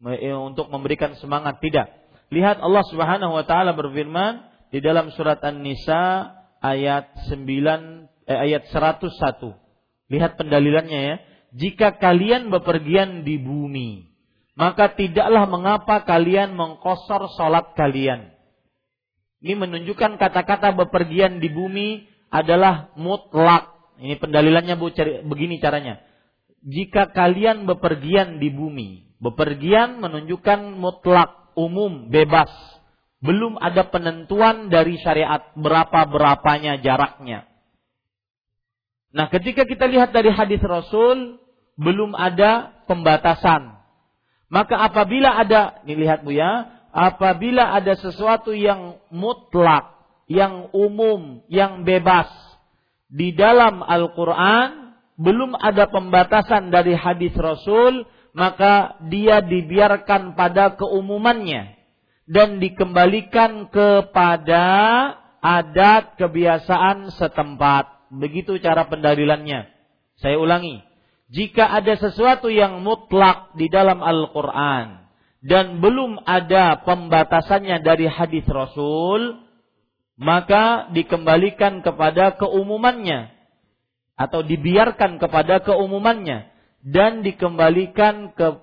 eh, 0.07 0.31
untuk 0.31 0.71
memberikan 0.71 1.19
semangat 1.19 1.59
tidak. 1.59 1.91
Lihat 2.31 2.63
Allah 2.63 2.83
Subhanahu 2.87 3.35
wa 3.35 3.43
taala 3.43 3.75
berfirman 3.75 4.47
di 4.71 4.79
dalam 4.79 5.11
surat 5.11 5.43
An-Nisa 5.43 6.31
ayat 6.63 7.11
9 7.27 7.43
eh, 8.23 8.39
ayat 8.39 8.71
101. 8.71 9.11
Lihat 10.07 10.39
pendalilannya 10.39 10.99
ya. 11.11 11.15
Jika 11.51 11.99
kalian 11.99 12.47
bepergian 12.47 13.27
di 13.27 13.35
bumi, 13.35 14.07
maka 14.55 14.95
tidaklah 14.95 15.47
mengapa 15.51 16.07
kalian 16.07 16.55
mengkosor 16.55 17.27
sholat 17.35 17.75
kalian. 17.75 18.31
Ini 19.41 19.57
menunjukkan 19.59 20.15
kata-kata 20.15 20.71
bepergian 20.71 21.43
di 21.43 21.51
bumi 21.51 22.07
adalah 22.31 22.95
mutlak. 22.95 23.67
Ini 23.99 24.15
pendalilannya 24.15 24.79
bu, 24.79 24.95
begini 25.27 25.59
caranya. 25.59 25.99
Jika 26.63 27.11
kalian 27.11 27.67
bepergian 27.67 28.39
di 28.39 28.53
bumi, 28.53 29.17
bepergian 29.19 29.99
menunjukkan 29.99 30.79
mutlak, 30.79 31.51
umum, 31.59 32.07
bebas. 32.07 32.49
Belum 33.21 33.59
ada 33.59 33.91
penentuan 33.91 34.71
dari 34.71 34.97
syariat 35.03 35.53
berapa-berapanya 35.53 36.79
jaraknya. 36.79 37.50
Nah, 39.11 39.27
ketika 39.27 39.67
kita 39.67 39.91
lihat 39.91 40.15
dari 40.15 40.31
hadis 40.31 40.63
Rasul, 40.63 41.39
belum 41.75 42.15
ada 42.15 42.71
pembatasan. 42.87 43.75
Maka 44.51 44.75
apabila 44.79 45.35
ada, 45.39 45.79
ini 45.87 46.07
lihat 46.07 46.23
Bu 46.27 46.35
ya, 46.35 46.67
apabila 46.91 47.71
ada 47.71 47.95
sesuatu 47.95 48.51
yang 48.51 48.99
mutlak, 49.11 49.95
yang 50.27 50.71
umum, 50.71 51.43
yang 51.47 51.83
bebas 51.87 52.27
di 53.11 53.35
dalam 53.35 53.83
Al-Qur'an, 53.83 54.95
belum 55.19 55.55
ada 55.59 55.91
pembatasan 55.91 56.71
dari 56.71 56.95
hadis 56.95 57.35
Rasul, 57.35 58.07
maka 58.31 58.95
dia 59.11 59.43
dibiarkan 59.43 60.39
pada 60.39 60.79
keumumannya 60.79 61.75
dan 62.31 62.63
dikembalikan 62.63 63.67
kepada 63.67 64.67
adat 65.43 66.15
kebiasaan 66.15 67.11
setempat. 67.11 68.00
Begitu 68.11 68.59
cara 68.59 68.91
pendalilannya. 68.91 69.71
Saya 70.19 70.35
ulangi. 70.35 70.83
Jika 71.31 71.63
ada 71.71 71.95
sesuatu 71.95 72.51
yang 72.51 72.83
mutlak 72.83 73.55
di 73.55 73.71
dalam 73.71 74.03
Al-Quran 74.03 75.07
dan 75.39 75.79
belum 75.79 76.19
ada 76.27 76.83
pembatasannya 76.83 77.79
dari 77.79 78.11
hadis 78.11 78.43
Rasul, 78.51 79.39
maka 80.19 80.91
dikembalikan 80.91 81.79
kepada 81.79 82.35
keumumannya 82.35 83.31
atau 84.19 84.43
dibiarkan 84.43 85.23
kepada 85.23 85.63
keumumannya 85.63 86.51
dan 86.83 87.23
dikembalikan 87.23 88.35
ke 88.35 88.59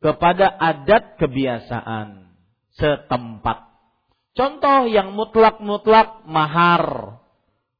kepada 0.00 0.48
adat 0.48 1.20
kebiasaan 1.20 2.34
setempat. 2.74 3.68
Contoh 4.32 4.88
yang 4.88 5.12
mutlak-mutlak 5.12 6.24
mahar 6.24 7.20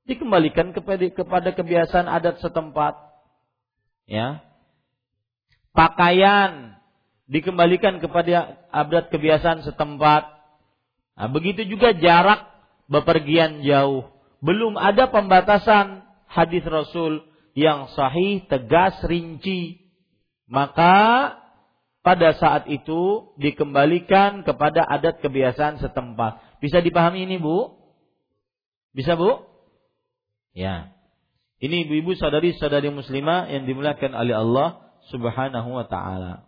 dikembalikan 0.07 0.75
kepada 0.75 1.07
kepada 1.11 1.49
kebiasaan 1.55 2.11
adat 2.11 2.43
setempat. 2.43 2.95
Ya. 4.07 4.43
Pakaian 5.73 6.77
dikembalikan 7.31 8.03
kepada 8.03 8.61
adat 8.69 9.09
kebiasaan 9.09 9.65
setempat. 9.65 10.29
Nah, 11.17 11.29
begitu 11.33 11.65
juga 11.65 11.95
jarak 11.97 12.45
bepergian 12.91 13.65
jauh. 13.65 14.11
Belum 14.43 14.75
ada 14.77 15.09
pembatasan 15.09 16.03
hadis 16.27 16.67
Rasul 16.67 17.23
yang 17.55 17.89
sahih, 17.95 18.45
tegas, 18.51 19.01
rinci. 19.07 19.81
Maka 20.51 21.33
pada 22.03 22.35
saat 22.37 22.67
itu 22.67 23.33
dikembalikan 23.39 24.43
kepada 24.43 24.83
adat 24.85 25.23
kebiasaan 25.23 25.79
setempat. 25.79 26.43
Bisa 26.59 26.83
dipahami 26.83 27.25
ini, 27.25 27.39
Bu? 27.39 27.79
Bisa, 28.93 29.15
Bu? 29.15 29.52
Ya. 30.53 30.93
Ini 31.63 31.87
ibu-ibu 31.87 32.17
saudari-saudari 32.19 32.91
muslimah 32.91 33.49
yang 33.49 33.65
dimuliakan 33.65 34.13
oleh 34.19 34.35
Allah 34.35 34.69
Subhanahu 35.09 35.79
wa 35.79 35.87
taala. 35.87 36.47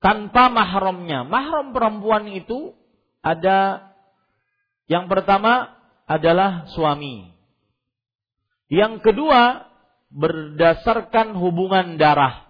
Tanpa 0.00 0.48
mahramnya. 0.48 1.28
Mahram 1.28 1.76
perempuan 1.76 2.24
itu 2.32 2.72
ada 3.20 3.90
yang 4.88 5.06
pertama 5.06 5.76
adalah 6.08 6.66
suami. 6.72 7.30
Yang 8.66 9.06
kedua 9.06 9.70
berdasarkan 10.10 11.38
hubungan 11.38 11.94
darah. 11.94 12.49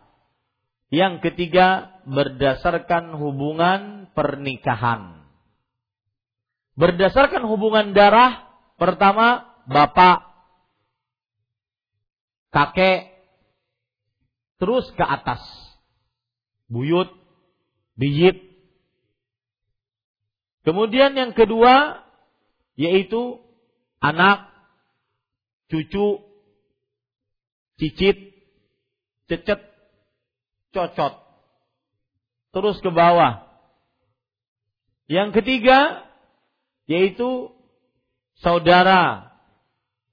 Yang 0.91 1.23
ketiga 1.23 2.03
berdasarkan 2.03 3.15
hubungan 3.15 4.11
pernikahan. 4.11 5.23
Berdasarkan 6.75 7.47
hubungan 7.47 7.95
darah, 7.95 8.51
pertama 8.75 9.47
bapak, 9.71 10.27
kakek, 12.51 13.15
terus 14.59 14.91
ke 14.99 15.05
atas. 15.07 15.39
Buyut, 16.67 17.11
biyit. 17.95 18.51
Kemudian 20.67 21.15
yang 21.15 21.33
kedua 21.39 22.03
yaitu 22.75 23.39
anak, 24.03 24.51
cucu, 25.71 26.19
cicit, 27.79 28.19
cecet, 29.31 29.70
cocot. 30.75 31.15
Terus 32.51 32.77
ke 32.83 32.91
bawah. 32.91 33.47
Yang 35.11 35.43
ketiga 35.43 36.07
yaitu 36.91 37.55
saudara 38.43 39.31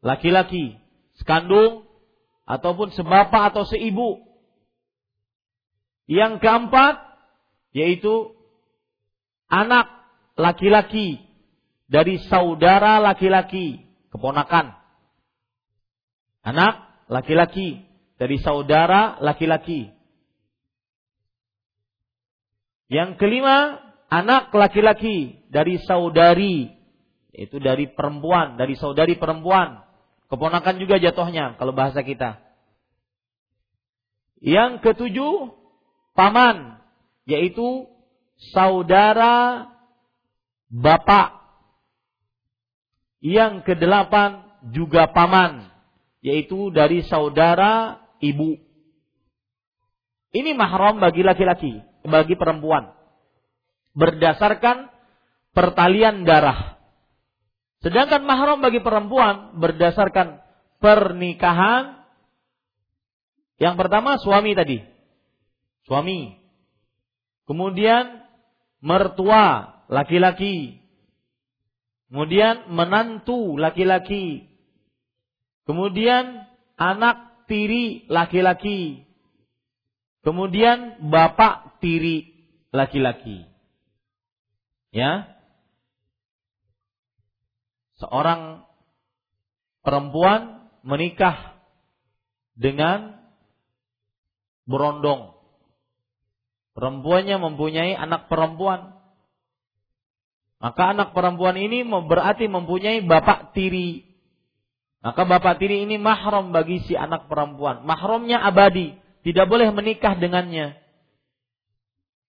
laki-laki 0.06 0.78
sekandung 1.18 1.86
ataupun 2.46 2.94
sebapak 2.94 3.54
atau 3.54 3.66
seibu. 3.66 4.22
Yang 6.08 6.40
keempat 6.40 7.02
yaitu 7.74 8.38
anak 9.50 9.90
laki-laki 10.38 11.22
dari 11.88 12.20
saudara 12.28 13.00
laki-laki, 13.00 13.84
keponakan. 14.14 14.76
Anak 16.44 17.04
laki-laki 17.12 17.84
dari 18.16 18.38
saudara 18.40 19.20
laki-laki. 19.20 19.97
Yang 22.88 23.20
kelima, 23.20 23.84
anak 24.08 24.52
laki-laki 24.56 25.44
dari 25.52 25.76
saudari, 25.84 26.72
itu 27.36 27.60
dari 27.60 27.92
perempuan, 27.92 28.56
dari 28.56 28.80
saudari 28.80 29.20
perempuan. 29.20 29.84
Keponakan 30.28 30.76
juga 30.80 31.00
jatuhnya 31.00 31.56
kalau 31.60 31.72
bahasa 31.72 32.04
kita. 32.04 32.40
Yang 34.40 34.84
ketujuh, 34.84 35.56
paman, 36.16 36.80
yaitu 37.28 37.88
saudara 38.56 39.68
bapak. 40.72 41.36
Yang 43.20 43.66
kedelapan 43.66 44.46
juga 44.72 45.10
paman, 45.12 45.68
yaitu 46.22 46.70
dari 46.72 47.04
saudara 47.08 48.04
ibu. 48.24 48.56
Ini 50.32 50.54
mahram 50.54 51.02
bagi 51.02 51.24
laki-laki, 51.24 51.82
bagi 52.08 52.40
perempuan. 52.40 52.96
Berdasarkan 53.92 54.88
pertalian 55.52 56.24
darah. 56.24 56.80
Sedangkan 57.84 58.26
mahram 58.26 58.64
bagi 58.64 58.82
perempuan 58.82 59.60
berdasarkan 59.60 60.42
pernikahan. 60.82 62.08
Yang 63.58 63.76
pertama 63.78 64.18
suami 64.22 64.54
tadi. 64.54 64.82
Suami. 65.86 66.38
Kemudian 67.48 68.22
mertua 68.84 69.78
laki-laki. 69.88 70.84
Kemudian 72.08 72.72
menantu 72.72 73.60
laki-laki. 73.60 74.48
Kemudian 75.68 76.48
anak 76.80 77.48
tiri 77.50 78.06
laki-laki. 78.08 79.07
Kemudian 80.28 81.08
bapak 81.08 81.80
tiri 81.80 82.36
laki-laki. 82.76 83.48
Ya. 84.92 85.40
Seorang 87.96 88.68
perempuan 89.88 90.68
menikah 90.84 91.56
dengan 92.60 93.24
berondong. 94.68 95.40
Perempuannya 96.76 97.40
mempunyai 97.40 97.96
anak 97.96 98.28
perempuan. 98.28 99.00
Maka 100.60 100.92
anak 100.92 101.16
perempuan 101.16 101.56
ini 101.56 101.88
berarti 101.88 102.52
mempunyai 102.52 103.00
bapak 103.00 103.56
tiri. 103.56 104.04
Maka 105.00 105.24
bapak 105.24 105.56
tiri 105.56 105.88
ini 105.88 105.96
mahram 105.96 106.52
bagi 106.52 106.84
si 106.84 107.00
anak 107.00 107.32
perempuan. 107.32 107.88
Mahramnya 107.88 108.44
abadi, 108.44 109.07
tidak 109.28 109.52
boleh 109.52 109.68
menikah 109.76 110.16
dengannya. 110.16 110.80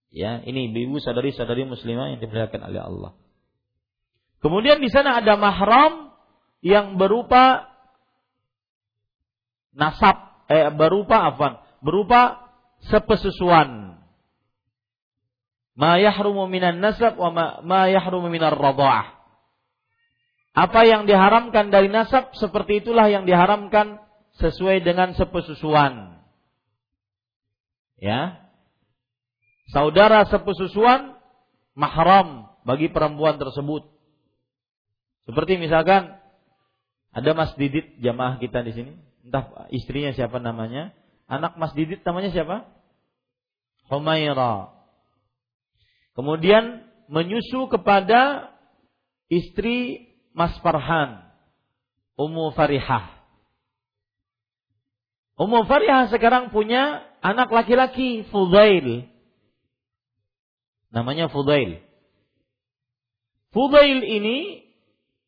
Ya, 0.09 0.41
ini 0.41 0.73
ibu 0.73 0.97
sadari-sadari 0.97 1.69
muslimah 1.69 2.17
yang 2.17 2.25
dimuliakan 2.25 2.73
oleh 2.73 2.81
Allah. 2.81 3.13
Kemudian 4.41 4.81
di 4.81 4.89
sana 4.89 5.21
ada 5.21 5.37
mahram 5.37 6.17
yang 6.65 6.97
berupa 6.97 7.69
nasab, 9.77 10.49
eh 10.49 10.73
berupa 10.73 11.29
apa? 11.29 11.61
Berupa 11.85 12.49
sepesusuan 12.89 14.01
ma 15.77 16.01
yahrumu 16.01 16.49
minan 16.49 16.81
nasab 16.81 17.21
wa 17.21 17.29
ma, 17.29 17.45
ma 17.61 17.81
yahrumu 17.93 18.33
minar 18.33 18.57
radha'ah. 18.57 19.13
Apa 20.57 20.89
yang 20.89 21.05
diharamkan 21.05 21.69
dari 21.69 21.93
nasab 21.93 22.33
seperti 22.33 22.81
itulah 22.81 23.13
yang 23.13 23.29
diharamkan 23.29 24.01
sesuai 24.41 24.81
dengan 24.81 25.13
sepesusuan. 25.13 26.16
Ya. 27.97 28.45
Saudara 29.73 30.25
sepesusuan 30.29 31.17
mahram 31.75 32.51
bagi 32.63 32.91
perempuan 32.93 33.41
tersebut. 33.41 33.87
Seperti 35.27 35.59
misalkan 35.59 36.17
ada 37.11 37.31
Mas 37.33 37.57
Didit 37.57 37.97
jamaah 37.99 38.39
kita 38.39 38.63
di 38.63 38.73
sini, 38.77 38.93
entah 39.27 39.67
istrinya 39.73 40.13
siapa 40.13 40.39
namanya, 40.39 40.95
anak 41.27 41.57
Mas 41.59 41.75
Didit 41.75 42.05
namanya 42.05 42.31
siapa? 42.31 42.69
Humaira. 43.89 44.71
Kemudian 46.15 46.87
menyusu 47.07 47.71
kepada 47.71 48.53
istri 49.31 50.11
Mas 50.35 50.55
Farhan, 50.61 51.23
Ummu 52.19 52.53
Farihah. 52.53 53.15
Ummu 55.37 55.65
Farihah 55.65 56.09
sekarang 56.13 56.51
punya 56.51 57.06
anak 57.21 57.49
laki-laki 57.53 58.25
Fudail. 58.29 59.09
Namanya 60.91 61.29
Fudail. 61.29 61.85
Fudail 63.53 64.01
ini 64.05 64.67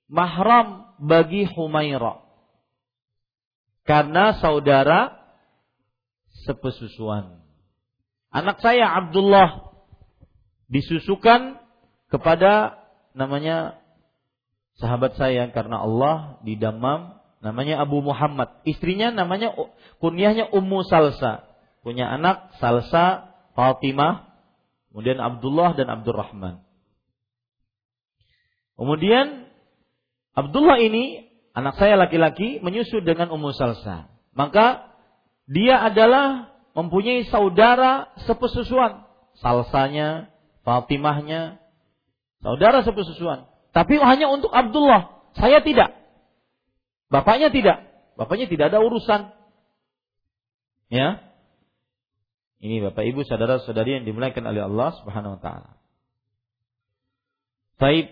mahram 0.08 0.96
bagi 1.00 1.44
Humaira. 1.48 2.24
Karena 3.88 4.36
saudara 4.36 5.16
sepesusuan. 6.44 7.40
Anak 8.28 8.60
saya 8.60 8.92
Abdullah 8.92 9.72
disusukan 10.68 11.56
kepada 12.12 12.84
namanya 13.16 13.80
sahabat 14.76 15.16
saya 15.16 15.48
karena 15.48 15.80
Allah 15.80 16.36
di 16.44 16.60
Damam 16.60 17.16
namanya 17.40 17.80
Abu 17.80 18.04
Muhammad. 18.04 18.60
Istrinya 18.68 19.08
namanya 19.08 19.56
kunyahnya 19.98 20.52
Ummu 20.52 20.84
Salsa. 20.84 21.47
Punya 21.88 22.04
anak 22.04 22.52
Salsa 22.60 23.32
Fatimah, 23.56 24.28
kemudian 24.92 25.24
Abdullah 25.24 25.72
dan 25.72 25.88
Abdurrahman. 25.88 26.60
Kemudian 28.76 29.48
Abdullah 30.36 30.76
ini 30.84 31.32
anak 31.56 31.80
saya 31.80 31.96
laki-laki 31.96 32.60
menyusu 32.60 33.00
dengan 33.00 33.32
Ummu 33.32 33.56
Salsa. 33.56 34.12
Maka 34.36 34.92
dia 35.48 35.80
adalah 35.80 36.52
mempunyai 36.76 37.24
saudara 37.32 38.12
sepesusuan. 38.28 39.08
Salsanya, 39.40 40.28
Fatimahnya, 40.68 41.56
saudara 42.44 42.84
sepesusuan. 42.84 43.48
Tapi 43.72 43.96
hanya 43.96 44.28
untuk 44.28 44.52
Abdullah. 44.52 45.24
Saya 45.40 45.64
tidak. 45.64 45.96
Bapaknya 47.08 47.48
tidak. 47.48 47.80
Bapaknya 48.20 48.44
tidak 48.44 48.76
ada 48.76 48.84
urusan. 48.84 49.32
Ya. 50.92 51.27
Ini 52.58 52.82
Bapak 52.90 53.06
Ibu 53.06 53.22
saudara-saudari 53.22 54.02
yang 54.02 54.04
dimuliakan 54.04 54.50
oleh 54.50 54.66
Allah 54.66 54.90
Subhanahu 54.98 55.38
wa 55.38 55.40
taala. 55.40 55.70
Baik. 57.78 58.10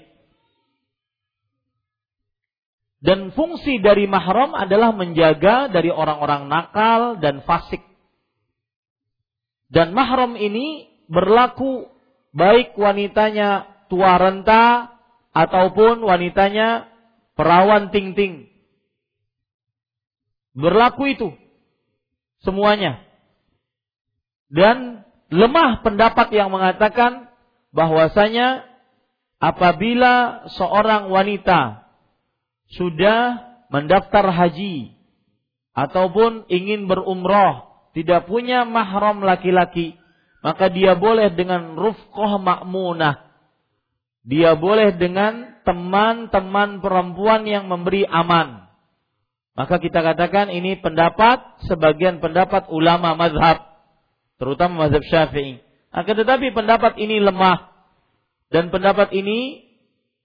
Dan 3.03 3.35
fungsi 3.35 3.83
dari 3.83 4.07
mahram 4.07 4.55
adalah 4.55 4.95
menjaga 4.95 5.71
dari 5.71 5.91
orang-orang 5.91 6.47
nakal 6.47 7.19
dan 7.19 7.43
fasik. 7.43 7.83
Dan 9.67 9.91
mahram 9.95 10.39
ini 10.39 10.87
berlaku 11.11 11.91
baik 12.31 12.79
wanitanya 12.79 13.67
tua 13.91 14.15
renta 14.19 14.95
ataupun 15.35 16.03
wanitanya 16.07 16.87
perawan 17.35 17.91
ting-ting. 17.91 18.47
Berlaku 20.55 21.13
itu 21.13 21.29
semuanya. 22.43 23.06
Dan 24.47 25.03
lemah 25.33 25.83
pendapat 25.83 26.31
yang 26.31 26.55
mengatakan 26.55 27.31
bahwasanya 27.75 28.65
apabila 29.43 30.47
seorang 30.55 31.11
wanita 31.11 31.87
sudah 32.73 33.47
mendaftar 33.69 34.31
haji 34.31 34.95
ataupun 35.77 36.49
ingin 36.49 36.89
berumroh 36.89 37.69
tidak 37.93 38.27
punya 38.31 38.65
mahram 38.65 39.21
laki-laki 39.21 39.99
maka 40.41 40.71
dia 40.71 40.95
boleh 40.95 41.35
dengan 41.35 41.75
rufqah 41.77 42.39
makmunah 42.39 43.27
dia 44.27 44.59
boleh 44.59 44.99
dengan 44.99 45.55
teman-teman 45.63 46.83
perempuan 46.83 47.47
yang 47.47 47.71
memberi 47.71 48.03
aman. 48.03 48.67
Maka 49.55 49.79
kita 49.79 50.03
katakan 50.03 50.51
ini 50.51 50.83
pendapat 50.83 51.63
sebagian 51.71 52.19
pendapat 52.19 52.67
ulama 52.75 53.15
mazhab 53.15 53.76
terutama 54.37 54.87
mazhab 54.87 55.05
Syafi'i. 55.05 55.61
Akan 55.93 56.15
tetapi 56.17 56.53
pendapat 56.53 57.01
ini 57.01 57.21
lemah 57.21 57.73
dan 58.53 58.69
pendapat 58.69 59.11
ini 59.17 59.65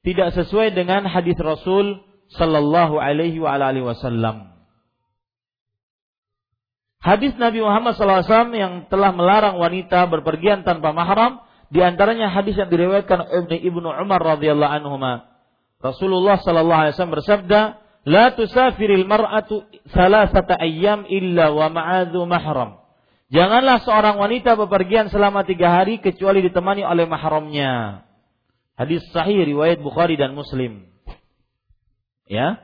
tidak 0.02 0.34
sesuai 0.34 0.74
dengan 0.74 1.06
hadis 1.06 1.38
Rasul 1.38 2.02
sallallahu 2.34 2.98
alaihi 2.98 3.38
wa 3.38 3.56
alihi 3.56 3.86
wasallam. 3.86 4.52
Hadis 7.02 7.34
Nabi 7.34 7.66
Muhammad 7.66 7.98
SAW 7.98 8.54
yang 8.54 8.86
telah 8.86 9.10
melarang 9.10 9.58
wanita 9.58 10.06
berpergian 10.06 10.62
tanpa 10.62 10.94
mahram, 10.94 11.42
di 11.74 11.82
antaranya 11.82 12.30
hadis 12.30 12.54
yang 12.54 12.70
diriwayatkan 12.70 13.26
oleh 13.26 13.58
Ibnu 13.58 13.90
Umar 13.90 14.22
radhiyallahu 14.22 14.70
anhu. 14.70 15.02
Rasulullah 15.82 16.38
sallallahu 16.38 16.82
alaihi 16.86 16.94
wasallam 16.94 17.18
bersabda, 17.18 17.62
"La 18.06 18.38
tusafiril 18.38 19.10
mar'atu 19.10 19.66
salasata 19.90 20.62
ayyam 20.62 21.10
illa 21.10 21.50
wa 21.50 21.74
ma'adhu 21.74 22.22
mahram." 22.30 22.81
Janganlah 23.32 23.80
seorang 23.88 24.20
wanita 24.20 24.60
bepergian 24.60 25.08
selama 25.08 25.48
tiga 25.48 25.72
hari 25.72 26.04
kecuali 26.04 26.44
ditemani 26.44 26.84
oleh 26.84 27.08
mahramnya. 27.08 28.04
Hadis 28.76 29.08
sahih 29.16 29.48
riwayat 29.48 29.80
Bukhari 29.80 30.20
dan 30.20 30.36
Muslim. 30.36 30.84
Ya. 32.28 32.60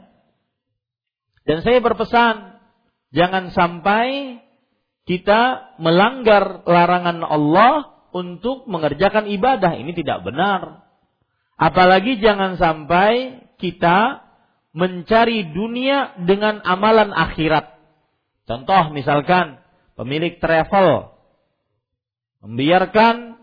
Dan 1.48 1.64
saya 1.64 1.80
berpesan, 1.80 2.60
jangan 3.16 3.56
sampai 3.56 4.40
kita 5.08 5.72
melanggar 5.80 6.68
larangan 6.68 7.24
Allah 7.24 8.04
untuk 8.12 8.68
mengerjakan 8.68 9.32
ibadah. 9.32 9.72
Ini 9.72 9.96
tidak 9.96 10.28
benar. 10.28 10.84
Apalagi 11.56 12.20
jangan 12.20 12.60
sampai 12.60 13.40
kita 13.56 14.20
mencari 14.76 15.48
dunia 15.56 16.20
dengan 16.28 16.60
amalan 16.68 17.16
akhirat. 17.16 17.72
Contoh 18.44 18.92
misalkan 18.92 19.64
pemilik 19.98 20.38
travel 20.38 21.12
membiarkan 22.46 23.36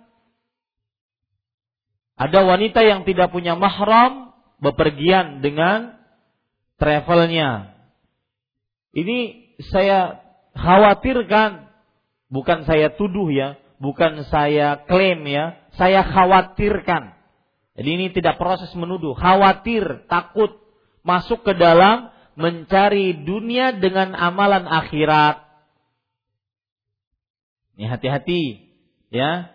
ada 2.14 2.40
wanita 2.46 2.86
yang 2.86 3.02
tidak 3.02 3.34
punya 3.34 3.59
mahram 3.59 4.30
bepergian 4.62 5.42
dengan 5.42 5.98
travelnya. 6.78 7.74
Ini 8.94 9.18
saya 9.74 10.22
khawatirkan, 10.55 11.66
bukan 12.30 12.62
saya 12.62 12.94
tuduh 12.94 13.34
ya, 13.34 13.59
bukan 13.82 14.22
saya 14.30 14.86
klaim 14.86 15.26
ya, 15.26 15.59
saya 15.74 16.07
khawatirkan. 16.07 17.18
Jadi 17.74 17.88
ini 17.90 18.07
tidak 18.14 18.38
proses 18.38 18.70
menuduh, 18.78 19.18
khawatir, 19.18 20.07
takut 20.07 20.55
masuk 21.02 21.42
ke 21.42 21.59
dalam 21.59 22.14
mencari 22.38 23.26
dunia 23.26 23.74
dengan 23.74 24.14
amalan 24.14 24.64
akhirat. 24.70 25.43
Ini 27.74 27.90
hati-hati 27.90 28.42
ya. 29.10 29.50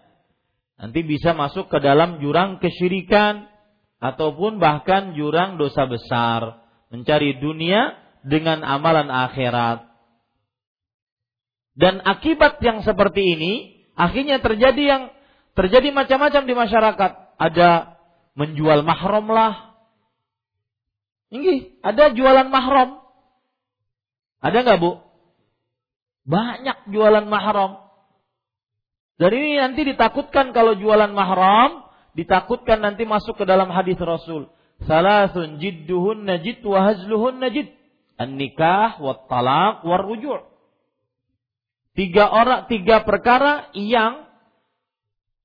Nanti 0.79 1.03
bisa 1.03 1.35
masuk 1.35 1.67
ke 1.67 1.83
dalam 1.83 2.23
jurang 2.23 2.63
kesyirikan 2.63 3.51
ataupun 3.99 4.63
bahkan 4.63 5.11
jurang 5.11 5.59
dosa 5.59 5.83
besar, 5.83 6.63
mencari 6.87 7.35
dunia 7.35 7.99
dengan 8.23 8.63
amalan 8.63 9.11
akhirat. 9.11 9.83
Dan 11.75 11.99
akibat 12.03 12.59
yang 12.63 12.83
seperti 12.83 13.39
ini 13.39 13.53
akhirnya 13.95 14.39
terjadi 14.39 14.83
yang 14.83 15.03
terjadi 15.55 15.91
macam-macam 15.91 16.43
di 16.47 16.53
masyarakat. 16.55 17.11
Ada 17.39 17.99
menjual 18.35 18.83
mahram 18.83 19.27
lah. 19.31 19.75
Ini 21.31 21.79
ada 21.83 22.11
jualan 22.15 22.47
mahram. 22.47 23.03
Ada 24.39 24.63
nggak 24.63 24.79
bu? 24.79 24.91
Banyak 26.23 26.87
jualan 26.91 27.27
mahram. 27.27 27.88
Dan 29.19 29.35
ini 29.35 29.59
nanti 29.59 29.83
ditakutkan 29.83 30.55
kalau 30.55 30.79
jualan 30.79 31.11
mahram, 31.11 31.83
ditakutkan 32.15 32.79
nanti 32.79 33.03
masuk 33.03 33.35
ke 33.35 33.43
dalam 33.43 33.67
hadis 33.67 33.99
Rasul. 33.99 34.47
Salasun 34.87 35.59
jidduhun 35.59 36.23
najid 36.23 36.63
wa 36.63 36.87
hazluhun 36.87 37.43
najid. 37.43 37.75
An-nikah 38.15 38.95
wa 39.03 39.27
talak 39.27 39.83
wa 39.83 39.99
rujuk. 39.99 40.47
Tiga 41.99 42.31
orang, 42.31 42.71
tiga 42.71 43.03
perkara 43.03 43.67
yang 43.75 44.23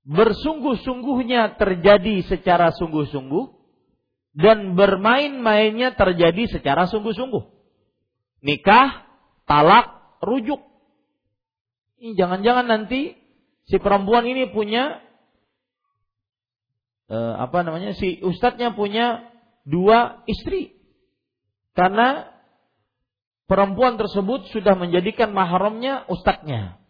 bersungguh-sungguhnya 0.06 1.58
terjadi 1.58 2.22
secara 2.30 2.70
sungguh-sungguh 2.70 3.58
dan 4.38 4.78
bermain-mainnya 4.78 5.98
terjadi 5.98 6.46
secara 6.46 6.86
sungguh-sungguh. 6.86 7.42
Nikah, 8.46 9.02
talak, 9.50 10.18
rujuk. 10.22 10.62
Ini 11.98 12.14
jangan-jangan 12.14 12.66
nanti 12.70 13.23
si 13.68 13.76
perempuan 13.80 14.24
ini 14.28 14.48
punya 14.52 15.00
eh, 17.08 17.34
apa 17.38 17.64
namanya 17.64 17.96
si 17.96 18.20
ustadznya 18.20 18.72
punya 18.76 19.28
dua 19.64 20.24
istri 20.28 20.76
karena 21.74 22.30
perempuan 23.50 24.00
tersebut 24.00 24.48
sudah 24.52 24.78
menjadikan 24.78 25.34
mahramnya 25.34 26.06
ustadznya. 26.08 26.80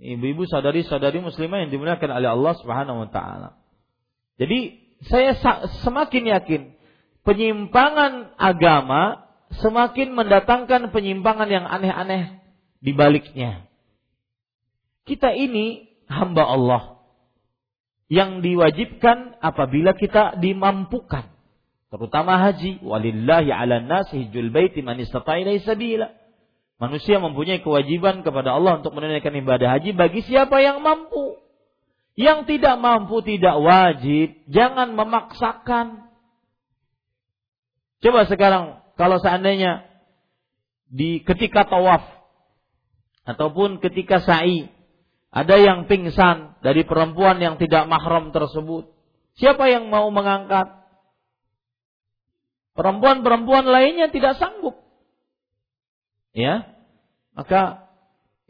Ibu-ibu 0.00 0.48
saudari-saudari 0.48 1.20
muslimah 1.20 1.68
yang 1.68 1.70
dimuliakan 1.76 2.08
oleh 2.08 2.32
Allah 2.32 2.54
Subhanahu 2.56 3.04
wa 3.04 3.08
taala. 3.12 3.60
Jadi 4.40 4.80
saya 5.04 5.36
semakin 5.84 6.24
yakin 6.32 6.62
penyimpangan 7.28 8.32
agama 8.40 9.28
semakin 9.60 10.16
mendatangkan 10.16 10.88
penyimpangan 10.88 11.48
yang 11.52 11.68
aneh-aneh 11.68 12.40
di 12.80 12.96
baliknya. 12.96 13.69
Kita 15.10 15.34
ini 15.34 15.90
hamba 16.06 16.46
Allah 16.46 17.02
yang 18.06 18.46
diwajibkan 18.46 19.42
apabila 19.42 19.90
kita 19.98 20.38
dimampukan 20.38 21.26
terutama 21.90 22.38
haji. 22.38 22.78
Walillahi 22.78 23.50
ala 23.50 23.82
nasi 23.82 24.22
hijjul 24.22 24.54
baiti 24.54 24.86
man 24.86 25.02
sabila. 25.02 26.14
Manusia 26.78 27.18
mempunyai 27.18 27.58
kewajiban 27.58 28.22
kepada 28.22 28.54
Allah 28.54 28.78
untuk 28.78 28.94
menunaikan 28.94 29.34
ibadah 29.34 29.82
haji 29.82 29.98
bagi 29.98 30.22
siapa 30.22 30.62
yang 30.62 30.78
mampu. 30.78 31.42
Yang 32.14 32.46
tidak 32.46 32.78
mampu 32.78 33.18
tidak 33.26 33.58
wajib. 33.58 34.46
Jangan 34.46 34.94
memaksakan. 34.94 36.06
Coba 37.98 38.30
sekarang 38.30 38.78
kalau 38.94 39.18
seandainya 39.18 39.90
di 40.86 41.18
ketika 41.26 41.66
tawaf 41.66 42.06
ataupun 43.26 43.82
ketika 43.82 44.22
sa'i 44.22 44.79
ada 45.30 45.54
yang 45.62 45.86
pingsan 45.86 46.58
dari 46.58 46.82
perempuan 46.82 47.38
yang 47.38 47.54
tidak 47.54 47.86
mahram 47.86 48.34
tersebut. 48.34 48.90
Siapa 49.38 49.70
yang 49.70 49.86
mau 49.86 50.10
mengangkat? 50.10 50.66
Perempuan-perempuan 52.74 53.66
lainnya 53.66 54.10
tidak 54.10 54.42
sanggup. 54.42 54.74
Ya. 56.34 56.66
Maka 57.34 57.86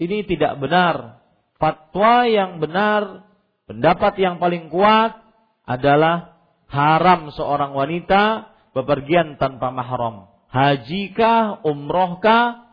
ini 0.01 0.25
tidak 0.25 0.57
benar. 0.57 1.21
Fatwa 1.61 2.25
yang 2.25 2.57
benar, 2.57 3.29
pendapat 3.69 4.17
yang 4.17 4.41
paling 4.41 4.73
kuat 4.73 5.21
adalah 5.69 6.41
haram 6.73 7.29
seorang 7.37 7.77
wanita 7.77 8.49
bepergian 8.73 9.37
tanpa 9.37 9.69
mahram. 9.69 10.33
Hajikah, 10.49 11.61
umrohkah, 11.63 12.71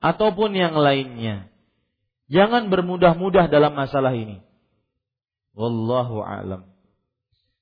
ataupun 0.00 0.56
yang 0.56 0.74
lainnya. 0.74 1.53
Jangan 2.32 2.72
bermudah-mudah 2.72 3.52
dalam 3.52 3.76
masalah 3.76 4.16
ini. 4.16 4.40
Wallahu 5.54 6.24
a'lam. 6.24 6.66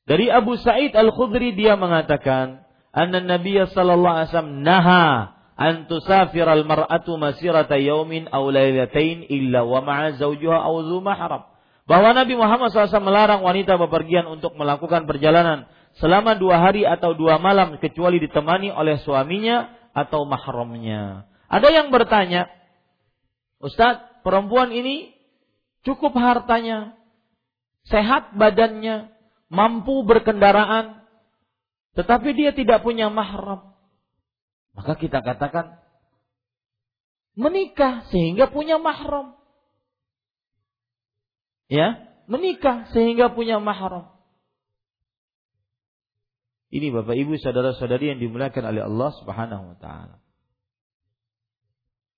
Dari 0.07 0.31
Abu 0.31 0.59
Sa'id 0.59 0.95
Al-Khudri 0.95 1.55
dia 1.55 1.79
mengatakan, 1.79 2.67
"Anna 2.91 3.23
Nabi 3.23 3.59
sallallahu 3.59 4.17
alaihi 4.19 4.31
wasallam 4.31 4.55
naha 4.67 5.05
an 5.55 5.87
tusafir 5.87 6.47
al-mar'atu 6.47 7.15
masirata 7.21 7.79
yaumin 7.79 8.27
aw 8.31 8.51
illa 8.51 9.61
wa 9.63 9.79
ma'a 9.83 10.19
zawjiha 10.19 10.59
aw 10.59 10.75
mahram." 10.99 11.43
Bahwa 11.83 12.15
Nabi 12.15 12.39
Muhammad 12.39 12.71
SAW 12.71 13.03
melarang 13.03 13.43
wanita 13.43 13.75
bepergian 13.75 14.31
untuk 14.31 14.55
melakukan 14.55 15.03
perjalanan 15.03 15.67
selama 15.99 16.39
dua 16.39 16.63
hari 16.63 16.87
atau 16.87 17.13
dua 17.13 17.43
malam 17.43 17.75
kecuali 17.83 18.23
ditemani 18.23 18.71
oleh 18.71 19.03
suaminya 19.03 19.67
atau 19.91 20.23
mahramnya. 20.23 21.27
Ada 21.51 21.69
yang 21.69 21.91
bertanya, 21.91 22.49
Ustadz, 23.59 24.12
perempuan 24.23 24.71
ini 24.71 25.15
cukup 25.87 26.15
hartanya, 26.15 26.95
sehat 27.87 28.35
badannya, 28.39 29.11
mampu 29.53 30.07
berkendaraan, 30.07 31.03
tetapi 31.99 32.33
dia 32.33 32.51
tidak 32.57 32.81
punya 32.81 33.13
mahram. 33.13 33.77
Maka 34.73 34.97
kita 34.97 35.21
katakan 35.21 35.77
menikah 37.37 38.09
sehingga 38.09 38.49
punya 38.49 38.81
mahram. 38.81 39.37
Ya, 41.69 42.05
menikah 42.29 42.89
sehingga 42.93 43.33
punya 43.33 43.61
mahram. 43.61 44.13
Ini 46.73 46.89
Bapak 46.89 47.13
Ibu 47.13 47.37
saudara-saudari 47.37 48.17
yang 48.17 48.21
dimuliakan 48.21 48.65
oleh 48.73 48.83
Allah 48.89 49.11
Subhanahu 49.21 49.65
wa 49.73 49.77
taala. 49.77 50.17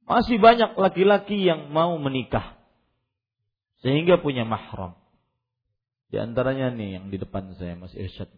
Masih 0.05 0.37
banyak 0.37 0.77
laki-laki 0.77 1.41
yang 1.41 1.73
mau 1.73 1.97
menikah 1.97 2.61
sehingga 3.81 4.21
punya 4.21 4.45
mahram. 4.45 4.97
Di 6.13 6.21
antaranya 6.21 6.73
nih 6.73 7.01
yang 7.01 7.05
di 7.09 7.17
depan 7.17 7.57
saya 7.57 7.77
Mas 7.77 7.93
Irsyad. 7.97 8.29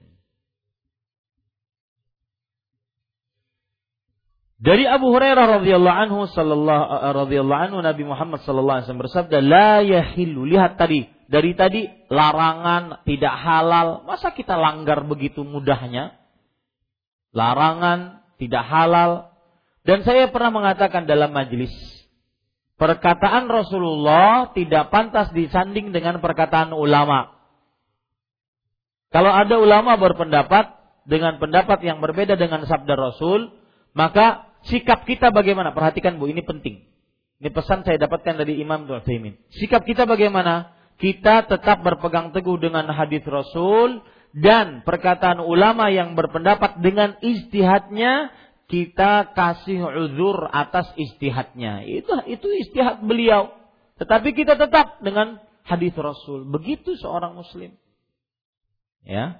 Dari 4.57 4.89
Abu 4.89 5.13
Hurairah 5.13 5.61
radhiyallahu 5.61 5.99
anhu 6.09 6.21
sallallahu 6.33 6.85
eh, 6.89 7.13
radhiyallahu 7.13 7.63
anhu 7.69 7.79
Nabi 7.85 8.09
Muhammad 8.09 8.41
sallallahu 8.41 8.81
alaihi 8.81 8.85
wasallam 8.89 9.05
bersabda 9.05 9.39
la 9.45 9.85
yahillu 9.85 10.49
lihat 10.49 10.81
tadi 10.81 11.05
dari 11.29 11.53
tadi 11.53 11.85
larangan 12.09 13.05
tidak 13.05 13.35
halal 13.37 14.09
masa 14.09 14.33
kita 14.33 14.57
langgar 14.57 15.05
begitu 15.05 15.45
mudahnya 15.45 16.17
larangan 17.37 18.25
tidak 18.41 18.65
halal 18.65 19.36
dan 19.87 20.03
saya 20.03 20.29
pernah 20.29 20.51
mengatakan 20.51 21.07
dalam 21.07 21.31
majelis 21.31 21.73
perkataan 22.77 23.47
Rasulullah 23.47 24.51
tidak 24.53 24.91
pantas 24.91 25.31
disanding 25.33 25.95
dengan 25.95 26.19
perkataan 26.19 26.75
ulama 26.75 27.37
kalau 29.15 29.33
ada 29.33 29.57
ulama 29.57 29.97
berpendapat 29.97 30.77
dengan 31.07 31.39
pendapat 31.39 31.79
yang 31.87 32.03
berbeda 32.03 32.35
dengan 32.35 32.67
sabda 32.67 32.99
Rasul, 32.99 33.55
maka 33.95 34.51
sikap 34.67 35.07
kita 35.07 35.31
bagaimana? 35.31 35.71
Perhatikan 35.71 36.19
Bu, 36.19 36.27
ini 36.27 36.43
penting. 36.43 36.85
Ini 37.41 37.49
pesan 37.53 37.87
saya 37.87 37.97
dapatkan 37.97 38.43
dari 38.43 38.59
Imam 38.59 38.85
Taimin. 38.85 39.39
Sikap 39.55 39.87
kita 39.87 40.05
bagaimana? 40.05 40.75
Kita 40.97 41.45
tetap 41.45 41.85
berpegang 41.85 42.33
teguh 42.33 42.57
dengan 42.57 42.89
hadis 42.89 43.21
Rasul 43.29 44.01
dan 44.33 44.81
perkataan 44.85 45.45
ulama 45.45 45.93
yang 45.93 46.17
berpendapat 46.17 46.81
dengan 46.81 47.21
istihadnya 47.21 48.33
kita 48.67 49.31
kasih 49.35 49.79
uzur 50.11 50.51
atas 50.51 50.91
istihadnya. 50.99 51.87
Itu 51.87 52.19
itu 52.27 52.47
istihad 52.67 53.03
beliau. 53.07 53.55
Tetapi 53.97 54.35
kita 54.35 54.59
tetap 54.59 55.01
dengan 55.01 55.39
hadis 55.63 55.95
Rasul. 55.95 56.47
Begitu 56.51 56.99
seorang 56.99 57.39
muslim. 57.39 57.75
Ya. 59.07 59.39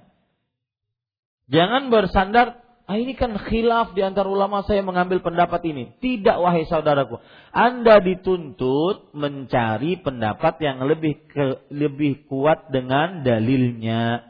Jangan 1.47 1.91
bersandar, 1.91 2.59
ah 2.87 2.97
ini 2.99 3.15
kan 3.15 3.35
khilaf 3.35 3.95
di 3.95 4.03
antara 4.03 4.27
ulama 4.27 4.63
saya 4.63 4.83
mengambil 4.83 5.19
pendapat 5.19 5.63
ini. 5.67 5.95
Tidak 5.99 6.39
wahai 6.39 6.67
saudaraku. 6.67 7.19
Anda 7.51 7.99
dituntut 7.99 9.11
mencari 9.15 9.99
pendapat 9.99 10.59
yang 10.63 10.83
lebih 10.83 11.19
ke, 11.27 11.67
lebih 11.71 12.27
kuat 12.31 12.71
dengan 12.71 13.23
dalilnya. 13.27 14.23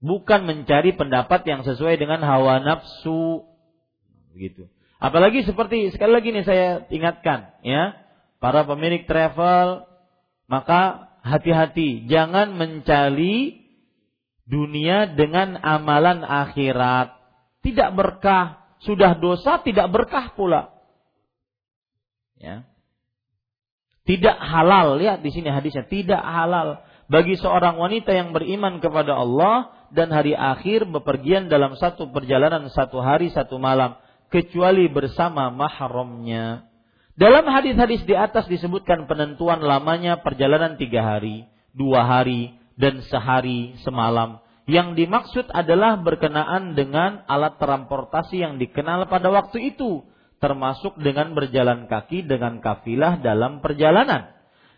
Bukan 0.00 0.48
mencari 0.48 0.96
pendapat 0.96 1.44
yang 1.44 1.60
sesuai 1.64 2.00
dengan 2.00 2.24
hawa 2.24 2.60
nafsu. 2.64 3.49
Begitu. 4.34 4.66
Apalagi 5.00 5.48
seperti 5.48 5.88
sekali 5.94 6.12
lagi 6.12 6.28
nih 6.28 6.44
saya 6.44 6.66
ingatkan 6.92 7.56
ya, 7.64 7.96
para 8.36 8.68
pemilik 8.68 9.08
travel 9.08 9.88
maka 10.50 11.08
hati-hati 11.24 12.04
jangan 12.10 12.52
mencari 12.58 13.64
dunia 14.44 15.14
dengan 15.14 15.56
amalan 15.62 16.26
akhirat. 16.26 17.16
Tidak 17.60 17.92
berkah, 17.96 18.76
sudah 18.82 19.16
dosa 19.16 19.62
tidak 19.62 19.88
berkah 19.88 20.32
pula. 20.34 20.74
Ya. 22.40 22.64
Tidak 24.08 24.36
halal, 24.42 24.98
lihat 24.98 25.22
di 25.22 25.30
sini 25.30 25.52
hadisnya, 25.52 25.86
tidak 25.86 26.18
halal 26.18 26.82
bagi 27.06 27.38
seorang 27.38 27.78
wanita 27.78 28.10
yang 28.10 28.34
beriman 28.34 28.82
kepada 28.82 29.18
Allah 29.18 29.70
dan 29.94 30.10
hari 30.10 30.34
akhir 30.34 30.86
bepergian 30.86 31.50
dalam 31.50 31.74
satu 31.74 32.10
perjalanan 32.10 32.70
satu 32.70 33.02
hari 33.02 33.30
satu 33.34 33.58
malam 33.58 33.98
kecuali 34.30 34.86
bersama 34.88 35.50
mahramnya. 35.50 36.70
Dalam 37.18 37.44
hadis-hadis 37.50 38.06
di 38.08 38.16
atas 38.16 38.48
disebutkan 38.48 39.04
penentuan 39.04 39.60
lamanya 39.60 40.24
perjalanan 40.24 40.80
tiga 40.80 41.04
hari, 41.04 41.44
dua 41.76 42.06
hari, 42.06 42.56
dan 42.80 43.04
sehari 43.04 43.76
semalam. 43.84 44.40
Yang 44.64 45.04
dimaksud 45.04 45.46
adalah 45.50 45.98
berkenaan 46.00 46.78
dengan 46.78 47.26
alat 47.26 47.58
transportasi 47.58 48.40
yang 48.40 48.56
dikenal 48.56 49.10
pada 49.10 49.28
waktu 49.28 49.74
itu, 49.74 50.06
termasuk 50.40 50.96
dengan 50.96 51.36
berjalan 51.36 51.90
kaki 51.90 52.24
dengan 52.24 52.62
kafilah 52.64 53.20
dalam 53.20 53.60
perjalanan. 53.60 54.32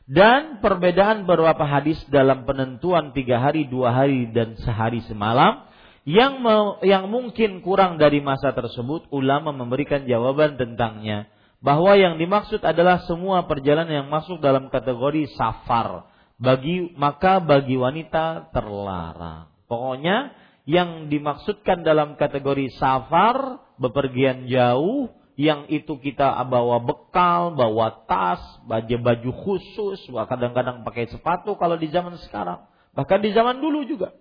Dan 0.08 0.58
perbedaan 0.58 1.30
beberapa 1.30 1.62
hadis 1.62 2.00
dalam 2.10 2.42
penentuan 2.42 3.14
tiga 3.14 3.38
hari, 3.38 3.70
dua 3.70 3.94
hari, 3.94 4.26
dan 4.34 4.58
sehari 4.58 4.98
semalam 5.06 5.62
yang 6.02 6.42
yang 6.82 7.06
mungkin 7.06 7.62
kurang 7.62 7.98
dari 7.98 8.18
masa 8.18 8.50
tersebut, 8.50 9.06
ulama 9.14 9.54
memberikan 9.54 10.02
jawaban 10.02 10.58
tentangnya 10.58 11.30
bahwa 11.62 11.94
yang 11.94 12.18
dimaksud 12.18 12.58
adalah 12.66 13.06
semua 13.06 13.46
perjalanan 13.46 14.02
yang 14.02 14.08
masuk 14.10 14.42
dalam 14.42 14.66
kategori 14.66 15.30
safar 15.38 16.10
bagi 16.42 16.90
maka 16.98 17.38
bagi 17.38 17.78
wanita 17.78 18.50
terlarang. 18.50 19.46
Pokoknya 19.70 20.34
yang 20.66 21.06
dimaksudkan 21.06 21.86
dalam 21.86 22.18
kategori 22.18 22.74
safar, 22.82 23.62
bepergian 23.78 24.50
jauh, 24.50 25.10
yang 25.38 25.70
itu 25.70 25.98
kita 26.02 26.38
bawa 26.50 26.82
bekal, 26.82 27.54
bawa 27.54 28.04
tas, 28.10 28.42
baju 28.66 28.96
baju 29.00 29.30
khusus, 29.32 30.02
kadang-kadang 30.10 30.82
pakai 30.82 31.08
sepatu 31.08 31.54
kalau 31.54 31.78
di 31.78 31.88
zaman 31.94 32.18
sekarang, 32.26 32.66
bahkan 32.92 33.22
di 33.22 33.30
zaman 33.30 33.62
dulu 33.62 33.86
juga. 33.86 34.12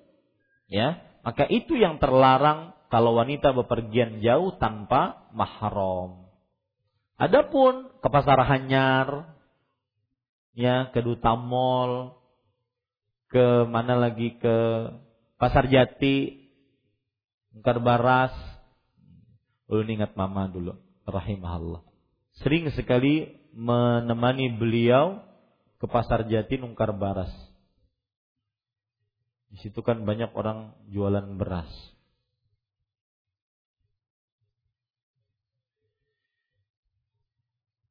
Ya, 0.72 1.04
maka 1.22 1.46
itu 1.50 1.78
yang 1.78 2.02
terlarang 2.02 2.74
kalau 2.92 3.16
wanita 3.16 3.54
bepergian 3.56 4.20
jauh 4.20 4.58
tanpa 4.60 5.30
mahram. 5.32 6.28
Adapun 7.16 7.94
ke 8.02 8.08
pasar 8.10 8.42
Hanyar, 8.44 9.38
ya 10.58 10.90
ke 10.90 11.00
Duta 11.00 11.38
Mall, 11.38 12.18
ke 13.32 13.64
mana 13.70 13.96
lagi 13.96 14.36
ke 14.42 14.58
Pasar 15.40 15.66
Jati, 15.72 16.38
Mungkar 17.56 17.80
Baras. 17.80 18.36
Ulun 19.72 19.88
ingat 19.88 20.14
mama 20.20 20.52
dulu, 20.52 20.76
rahimahullah. 21.08 21.82
Sering 22.44 22.68
sekali 22.76 23.32
menemani 23.56 24.52
beliau 24.60 25.24
ke 25.80 25.88
Pasar 25.88 26.28
Jati 26.28 26.60
Nungkar 26.60 26.92
Baras. 26.92 27.32
Di 29.52 29.58
situ 29.60 29.84
kan 29.84 30.08
banyak 30.08 30.32
orang 30.32 30.72
jualan 30.88 31.36
beras. 31.36 31.68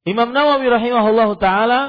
Imam 0.08 0.32
Nawawi 0.32 0.64
rahimahullah 0.72 1.30
taala 1.36 1.80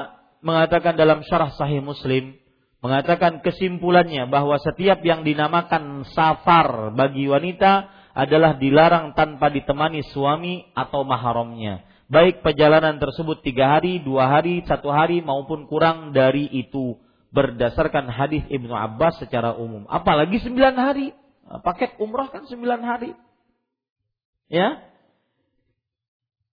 mengatakan 0.44 1.00
dalam 1.00 1.24
syarah 1.24 1.56
sahih 1.56 1.80
Muslim 1.80 2.36
mengatakan 2.84 3.40
kesimpulannya 3.40 4.28
bahwa 4.28 4.60
setiap 4.60 5.00
yang 5.00 5.24
dinamakan 5.24 6.04
safar 6.12 6.92
bagi 6.92 7.24
wanita 7.30 7.88
adalah 8.12 8.60
dilarang 8.60 9.16
tanpa 9.16 9.48
ditemani 9.48 10.04
suami 10.12 10.68
atau 10.76 11.06
mahramnya. 11.06 11.88
Baik 12.12 12.44
perjalanan 12.44 13.00
tersebut 13.00 13.40
tiga 13.40 13.80
hari, 13.80 14.04
dua 14.04 14.28
hari, 14.28 14.60
satu 14.68 14.92
hari 14.92 15.24
maupun 15.24 15.64
kurang 15.64 16.12
dari 16.12 16.44
itu 16.52 17.00
berdasarkan 17.32 18.12
hadis 18.12 18.44
Ibnu 18.52 18.70
Abbas 18.76 19.16
secara 19.18 19.56
umum. 19.56 19.88
Apalagi 19.88 20.38
sembilan 20.44 20.76
hari. 20.76 21.16
Paket 21.64 21.96
umrah 21.98 22.28
kan 22.28 22.44
sembilan 22.44 22.80
hari. 22.84 23.12
Ya. 24.52 24.84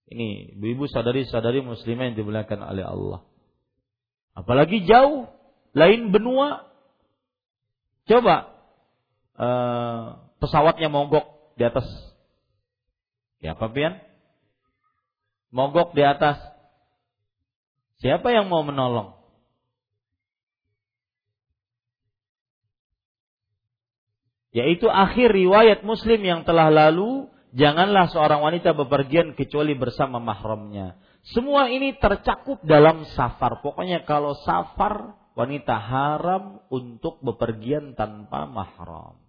Ini 0.09 0.57
ibu-ibu 0.57 0.89
sadari-sadari 0.89 1.61
muslimah 1.61 2.09
yang 2.09 2.17
dimuliakan 2.17 2.59
oleh 2.65 2.81
Allah. 2.87 3.21
Apalagi 4.33 4.87
jauh, 4.87 5.29
lain 5.75 6.09
benua. 6.09 6.65
Coba 8.09 8.55
uh, 9.37 10.17
pesawatnya 10.41 10.89
mogok 10.89 11.53
di 11.59 11.67
atas. 11.67 11.85
Ya 13.43 13.53
pian? 13.53 14.01
Mogok 15.51 15.93
di 15.93 16.01
atas. 16.01 16.39
Siapa 17.99 18.31
yang 18.31 18.47
mau 18.47 18.63
menolong? 18.63 19.18
Yaitu 24.49 24.89
akhir 24.89 25.29
riwayat 25.29 25.85
Muslim 25.85 26.25
yang 26.25 26.41
telah 26.41 26.73
lalu, 26.73 27.29
janganlah 27.53 28.09
seorang 28.09 28.41
wanita 28.41 28.73
bepergian 28.73 29.37
kecuali 29.37 29.77
bersama 29.77 30.17
mahramnya. 30.17 30.97
Semua 31.21 31.69
ini 31.69 31.93
tercakup 32.01 32.65
dalam 32.65 33.05
safar. 33.13 33.61
Pokoknya 33.61 34.01
kalau 34.09 34.33
safar, 34.41 35.13
wanita 35.37 35.77
haram 35.77 36.65
untuk 36.73 37.21
bepergian 37.21 37.93
tanpa 37.93 38.49
mahram. 38.49 39.21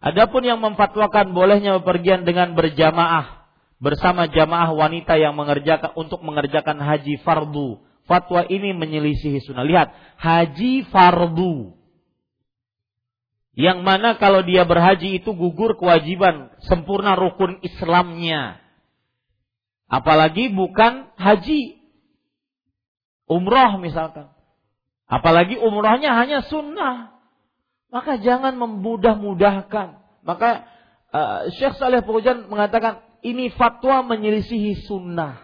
Adapun 0.00 0.44
yang 0.44 0.60
memfatwakan 0.60 1.36
bolehnya 1.36 1.80
bepergian 1.80 2.24
dengan 2.24 2.56
berjamaah 2.56 3.44
bersama 3.76 4.24
jamaah 4.28 4.72
wanita 4.72 5.20
yang 5.20 5.36
mengerjakan 5.36 5.92
untuk 6.00 6.24
mengerjakan 6.24 6.80
haji 6.80 7.20
fardu. 7.20 7.80
Fatwa 8.04 8.44
ini 8.48 8.76
menyelisihi 8.76 9.44
sunnah. 9.44 9.64
Lihat, 9.64 9.88
haji 10.20 10.88
fardu 10.92 11.83
yang 13.54 13.86
mana 13.86 14.18
kalau 14.18 14.42
dia 14.42 14.66
berhaji 14.66 15.22
itu 15.22 15.30
gugur 15.30 15.78
kewajiban 15.78 16.50
sempurna 16.66 17.14
rukun 17.14 17.62
Islamnya. 17.62 18.58
Apalagi 19.86 20.50
bukan 20.50 21.14
haji. 21.14 21.78
Umroh 23.30 23.78
misalkan. 23.78 24.34
Apalagi 25.06 25.54
umrohnya 25.54 26.18
hanya 26.18 26.42
sunnah. 26.42 27.14
Maka 27.94 28.18
jangan 28.18 28.58
memudah-mudahkan. 28.58 30.02
Maka 30.26 30.66
uh, 31.14 31.46
Syekh 31.54 31.78
Saleh 31.78 32.02
Fauzan 32.02 32.50
mengatakan 32.50 33.06
ini 33.22 33.54
fatwa 33.54 34.02
menyelisihi 34.02 34.82
sunnah. 34.82 35.38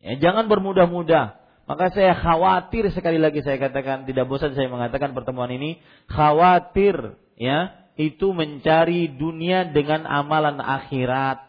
Ya, 0.00 0.16
jangan 0.16 0.48
bermudah-mudah. 0.48 1.36
Maka 1.66 1.90
saya 1.90 2.14
khawatir 2.14 2.94
sekali 2.94 3.18
lagi 3.18 3.42
saya 3.42 3.58
katakan 3.58 4.06
tidak 4.06 4.30
bosan 4.30 4.54
saya 4.54 4.70
mengatakan 4.70 5.18
pertemuan 5.18 5.50
ini 5.50 5.82
khawatir 6.06 7.18
ya 7.34 7.74
itu 7.98 8.30
mencari 8.30 9.10
dunia 9.10 9.66
dengan 9.74 10.06
amalan 10.06 10.62
akhirat. 10.62 11.42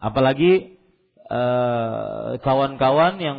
Apalagi 0.00 0.80
eh, 1.28 2.30
kawan-kawan 2.40 3.20
yang 3.20 3.38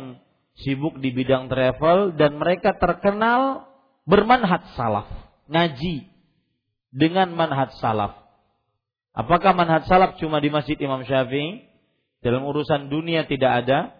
sibuk 0.62 1.02
di 1.02 1.10
bidang 1.10 1.50
travel 1.50 2.14
dan 2.14 2.38
mereka 2.38 2.78
terkenal 2.78 3.66
bermanhat 4.06 4.62
salaf, 4.78 5.10
ngaji 5.50 6.06
dengan 6.94 7.34
manhat 7.34 7.74
salaf. 7.82 8.14
Apakah 9.16 9.56
manhat 9.56 9.88
salaf 9.90 10.20
cuma 10.22 10.38
di 10.38 10.52
Masjid 10.52 10.76
Imam 10.78 11.02
Syafi'i? 11.02 11.75
Dalam 12.24 12.44
urusan 12.46 12.88
dunia 12.88 13.28
tidak 13.28 13.66
ada. 13.66 13.92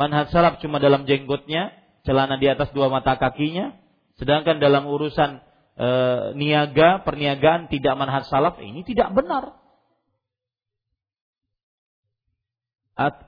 Manhaj 0.00 0.32
salaf 0.32 0.58
cuma 0.64 0.80
dalam 0.80 1.04
jenggotnya, 1.04 1.76
celana 2.08 2.40
di 2.40 2.48
atas 2.48 2.72
dua 2.72 2.88
mata 2.88 3.20
kakinya. 3.20 3.76
Sedangkan 4.16 4.56
dalam 4.56 4.88
urusan 4.88 5.40
e, 5.76 5.88
niaga, 6.40 7.04
perniagaan 7.04 7.68
tidak 7.68 7.94
manhaj 8.00 8.24
salaf, 8.28 8.56
ini 8.64 8.80
tidak 8.84 9.12
benar. 9.12 9.60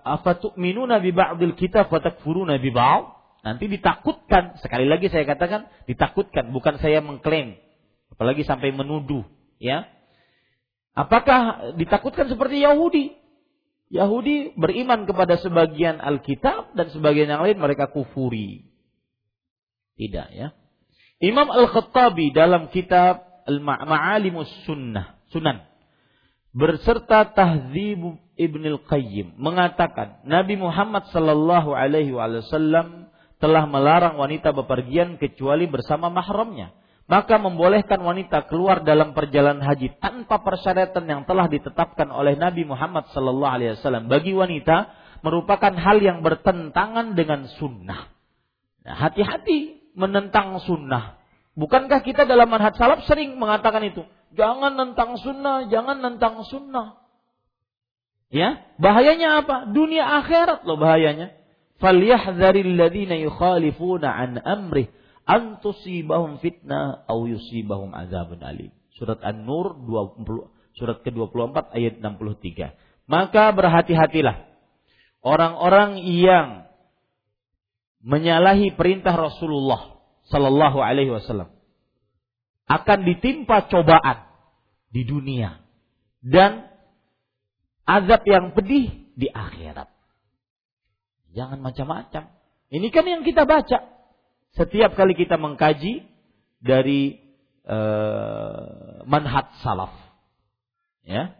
Afatu'minuna 0.04 1.00
bi 1.00 1.16
ba'dil 1.16 1.56
kitab 1.56 1.88
wa 1.88 2.00
takfuruna 2.00 2.60
bi 2.60 2.68
ba'd? 2.68 3.08
Nanti 3.42 3.66
ditakutkan. 3.72 4.60
Sekali 4.60 4.84
lagi 4.84 5.08
saya 5.08 5.24
katakan 5.24 5.66
ditakutkan, 5.88 6.52
bukan 6.52 6.76
saya 6.78 7.00
mengklaim. 7.00 7.56
Apalagi 8.12 8.44
sampai 8.44 8.70
menuduh, 8.70 9.24
ya. 9.56 9.88
Apakah 10.92 11.72
ditakutkan 11.80 12.28
seperti 12.28 12.60
Yahudi? 12.60 13.21
Yahudi 13.92 14.56
beriman 14.56 15.04
kepada 15.04 15.36
sebagian 15.36 16.00
Alkitab 16.00 16.72
dan 16.72 16.88
sebagian 16.88 17.28
yang 17.28 17.44
lain 17.44 17.60
mereka 17.60 17.92
kufuri. 17.92 18.64
Tidak 20.00 20.28
ya. 20.32 20.56
Imam 21.20 21.52
Al-Khattabi 21.52 22.32
dalam 22.32 22.72
kitab 22.72 23.44
Al-Ma'alimus 23.44 24.48
Sunnah, 24.64 25.20
Sunan 25.28 25.60
berserta 26.52 27.24
Tahdzib 27.32 28.20
Ibn 28.36 28.62
Al-Qayyim 28.76 29.40
mengatakan 29.40 30.20
Nabi 30.28 30.60
Muhammad 30.60 31.08
sallallahu 31.08 31.72
alaihi 31.72 32.12
wasallam 32.12 33.08
telah 33.40 33.64
melarang 33.66 34.20
wanita 34.20 34.52
bepergian 34.52 35.16
kecuali 35.16 35.66
bersama 35.66 36.12
mahramnya 36.12 36.76
maka 37.10 37.34
membolehkan 37.36 37.98
wanita 37.98 38.46
keluar 38.46 38.86
dalam 38.86 39.12
perjalanan 39.12 39.62
haji 39.62 39.98
tanpa 39.98 40.40
persyaratan 40.40 41.04
yang 41.04 41.22
telah 41.26 41.50
ditetapkan 41.50 42.08
oleh 42.14 42.38
Nabi 42.38 42.62
Muhammad 42.62 43.10
sallallahu 43.10 43.52
alaihi 43.52 43.74
wasallam 43.78 44.06
bagi 44.06 44.32
wanita 44.32 44.90
merupakan 45.22 45.74
hal 45.74 46.02
yang 46.02 46.22
bertentangan 46.22 47.14
dengan 47.14 47.46
sunnah. 47.58 48.10
Nah, 48.82 48.94
hati-hati 48.98 49.92
menentang 49.94 50.58
sunnah. 50.66 51.22
Bukankah 51.54 52.02
kita 52.02 52.26
dalam 52.26 52.50
manhaj 52.50 52.74
salaf 52.74 53.06
sering 53.06 53.38
mengatakan 53.38 53.86
itu? 53.86 54.02
Jangan 54.34 54.74
nentang 54.74 55.20
sunnah, 55.20 55.68
jangan 55.68 56.00
nentang 56.00 56.42
sunnah. 56.48 56.98
Ya, 58.32 58.64
bahayanya 58.80 59.44
apa? 59.44 59.68
Dunia 59.68 60.24
akhirat 60.24 60.64
loh 60.64 60.80
bahayanya. 60.80 61.36
Falyahdharil 61.76 62.80
ladzina 62.80 63.20
yukhalifuna 63.20 64.08
an 64.08 64.40
amrih 64.40 64.88
antusibahum 65.28 66.42
fitnah 66.42 67.06
au 67.06 67.26
yusibahum 67.26 67.94
azabun 67.94 68.42
alim. 68.42 68.72
Surat 68.96 69.18
An-Nur 69.24 69.78
20 69.86 70.26
surat 70.76 71.04
ke-24 71.04 71.72
ayat 71.72 72.00
63. 72.00 73.08
Maka 73.08 73.52
berhati-hatilah 73.52 74.48
orang-orang 75.20 76.00
yang 76.00 76.66
menyalahi 78.02 78.74
perintah 78.74 79.14
Rasulullah 79.14 80.00
sallallahu 80.26 80.82
alaihi 80.82 81.12
wasallam 81.12 81.52
akan 82.66 82.98
ditimpa 83.04 83.68
cobaan 83.68 84.26
di 84.88 85.04
dunia 85.04 85.60
dan 86.24 86.72
azab 87.84 88.22
yang 88.24 88.56
pedih 88.56 89.12
di 89.18 89.28
akhirat. 89.28 89.90
Jangan 91.32 91.60
macam-macam. 91.60 92.32
Ini 92.72 92.88
kan 92.88 93.04
yang 93.04 93.22
kita 93.24 93.44
baca 93.44 93.91
setiap 94.52 94.92
kali 94.92 95.16
kita 95.16 95.40
mengkaji 95.40 96.04
dari 96.60 97.18
uh, 97.64 99.02
manhat 99.08 99.48
salaf. 99.64 99.92
Ya. 101.02 101.34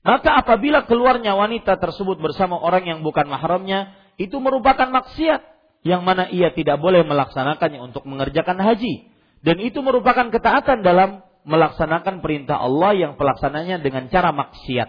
Maka 0.00 0.40
apabila 0.40 0.88
keluarnya 0.88 1.36
wanita 1.36 1.76
tersebut 1.76 2.16
bersama 2.18 2.56
orang 2.56 2.88
yang 2.88 3.00
bukan 3.04 3.28
mahramnya, 3.28 3.92
itu 4.16 4.40
merupakan 4.40 4.88
maksiat 4.88 5.44
yang 5.84 6.04
mana 6.04 6.28
ia 6.32 6.52
tidak 6.56 6.80
boleh 6.80 7.04
melaksanakannya 7.04 7.80
untuk 7.84 8.08
mengerjakan 8.08 8.56
haji. 8.60 9.08
Dan 9.40 9.60
itu 9.60 9.80
merupakan 9.80 10.28
ketaatan 10.28 10.84
dalam 10.84 11.24
melaksanakan 11.48 12.20
perintah 12.20 12.60
Allah 12.60 12.92
yang 12.96 13.12
pelaksananya 13.16 13.80
dengan 13.80 14.08
cara 14.12 14.32
maksiat. 14.32 14.88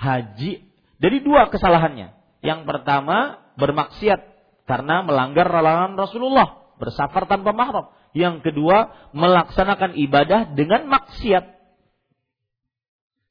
Haji. 0.00 0.52
Jadi 1.00 1.16
dua 1.20 1.48
kesalahannya. 1.52 2.16
Yang 2.40 2.60
pertama 2.64 3.40
bermaksiat 3.60 4.29
karena 4.70 5.02
melanggar 5.02 5.50
larangan 5.50 5.98
Rasulullah 5.98 6.78
bersafar 6.78 7.26
tanpa 7.26 7.50
mahram. 7.50 7.90
Yang 8.14 8.46
kedua, 8.46 9.10
melaksanakan 9.10 9.98
ibadah 9.98 10.54
dengan 10.54 10.86
maksiat. 10.86 11.58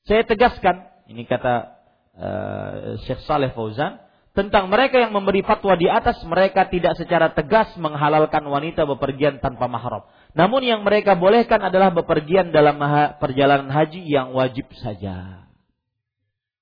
Saya 0.04 0.28
tegaskan, 0.28 0.84
ini 1.08 1.24
kata 1.24 1.80
uh, 2.20 3.00
Syekh 3.08 3.24
Saleh 3.24 3.56
Fauzan, 3.56 4.04
tentang 4.36 4.68
mereka 4.68 5.00
yang 5.00 5.16
memberi 5.16 5.40
fatwa 5.44 5.80
di 5.80 5.88
atas, 5.88 6.20
mereka 6.28 6.68
tidak 6.68 7.00
secara 7.00 7.32
tegas 7.32 7.72
menghalalkan 7.80 8.44
wanita 8.44 8.84
bepergian 8.84 9.40
tanpa 9.40 9.72
mahram. 9.72 10.04
Namun 10.36 10.64
yang 10.64 10.84
mereka 10.84 11.16
bolehkan 11.16 11.64
adalah 11.64 11.92
bepergian 11.96 12.52
dalam 12.52 12.80
perjalanan 13.20 13.72
haji 13.72 14.04
yang 14.04 14.36
wajib 14.36 14.68
saja. 14.80 15.48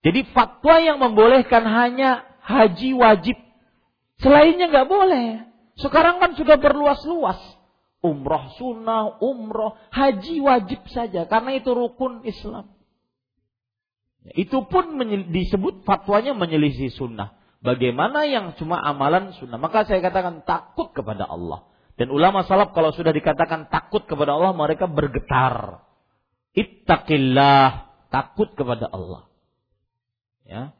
Jadi 0.05 0.21
fatwa 0.33 0.77
yang 0.77 1.01
membolehkan 1.01 1.65
hanya 1.65 2.25
haji 2.45 2.93
wajib 2.93 3.46
Selainnya 4.17 4.69
nggak 4.69 4.89
boleh. 4.89 5.45
Sekarang 5.77 6.17
kan 6.17 6.33
sudah 6.33 6.57
berluas-luas. 6.57 7.37
Umroh 8.01 8.53
sunnah, 8.57 9.17
umroh, 9.21 9.77
haji 9.93 10.41
wajib 10.41 10.85
saja. 10.89 11.25
Karena 11.25 11.57
itu 11.57 11.73
rukun 11.73 12.25
Islam. 12.25 12.73
Itu 14.33 14.67
pun 14.67 14.97
disebut 15.31 15.87
fatwanya 15.87 16.35
menyelisih 16.35 16.91
sunnah. 16.91 17.37
Bagaimana 17.61 18.25
yang 18.29 18.53
cuma 18.57 18.77
amalan 18.81 19.33
sunnah. 19.37 19.57
Maka 19.57 19.85
saya 19.85 20.01
katakan 20.01 20.45
takut 20.45 20.93
kepada 20.93 21.25
Allah. 21.25 21.65
Dan 21.97 22.13
ulama 22.13 22.45
salaf 22.45 22.77
kalau 22.77 22.93
sudah 22.93 23.09
dikatakan 23.09 23.73
takut 23.73 24.05
kepada 24.05 24.37
Allah 24.37 24.53
mereka 24.53 24.85
bergetar. 24.85 25.81
Ittaqillah. 26.53 27.89
Takut 28.13 28.53
kepada 28.53 28.85
Allah. 28.89 29.25
Ya. 30.45 30.76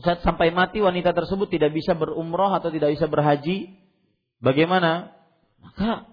Saat 0.00 0.24
sampai 0.24 0.48
mati 0.48 0.80
wanita 0.80 1.12
tersebut 1.12 1.52
tidak 1.52 1.76
bisa 1.76 1.92
berumroh 1.92 2.48
atau 2.56 2.72
tidak 2.72 2.96
bisa 2.96 3.04
berhaji, 3.04 3.76
bagaimana? 4.40 5.12
Maka 5.60 6.08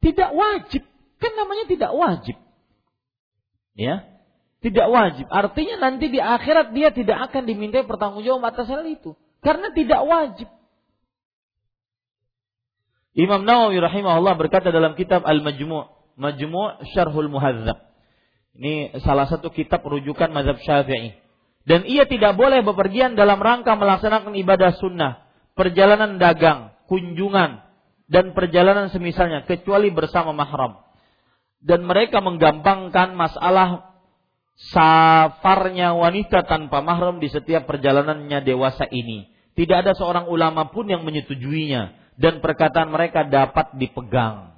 tidak 0.00 0.32
wajib. 0.32 0.82
Kan 1.20 1.32
namanya 1.36 1.68
tidak 1.68 1.92
wajib. 1.92 2.36
Ya, 3.76 4.08
tidak 4.64 4.86
wajib. 4.88 5.26
Artinya 5.28 5.90
nanti 5.90 6.08
di 6.08 6.20
akhirat 6.22 6.72
dia 6.72 6.94
tidak 6.94 7.30
akan 7.30 7.42
dimintai 7.44 7.84
pertanggungjawab 7.84 8.42
atas 8.48 8.70
hal 8.70 8.86
itu. 8.88 9.12
Karena 9.42 9.74
tidak 9.74 10.00
wajib. 10.06 10.48
Imam 13.12 13.44
Nawawi 13.44 13.76
rahimahullah 13.76 14.40
berkata 14.40 14.72
dalam 14.72 14.96
kitab 14.96 15.20
Al-Majmu' 15.26 16.16
Majmu' 16.16 16.88
Syarhul 16.96 17.28
Muhadzab. 17.28 17.76
Ini 18.56 18.96
salah 19.04 19.28
satu 19.28 19.52
kitab 19.52 19.84
rujukan 19.84 20.32
mazhab 20.32 20.56
Syafi'i. 20.60 21.16
Dan 21.62 21.86
ia 21.86 22.06
tidak 22.10 22.34
boleh 22.34 22.66
bepergian 22.66 23.14
dalam 23.14 23.38
rangka 23.38 23.78
melaksanakan 23.78 24.34
ibadah 24.34 24.74
sunnah, 24.82 25.30
perjalanan 25.54 26.18
dagang, 26.18 26.74
kunjungan, 26.90 27.62
dan 28.10 28.34
perjalanan 28.34 28.90
semisalnya 28.90 29.46
kecuali 29.46 29.94
bersama 29.94 30.34
mahram. 30.34 30.82
Dan 31.62 31.86
mereka 31.86 32.18
menggampangkan 32.18 33.14
masalah 33.14 33.94
safarnya 34.58 35.94
wanita 35.94 36.44
tanpa 36.44 36.82
mahram 36.82 37.22
di 37.22 37.30
setiap 37.30 37.64
perjalanannya 37.70 38.42
dewasa 38.42 38.90
ini. 38.90 39.30
Tidak 39.52 39.76
ada 39.86 39.92
seorang 39.94 40.26
ulama 40.26 40.72
pun 40.74 40.90
yang 40.90 41.06
menyetujuinya 41.06 42.16
dan 42.18 42.42
perkataan 42.42 42.90
mereka 42.92 43.24
dapat 43.24 43.72
dipegang. 43.76 44.52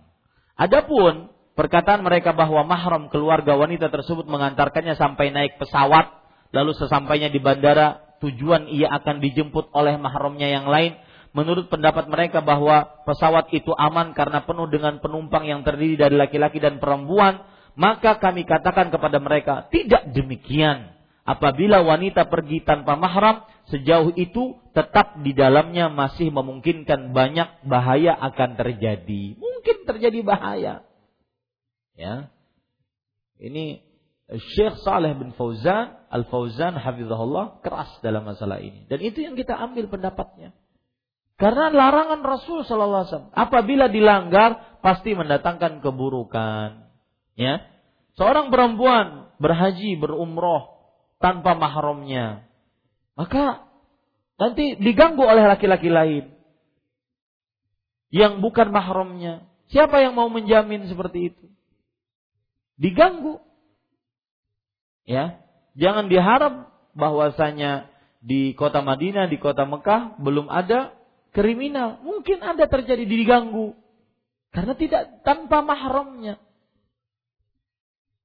Adapun 0.55 1.31
perkataan 1.59 2.03
mereka 2.03 2.35
bahwa 2.35 2.63
mahram 2.67 3.11
keluarga 3.11 3.59
wanita 3.59 3.91
tersebut 3.91 4.27
mengantarkannya 4.27 4.95
sampai 4.95 5.35
naik 5.35 5.59
pesawat, 5.59 6.24
lalu 6.55 6.71
sesampainya 6.79 7.29
di 7.35 7.43
bandara 7.43 8.17
tujuan 8.23 8.71
ia 8.71 8.89
akan 8.95 9.19
dijemput 9.19 9.75
oleh 9.75 9.99
mahramnya 9.99 10.49
yang 10.49 10.71
lain, 10.71 10.95
menurut 11.35 11.67
pendapat 11.67 12.07
mereka 12.07 12.41
bahwa 12.41 13.05
pesawat 13.05 13.51
itu 13.51 13.75
aman 13.75 14.15
karena 14.15 14.47
penuh 14.47 14.71
dengan 14.71 15.03
penumpang 15.03 15.45
yang 15.45 15.67
terdiri 15.67 15.99
dari 15.99 16.15
laki-laki 16.15 16.63
dan 16.63 16.79
perempuan, 16.79 17.43
maka 17.75 18.23
kami 18.23 18.47
katakan 18.47 18.89
kepada 18.95 19.19
mereka, 19.19 19.67
tidak 19.69 20.15
demikian. 20.15 20.95
Apabila 21.25 21.81
wanita 21.83 22.29
pergi 22.29 22.63
tanpa 22.63 22.95
mahram, 22.95 23.43
sejauh 23.73 24.13
itu 24.15 24.61
tetap 24.77 25.19
di 25.25 25.33
dalamnya 25.33 25.89
masih 25.89 26.29
memungkinkan 26.29 27.17
banyak 27.17 27.65
bahaya 27.65 28.13
akan 28.13 28.61
terjadi. 28.61 29.35
Mungkin 29.41 29.77
terjadi 29.89 30.21
bahaya. 30.21 30.75
Ya. 31.97 32.29
Ini 33.41 33.84
Syekh 34.25 34.81
Saleh 34.81 35.13
bin 35.13 35.37
Fauzan, 35.37 36.01
Al-Fauzan 36.09 36.81
hafizahullah 36.81 37.61
keras 37.61 37.93
dalam 38.01 38.25
masalah 38.25 38.57
ini. 38.57 38.89
Dan 38.89 39.05
itu 39.05 39.21
yang 39.21 39.37
kita 39.37 39.53
ambil 39.53 39.93
pendapatnya. 39.93 40.57
Karena 41.35 41.69
larangan 41.69 42.23
Rasul 42.23 42.63
Sallallahu 42.63 43.01
Alaihi 43.05 43.11
Wasallam 43.11 43.35
apabila 43.35 43.85
dilanggar 43.91 44.81
pasti 44.81 45.13
mendatangkan 45.13 45.83
keburukan. 45.83 46.89
Ya, 47.35 47.67
seorang 48.15 48.55
perempuan 48.55 49.35
berhaji 49.43 49.99
berumroh 49.99 50.95
tanpa 51.19 51.59
mahramnya, 51.59 52.47
maka 53.19 53.67
nanti 54.39 54.79
diganggu 54.79 55.27
oleh 55.27 55.43
laki-laki 55.51 55.91
lain 55.91 56.31
yang 58.15 58.39
bukan 58.39 58.71
mahramnya. 58.71 59.51
Siapa 59.75 59.99
yang 59.99 60.15
mau 60.15 60.31
menjamin 60.31 60.87
seperti 60.87 61.35
itu? 61.35 61.45
Diganggu. 62.79 63.43
Ya, 65.05 65.45
jangan 65.77 66.09
diharap 66.09 66.73
bahwasanya 66.97 67.93
di 68.25 68.57
kota 68.57 68.81
Madinah, 68.81 69.29
di 69.29 69.37
kota 69.37 69.69
Mekah 69.69 70.17
belum 70.17 70.49
ada 70.49 70.97
kriminal. 71.37 72.01
Mungkin 72.01 72.41
ada 72.41 72.65
terjadi 72.65 73.05
diganggu. 73.05 73.77
Karena 74.55 74.73
tidak 74.79 75.21
tanpa 75.27 75.61
mahramnya. 75.61 76.41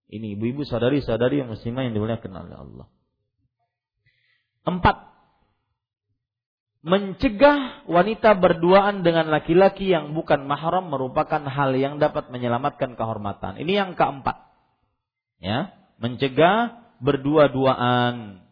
Ini 0.09 0.39
ibu-ibu 0.39 0.65
sadari-sadari 0.65 1.43
yang 1.43 1.51
muslimah 1.51 1.85
yang 1.89 1.93
dimuliakan 1.93 2.33
oleh 2.33 2.55
Allah. 2.55 2.87
Empat. 4.65 4.97
Mencegah 6.79 7.83
wanita 7.91 8.39
berduaan 8.39 9.03
dengan 9.03 9.27
laki-laki 9.27 9.91
yang 9.91 10.15
bukan 10.15 10.47
mahram 10.47 10.87
merupakan 10.87 11.43
hal 11.43 11.75
yang 11.75 11.99
dapat 11.99 12.31
menyelamatkan 12.31 12.95
kehormatan. 12.95 13.59
Ini 13.59 13.73
yang 13.83 13.91
keempat. 13.99 14.47
Ya, 15.43 15.78
mencegah 15.99 16.79
berdua-duaan. 17.03 18.43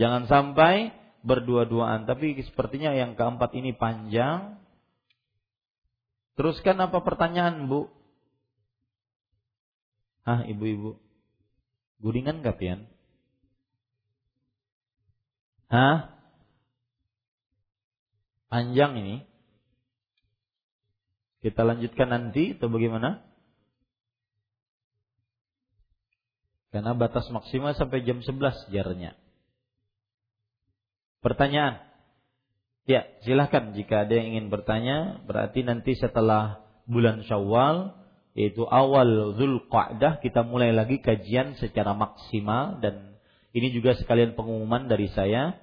Jangan 0.00 0.24
sampai 0.26 0.92
berdua-duaan. 1.22 2.08
Tapi 2.08 2.40
sepertinya 2.44 2.96
yang 2.96 3.14
keempat 3.14 3.52
ini 3.54 3.76
panjang. 3.76 4.56
Teruskan 6.38 6.78
apa 6.80 7.02
pertanyaan, 7.04 7.66
Bu? 7.66 7.90
Hah, 10.22 10.44
ibu-ibu? 10.46 10.96
Gudingan 11.98 12.46
gak, 12.46 12.62
Pian? 12.62 12.86
Hah? 15.68 16.14
Panjang 18.48 18.96
ini. 18.96 19.16
Kita 21.42 21.66
lanjutkan 21.66 22.08
nanti 22.08 22.54
atau 22.54 22.70
bagaimana? 22.70 23.27
Karena 26.68 26.92
batas 26.92 27.24
maksimal 27.32 27.72
sampai 27.72 28.04
jam 28.04 28.20
11 28.20 28.68
jarnya. 28.68 29.16
Pertanyaan? 31.24 31.80
Ya, 32.88 33.04
silahkan 33.24 33.76
jika 33.76 34.08
ada 34.08 34.12
yang 34.16 34.36
ingin 34.36 34.46
bertanya. 34.48 35.20
Berarti 35.24 35.64
nanti 35.64 35.96
setelah 35.96 36.64
bulan 36.88 37.24
Syawal, 37.24 37.92
yaitu 38.32 38.64
awal 38.64 39.36
Zulqa'dah, 39.36 40.20
kita 40.24 40.44
mulai 40.44 40.72
lagi 40.72 41.00
kajian 41.00 41.56
secara 41.60 41.92
maksimal 41.92 42.80
dan 42.80 43.16
ini 43.56 43.72
juga 43.72 43.96
sekalian 43.96 44.36
pengumuman 44.36 44.88
dari 44.88 45.08
saya. 45.12 45.56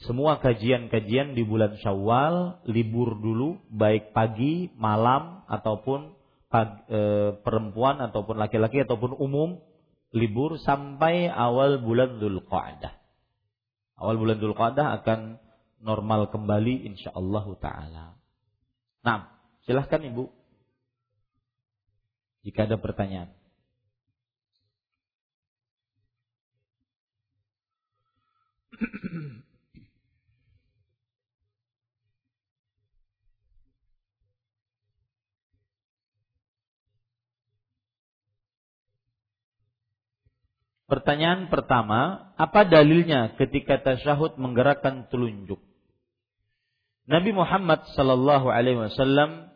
Semua 0.00 0.40
kajian-kajian 0.40 1.36
di 1.36 1.44
bulan 1.44 1.76
Syawal 1.76 2.64
libur 2.64 3.20
dulu, 3.20 3.60
baik 3.68 4.16
pagi, 4.16 4.72
malam 4.72 5.44
ataupun 5.44 6.16
pagi, 6.48 6.80
e, 6.88 7.00
perempuan 7.44 8.00
ataupun 8.08 8.40
laki-laki 8.40 8.80
ataupun 8.80 9.12
umum 9.20 9.60
libur 10.10 10.58
sampai 10.62 11.30
awal 11.30 11.82
bulan 11.82 12.18
Zulqa'dah 12.18 13.00
awal 14.00 14.16
bulan 14.16 14.40
Dzulqa'dah 14.40 15.04
akan 15.04 15.36
normal 15.84 16.32
kembali 16.32 16.88
insyaallah 16.88 17.44
taala. 17.60 18.16
Nah, 19.04 19.28
silahkan 19.68 20.00
Ibu. 20.00 20.32
Jika 22.40 22.64
ada 22.64 22.80
pertanyaan. 22.80 23.28
Pertanyaan 40.90 41.46
pertama, 41.46 42.34
apa 42.34 42.66
dalilnya 42.66 43.38
ketika 43.38 43.78
tasyahud 43.78 44.34
menggerakkan 44.42 45.06
telunjuk? 45.06 45.62
Nabi 47.06 47.30
Muhammad 47.30 47.86
sallallahu 47.94 48.50
alaihi 48.50 48.90
wasallam 48.90 49.54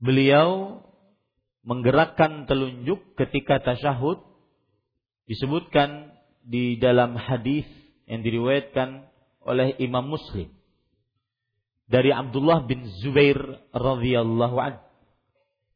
beliau 0.00 0.80
menggerakkan 1.60 2.48
telunjuk 2.48 3.12
ketika 3.20 3.60
tasyahud 3.60 4.24
disebutkan 5.28 6.16
di 6.48 6.80
dalam 6.80 7.12
hadis 7.12 7.68
yang 8.08 8.24
diriwayatkan 8.24 9.04
oleh 9.44 9.76
Imam 9.76 10.08
Muslim 10.08 10.59
dari 11.90 12.14
Abdullah 12.14 12.64
bin 12.70 12.86
Zubair 13.02 13.36
radhiyallahu 13.74 14.56
an. 14.62 14.78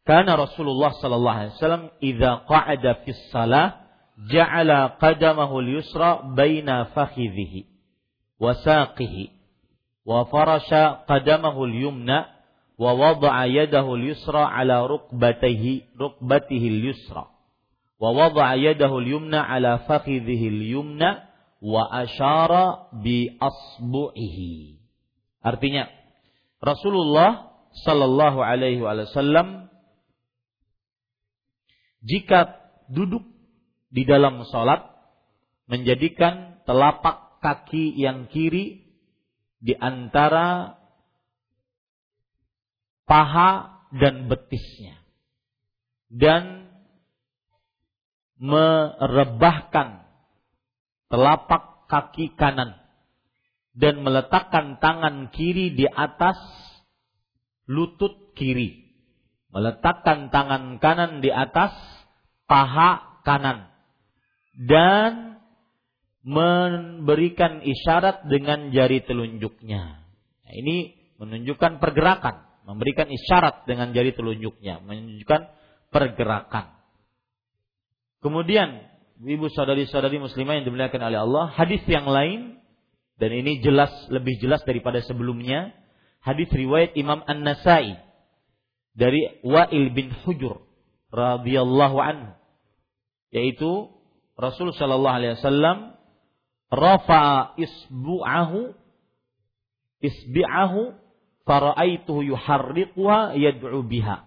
Karena 0.07 0.39
Rasulullah 0.39 0.95
sallallahu 0.95 1.37
alaihi 1.37 1.55
wasallam 1.59 1.85
idza 1.99 2.31
qa'ada 2.47 3.03
fi 3.03 3.11
shalah 3.33 3.83
ja'ala 4.31 5.01
qadamahu 5.03 5.59
al-yusra 5.59 6.23
baina 6.39 6.93
fakhidhihi 6.95 7.67
wa 8.39 8.55
saqihi 8.55 9.33
wa 10.07 10.29
farasha 10.29 11.03
qadamahu 11.09 11.67
al-yumna 11.67 12.31
wa 12.79 12.91
wada'a 12.95 13.49
yadahu 13.49 13.97
al-yusra 13.99 14.45
ala 14.45 14.87
rukbatihi 14.87 15.97
rukbatihi 15.99 16.67
al-yusra 16.69 17.33
wa 17.99 18.09
wada'a 18.13 18.61
yadahu 18.61 19.01
al-yumna 19.01 19.41
ala 19.41 19.89
fakhidhihi 19.89 20.47
al-yumna 20.53 21.33
wa 21.65 21.89
ashara 21.89 22.93
bi 22.93 23.41
asbu'ihi 23.41 24.85
artinya 25.41 25.89
Rasulullah 26.65 27.53
Sallallahu 27.85 28.41
Alaihi 28.41 28.81
Wasallam 28.81 29.69
jika 32.01 32.57
duduk 32.89 33.25
di 33.93 34.09
dalam 34.09 34.41
sholat 34.49 34.81
menjadikan 35.69 36.65
telapak 36.65 37.41
kaki 37.45 37.93
yang 38.01 38.29
kiri 38.33 38.85
di 39.61 39.77
antara 39.77 40.81
paha 43.05 43.85
dan 43.93 44.29
betisnya 44.29 44.97
dan 46.09 46.69
merebahkan 48.41 50.05
telapak 51.09 51.89
kaki 51.89 52.33
kanan 52.37 52.84
dan 53.75 54.01
meletakkan 54.01 54.79
tangan 54.79 55.35
kiri 55.35 55.75
di 55.75 55.85
atas 55.91 56.39
lutut 57.67 58.33
kiri 58.39 58.85
meletakkan 59.55 60.35
tangan 60.35 60.83
kanan 60.83 61.23
di 61.23 61.31
atas 61.31 61.71
paha 62.51 63.23
kanan 63.23 63.71
dan 64.59 65.39
memberikan 66.27 67.63
isyarat 67.63 68.27
dengan 68.27 68.75
jari 68.75 69.07
telunjuknya. 69.07 69.83
Nah, 70.43 70.53
ini 70.59 70.99
menunjukkan 71.23 71.79
pergerakan, 71.79 72.67
memberikan 72.67 73.07
isyarat 73.07 73.63
dengan 73.71 73.95
jari 73.95 74.11
telunjuknya, 74.11 74.83
menunjukkan 74.83 75.43
pergerakan. 75.95 76.75
Kemudian, 78.25 78.89
ibu 79.21 79.47
saudari-saudari 79.53 80.19
muslimah 80.19 80.59
yang 80.59 80.67
dimuliakan 80.67 81.03
oleh 81.13 81.19
Allah, 81.23 81.45
hadis 81.55 81.85
yang 81.87 82.09
lain 82.09 82.59
dan 83.19 83.31
ini 83.31 83.63
jelas 83.63 83.91
lebih 84.11 84.43
jelas 84.43 84.63
daripada 84.67 84.99
sebelumnya, 85.03 85.71
hadis 86.19 86.51
riwayat 86.51 86.99
Imam 86.99 87.23
An-Nasai 87.23 87.95
dari 88.95 89.39
Wa'il 89.47 89.95
bin 89.95 90.11
Hujur 90.25 90.63
radhiyallahu 91.15 91.99
anhu 92.03 92.35
yaitu 93.35 93.91
Rasul 94.35 94.75
sallallahu 94.75 95.15
alaihi 95.19 95.35
wasallam 95.39 95.95
rafa 96.71 97.55
isbu'ahu 97.55 98.75
isbi'ahu 100.03 100.95
faraaituhu 101.47 102.35
yuharriquha 102.35 103.39
yad'u 103.39 103.79
biha. 103.87 104.27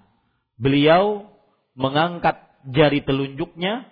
Beliau 0.56 1.28
mengangkat 1.76 2.40
jari 2.72 3.04
telunjuknya 3.04 3.88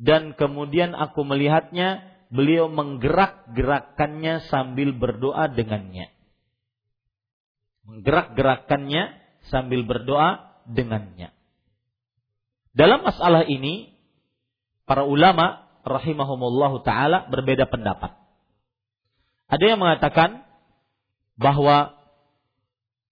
dan 0.00 0.34
kemudian 0.34 0.96
aku 0.96 1.22
melihatnya 1.22 2.02
beliau 2.34 2.66
menggerak-gerakannya 2.66 4.50
sambil 4.50 4.90
berdoa 4.90 5.46
dengannya. 5.54 6.10
Menggerak-gerakannya 7.86 9.14
sambil 9.54 9.86
berdoa 9.86 10.58
dengannya. 10.66 11.30
Dalam 12.74 13.06
masalah 13.06 13.46
ini 13.46 13.94
para 14.82 15.06
ulama 15.06 15.70
rahimahumullahu 15.86 16.82
taala 16.82 17.30
berbeda 17.30 17.70
pendapat. 17.70 18.18
Ada 19.46 19.64
yang 19.70 19.78
mengatakan 19.78 20.42
bahwa 21.38 21.94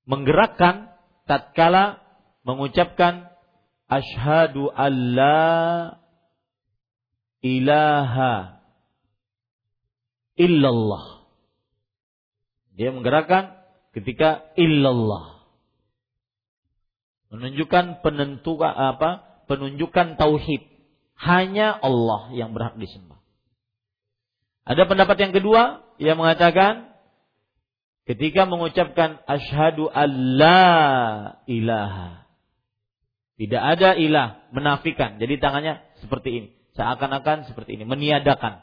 menggerakkan 0.02 0.90
tatkala 1.30 2.02
mengucapkan 2.42 3.30
asyhadu 3.86 4.66
alla 4.74 5.94
ilaha 7.38 8.61
illallah. 10.36 11.26
Dia 12.72 12.90
menggerakkan 12.92 13.56
ketika 13.92 14.48
illallah. 14.56 15.44
Menunjukkan 17.32 18.04
penentuan 18.04 18.72
apa? 18.72 19.44
Penunjukan 19.48 20.16
tauhid 20.16 20.64
hanya 21.20 21.76
Allah 21.76 22.32
yang 22.32 22.56
berhak 22.56 22.76
disembah. 22.80 23.20
Ada 24.62 24.86
pendapat 24.86 25.16
yang 25.18 25.32
kedua 25.34 25.82
yang 25.98 26.16
mengatakan 26.16 26.92
ketika 28.06 28.46
mengucapkan 28.46 29.20
asyhadu 29.26 29.90
alla 29.90 30.60
ilaha 31.50 32.22
tidak 33.42 33.58
ada 33.58 33.98
ilah 33.98 34.46
menafikan. 34.54 35.18
Jadi 35.18 35.42
tangannya 35.42 35.82
seperti 35.98 36.30
ini, 36.30 36.48
seakan-akan 36.78 37.50
seperti 37.50 37.74
ini, 37.74 37.82
meniadakan. 37.82 38.62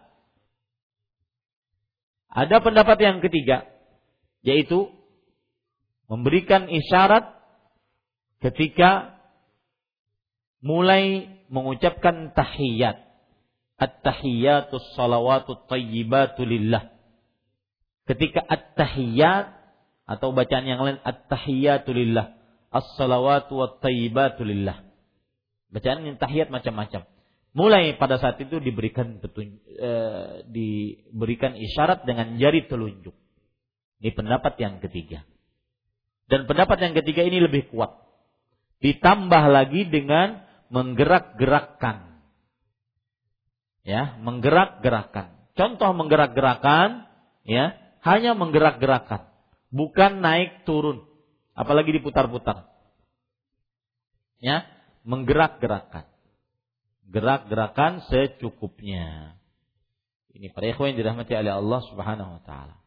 Ada 2.29 2.61
pendapat 2.61 2.97
yang 3.01 3.17
ketiga 3.25 3.65
yaitu 4.45 4.87
memberikan 6.07 6.69
isyarat 6.69 7.35
ketika 8.39 9.19
mulai 10.63 11.27
mengucapkan 11.49 12.31
tahiyat. 12.33 13.09
At-tahiyatus 13.79 14.91
salawatut 14.99 15.71
tayyibatu 15.71 16.43
lillah. 16.43 16.91
Ketika 18.03 18.43
at-tahiyat 18.43 19.55
atau 20.03 20.35
bacaan 20.35 20.67
yang 20.67 20.83
lain 20.83 20.99
at-tahiyatu 20.99 21.95
lillah. 21.95 22.35
As-salawatu 22.69 23.55
wat 23.55 23.79
tayyibatu 23.79 24.43
lillah. 24.43 24.83
Bacaan 25.71 26.05
yang 26.05 26.19
tahiyat 26.19 26.51
macam-macam. 26.51 27.07
Mulai 27.49 27.97
pada 27.97 28.21
saat 28.21 28.37
itu 28.37 28.61
diberikan 28.61 29.17
petun, 29.17 29.57
e, 29.65 29.91
diberikan 30.53 31.57
isyarat 31.57 32.05
dengan 32.05 32.37
jari 32.37 32.69
telunjuk. 32.69 33.15
Ini 33.99 34.13
pendapat 34.13 34.53
yang 34.61 34.77
ketiga. 34.79 35.25
Dan 36.29 36.45
pendapat 36.45 36.77
yang 36.77 36.93
ketiga 36.93 37.25
ini 37.25 37.41
lebih 37.41 37.73
kuat. 37.73 37.89
Ditambah 38.79 39.43
lagi 39.49 39.89
dengan 39.89 40.45
menggerak-gerakkan. 40.69 42.21
Ya, 43.81 44.15
menggerak-gerakkan. 44.21 45.49
Contoh 45.57 45.91
menggerak-gerakkan 45.97 47.09
ya, 47.43 47.75
hanya 48.05 48.31
menggerak-gerakkan, 48.37 49.27
bukan 49.73 50.23
naik 50.23 50.63
turun, 50.63 51.03
apalagi 51.51 51.91
diputar-putar. 51.99 52.69
Ya, 54.39 54.63
menggerak-gerakkan. 55.03 56.07
Gerak-gerakan 57.09 58.05
secukupnya. 58.05 59.33
Ini 60.29 60.53
para 60.53 60.69
ikhwan 60.69 60.93
yang 60.93 60.97
dirahmati 61.01 61.33
oleh 61.33 61.53
Allah 61.57 61.81
Subhanahu 61.89 62.37
wa 62.37 62.41
taala. 62.45 62.77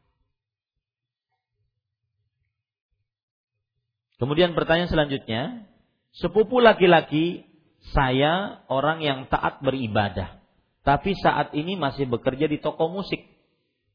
Kemudian 4.22 4.54
pertanyaan 4.54 4.86
selanjutnya, 4.86 5.66
sepupu 6.14 6.62
laki-laki 6.62 7.42
saya 7.90 8.62
orang 8.70 9.02
yang 9.02 9.26
taat 9.26 9.58
beribadah, 9.58 10.38
tapi 10.86 11.18
saat 11.18 11.50
ini 11.58 11.74
masih 11.74 12.06
bekerja 12.06 12.46
di 12.46 12.62
toko 12.62 12.86
musik. 12.86 13.26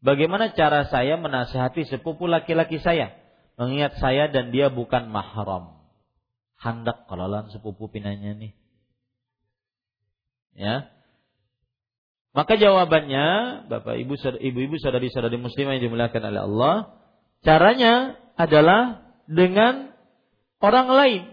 Bagaimana 0.04 0.52
cara 0.52 0.92
saya 0.92 1.16
menasihati 1.16 1.88
sepupu 1.88 2.28
laki-laki 2.28 2.84
saya? 2.84 3.16
Mengingat 3.56 3.98
saya 4.04 4.28
dan 4.28 4.52
dia 4.52 4.68
bukan 4.68 5.08
mahram. 5.08 5.80
Handak 6.60 7.08
kalalan 7.08 7.48
sepupu 7.50 7.88
pinanya 7.88 8.36
nih. 8.36 8.54
Ya. 10.58 10.90
Maka 12.34 12.58
jawabannya, 12.58 13.26
Bapak 13.70 13.98
Ibu 13.98 14.14
ibu-ibu 14.42 14.76
saudari-saudari 14.82 15.38
muslimah 15.38 15.78
yang 15.78 15.90
dimuliakan 15.90 16.24
oleh 16.34 16.42
Allah, 16.44 16.76
caranya 17.46 18.18
adalah 18.38 19.06
dengan 19.30 19.94
orang 20.62 20.90
lain 20.90 21.24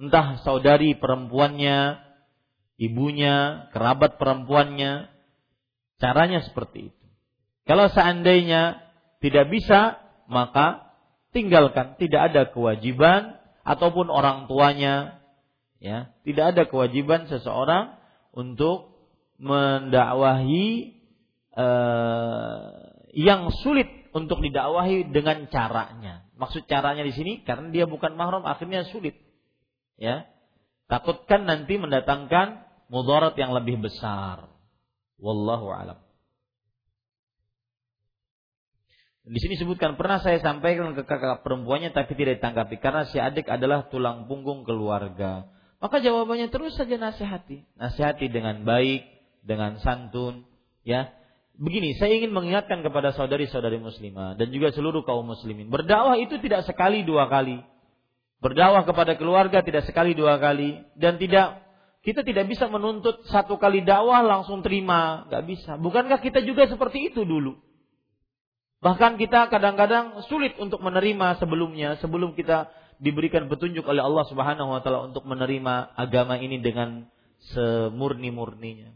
entah 0.00 0.40
saudari 0.40 0.96
perempuannya, 0.96 2.00
ibunya, 2.80 3.68
kerabat 3.76 4.16
perempuannya, 4.16 5.12
caranya 6.00 6.40
seperti 6.40 6.88
itu. 6.88 7.06
Kalau 7.68 7.92
seandainya 7.92 8.80
tidak 9.20 9.52
bisa, 9.52 10.00
maka 10.26 10.88
tinggalkan, 11.36 12.00
tidak 12.00 12.32
ada 12.32 12.42
kewajiban 12.48 13.36
ataupun 13.62 14.08
orang 14.08 14.48
tuanya, 14.48 15.20
ya, 15.78 16.16
tidak 16.24 16.56
ada 16.56 16.62
kewajiban 16.64 17.28
seseorang 17.28 17.99
untuk 18.34 18.94
mendakwahi 19.40 20.68
eh, 21.56 22.58
yang 23.16 23.50
sulit 23.64 23.88
untuk 24.10 24.42
didakwahi 24.42 25.10
dengan 25.10 25.46
caranya. 25.50 26.26
Maksud 26.38 26.66
caranya 26.70 27.02
di 27.02 27.14
sini 27.14 27.32
karena 27.42 27.70
dia 27.70 27.84
bukan 27.86 28.14
mahram 28.14 28.46
akhirnya 28.46 28.86
sulit 28.88 29.30
ya 30.00 30.24
takutkan 30.88 31.44
nanti 31.44 31.76
mendatangkan 31.76 32.64
mudarat 32.88 33.36
yang 33.36 33.52
lebih 33.52 33.84
besar 33.84 34.48
wallahu 35.20 35.68
alam 35.70 36.00
di 39.30 39.38
sini 39.38 39.60
sebutkan 39.60 39.94
pernah 39.94 40.18
saya 40.18 40.40
sampaikan 40.40 40.96
ke 40.96 41.04
kakak 41.04 41.44
perempuannya 41.44 41.92
tapi 41.92 42.16
tidak 42.16 42.40
ditanggapi 42.40 42.80
karena 42.80 43.06
si 43.06 43.20
adik 43.20 43.46
adalah 43.46 43.86
tulang 43.86 44.26
punggung 44.26 44.66
keluarga. 44.66 45.46
Maka 45.80 46.04
jawabannya 46.04 46.52
terus 46.52 46.76
saja 46.76 47.00
nasihati, 47.00 47.64
nasihati 47.80 48.28
dengan 48.28 48.68
baik, 48.68 49.00
dengan 49.40 49.80
santun, 49.80 50.44
ya. 50.84 51.08
Begini, 51.56 51.96
saya 51.96 52.16
ingin 52.16 52.32
mengingatkan 52.32 52.84
kepada 52.84 53.16
saudari-saudari 53.16 53.80
muslimah 53.80 54.36
dan 54.36 54.52
juga 54.52 54.72
seluruh 54.76 55.04
kaum 55.04 55.24
muslimin. 55.24 55.72
Berdakwah 55.72 56.20
itu 56.20 56.36
tidak 56.40 56.68
sekali 56.68 57.04
dua 57.04 57.28
kali. 57.32 57.60
Berdakwah 58.40 58.84
kepada 58.88 59.16
keluarga 59.20 59.60
tidak 59.60 59.84
sekali 59.84 60.16
dua 60.16 60.40
kali 60.40 60.80
dan 60.96 61.20
tidak 61.20 61.60
kita 62.00 62.24
tidak 62.24 62.48
bisa 62.48 62.64
menuntut 62.72 63.28
satu 63.28 63.60
kali 63.60 63.84
dakwah 63.84 64.24
langsung 64.24 64.64
terima, 64.64 65.28
nggak 65.28 65.44
bisa. 65.44 65.72
Bukankah 65.76 66.24
kita 66.24 66.40
juga 66.40 66.64
seperti 66.64 67.12
itu 67.12 67.28
dulu? 67.28 67.60
Bahkan 68.80 69.20
kita 69.20 69.52
kadang-kadang 69.52 70.24
sulit 70.24 70.56
untuk 70.56 70.80
menerima 70.80 71.36
sebelumnya, 71.36 72.00
sebelum 72.00 72.32
kita 72.32 72.72
diberikan 73.00 73.48
petunjuk 73.48 73.88
oleh 73.88 74.04
Allah 74.04 74.28
Subhanahu 74.28 74.76
wa 74.76 74.80
taala 74.84 75.08
untuk 75.08 75.24
menerima 75.24 75.96
agama 75.96 76.36
ini 76.36 76.60
dengan 76.60 77.08
semurni-murninya. 77.56 78.92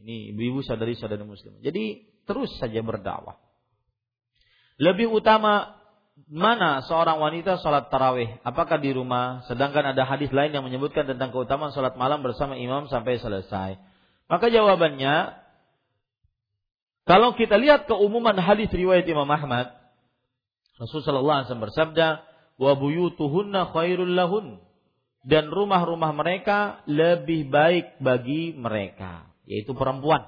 Ini 0.00 0.32
ibu-ibu 0.32 0.62
sadari-sadari 0.64 1.26
muslim. 1.26 1.58
Jadi 1.60 2.06
terus 2.24 2.54
saja 2.56 2.80
berdakwah. 2.80 3.36
Lebih 4.80 5.12
utama 5.12 5.76
mana 6.30 6.80
seorang 6.86 7.20
wanita 7.20 7.60
sholat 7.60 7.90
tarawih? 7.92 8.40
Apakah 8.46 8.80
di 8.80 8.94
rumah? 8.94 9.44
Sedangkan 9.50 9.92
ada 9.92 10.06
hadis 10.06 10.30
lain 10.32 10.54
yang 10.54 10.64
menyebutkan 10.64 11.04
tentang 11.04 11.34
keutamaan 11.34 11.74
sholat 11.74 11.98
malam 11.98 12.22
bersama 12.24 12.56
imam 12.56 12.88
sampai 12.88 13.20
selesai. 13.20 13.76
Maka 14.30 14.46
jawabannya, 14.46 15.34
kalau 17.02 17.34
kita 17.34 17.58
lihat 17.58 17.90
keumuman 17.90 18.38
hadis 18.38 18.70
riwayat 18.70 19.02
Imam 19.10 19.26
Ahmad, 19.26 19.79
Rasulullah 20.80 21.44
SAW 21.44 21.68
bersabda, 21.68 22.08
wa 22.56 22.72
buyutuhunna 22.76 23.76
khairul 23.76 24.16
lahun 24.16 24.60
dan 25.28 25.52
rumah-rumah 25.52 26.16
mereka 26.16 26.80
lebih 26.88 27.52
baik 27.52 28.00
bagi 28.00 28.56
mereka, 28.56 29.28
yaitu 29.44 29.76
perempuan. 29.76 30.24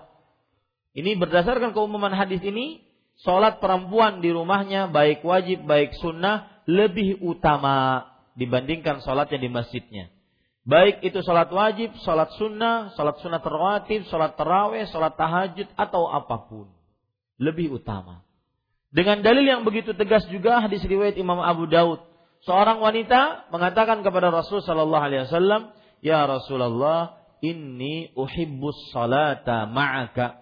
Ini 0.93 1.17
berdasarkan 1.17 1.73
keumuman 1.73 2.13
hadis 2.13 2.45
ini, 2.45 2.85
sholat 3.25 3.65
perempuan 3.65 4.21
di 4.21 4.29
rumahnya 4.29 4.93
baik 4.93 5.25
wajib 5.25 5.65
baik 5.65 5.97
sunnah 5.97 6.63
lebih 6.69 7.25
utama 7.25 8.05
dibandingkan 8.37 9.01
sholatnya 9.01 9.41
di 9.41 9.49
masjidnya. 9.49 10.13
Baik 10.63 11.03
itu 11.03 11.19
sholat 11.27 11.51
wajib, 11.51 11.91
sholat 12.07 12.31
sunnah, 12.39 12.95
sholat 12.95 13.19
sunnah 13.19 13.43
terwatib, 13.43 14.07
sholat 14.07 14.39
terawih, 14.39 14.87
sholat 14.93 15.19
tahajud 15.19 15.67
atau 15.75 16.07
apa 16.07 16.37
pun. 16.47 16.71
Lebih 17.41 17.83
utama. 17.83 18.23
Dengan 18.93 19.25
dalil 19.25 19.49
yang 19.49 19.65
begitu 19.65 19.97
tegas 19.97 20.29
juga 20.29 20.61
hadis 20.61 20.85
riwayat 20.85 21.17
Imam 21.17 21.41
Abu 21.41 21.65
Daud. 21.65 22.05
Seorang 22.45 22.85
wanita 22.85 23.49
mengatakan 23.49 24.05
kepada 24.05 24.29
Rasul 24.29 24.61
Sallallahu 24.61 25.01
Alaihi 25.01 25.25
Wasallam, 25.25 25.73
Ya 26.05 26.29
Rasulullah, 26.29 27.17
inni 27.41 28.13
uhibbus 28.13 28.93
salata 28.93 29.65
ma'aka. 29.65 30.37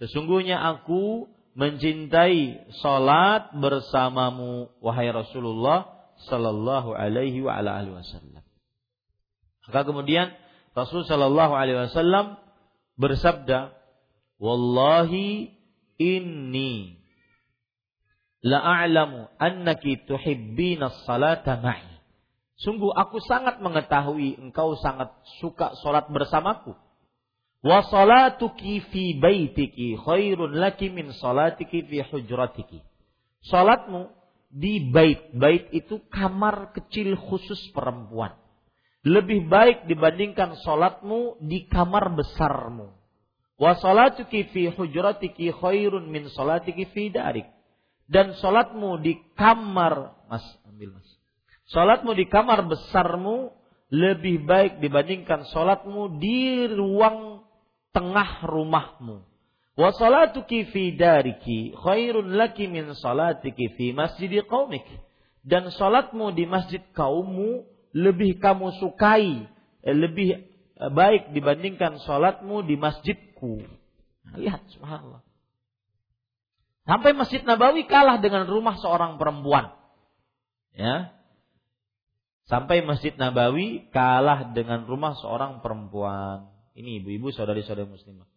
Sesungguhnya 0.00 0.58
aku 0.64 1.28
mencintai 1.54 2.72
salat 2.82 3.54
bersamamu 3.54 4.72
wahai 4.82 5.12
Rasulullah 5.14 5.94
sallallahu 6.26 6.94
alaihi 6.98 7.46
wa 7.46 7.54
ala 7.54 7.82
wasallam. 7.86 8.42
Maka 9.70 9.80
kemudian 9.86 10.34
Rasul 10.74 11.06
sallallahu 11.06 11.54
alaihi 11.54 11.86
wasallam 11.86 12.38
bersabda, 12.98 13.70
"Wallahi 14.42 15.54
inni 15.98 17.03
la 18.44 18.60
a'lamu 18.60 19.32
annaki 19.40 20.04
tuhibbina 20.04 20.92
salata 21.08 21.56
ma'i." 21.64 21.94
Sungguh 22.54 22.94
aku 22.94 23.18
sangat 23.26 23.58
mengetahui 23.58 24.38
engkau 24.38 24.78
sangat 24.78 25.10
suka 25.42 25.74
salat 25.82 26.06
bersamaku. 26.06 26.72
Wa 27.64 27.82
salatuki 27.90 28.84
fi 28.92 29.18
baitiki 29.18 29.98
khairun 29.98 30.54
laki 30.54 30.92
min 30.92 31.10
salatiki 31.16 31.82
fi 31.88 32.04
hujratiki. 32.06 32.78
Salatmu 33.50 34.06
di 34.52 34.92
bait. 34.92 35.34
Bait 35.34 35.66
itu 35.74 35.98
kamar 36.12 36.70
kecil 36.76 37.18
khusus 37.18 37.58
perempuan. 37.74 38.38
Lebih 39.02 39.50
baik 39.50 39.90
dibandingkan 39.90 40.54
salatmu 40.62 41.42
di 41.42 41.66
kamar 41.66 42.14
besarmu. 42.14 42.94
Wa 43.58 43.74
salatuki 43.80 44.46
fi 44.54 44.70
hujratiki 44.70 45.50
khairun 45.50 46.06
min 46.06 46.30
salatiki 46.30 46.86
fi 46.94 47.10
darik. 47.10 47.50
Dan 48.04 48.36
salatmu 48.36 49.00
di 49.00 49.16
kamar 49.32 50.26
Mas, 50.28 50.44
ambil 50.68 50.96
Mas. 50.96 51.08
Salatmu 51.72 52.12
di 52.12 52.28
kamar 52.28 52.68
besarmu 52.68 53.48
lebih 53.88 54.44
baik 54.44 54.82
dibandingkan 54.84 55.48
salatmu 55.48 56.20
di 56.20 56.68
ruang 56.68 57.46
tengah 57.94 58.44
rumahmu. 58.44 59.24
Wa 59.74 59.90
salatuki 59.90 60.70
fi 60.70 60.94
dariki 60.94 61.74
khairun 61.74 62.38
laki 62.38 62.70
min 62.70 62.94
salatiki 62.94 63.74
fi 63.74 63.90
masjidi 63.90 64.44
qaumik. 64.44 64.84
Dan 65.44 65.68
salatmu 65.68 66.32
di 66.32 66.48
masjid 66.48 66.80
kaummu 66.96 67.68
lebih 67.92 68.40
kamu 68.40 68.80
sukai, 68.80 69.44
eh, 69.84 69.96
lebih 69.96 70.40
eh, 70.40 70.90
baik 70.90 71.36
dibandingkan 71.36 72.00
salatmu 72.02 72.64
di 72.64 72.74
masjidku. 72.80 73.60
Lihat 74.34 74.62
subhanallah. 74.72 75.22
Sampai 76.84 77.16
Masjid 77.16 77.40
Nabawi 77.40 77.88
kalah 77.88 78.20
dengan 78.20 78.44
rumah 78.44 78.76
seorang 78.76 79.16
perempuan. 79.16 79.72
Ya. 80.76 81.16
Sampai 82.44 82.84
Masjid 82.84 83.16
Nabawi 83.16 83.88
kalah 83.88 84.52
dengan 84.52 84.84
rumah 84.84 85.16
seorang 85.16 85.64
perempuan. 85.64 86.52
Ini 86.76 87.00
ibu-ibu 87.00 87.32
saudari-saudari 87.32 87.88
muslimah. 87.88 88.28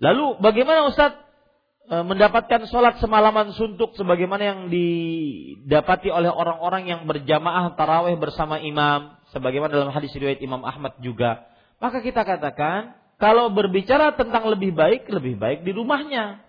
Lalu 0.00 0.40
bagaimana 0.40 0.88
Ustaz 0.88 1.12
e, 1.92 1.94
mendapatkan 2.00 2.64
sholat 2.72 2.96
semalaman 3.04 3.52
suntuk 3.52 3.92
sebagaimana 4.00 4.40
yang 4.40 4.60
didapati 4.72 6.08
oleh 6.08 6.32
orang-orang 6.32 6.88
yang 6.88 7.04
berjamaah 7.04 7.76
taraweh 7.76 8.16
bersama 8.16 8.56
imam 8.64 9.20
sebagaimana 9.36 9.76
dalam 9.76 9.92
hadis 9.92 10.16
riwayat 10.16 10.40
Imam 10.40 10.64
Ahmad 10.64 10.96
juga. 11.04 11.44
Maka 11.84 12.00
kita 12.00 12.24
katakan 12.24 12.96
kalau 13.20 13.52
berbicara 13.52 14.16
tentang 14.16 14.48
lebih 14.48 14.72
baik, 14.72 15.04
lebih 15.12 15.36
baik 15.36 15.68
di 15.68 15.76
rumahnya. 15.76 16.40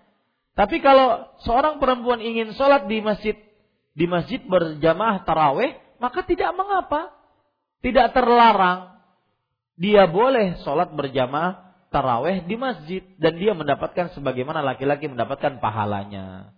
Tapi 0.52 0.84
kalau 0.84 1.32
seorang 1.44 1.80
perempuan 1.80 2.20
ingin 2.20 2.52
sholat 2.52 2.84
di 2.84 3.00
masjid 3.00 3.36
di 3.92 4.04
masjid 4.08 4.40
berjamaah 4.44 5.24
taraweh, 5.24 5.76
maka 6.00 6.24
tidak 6.24 6.52
mengapa, 6.56 7.12
tidak 7.84 8.12
terlarang 8.16 8.92
dia 9.76 10.04
boleh 10.06 10.60
sholat 10.62 10.92
berjamaah 10.92 11.72
taraweh 11.88 12.44
di 12.44 12.56
masjid 12.56 13.02
dan 13.16 13.36
dia 13.40 13.56
mendapatkan 13.56 14.12
sebagaimana 14.16 14.60
laki-laki 14.60 15.08
mendapatkan 15.08 15.60
pahalanya. 15.60 16.54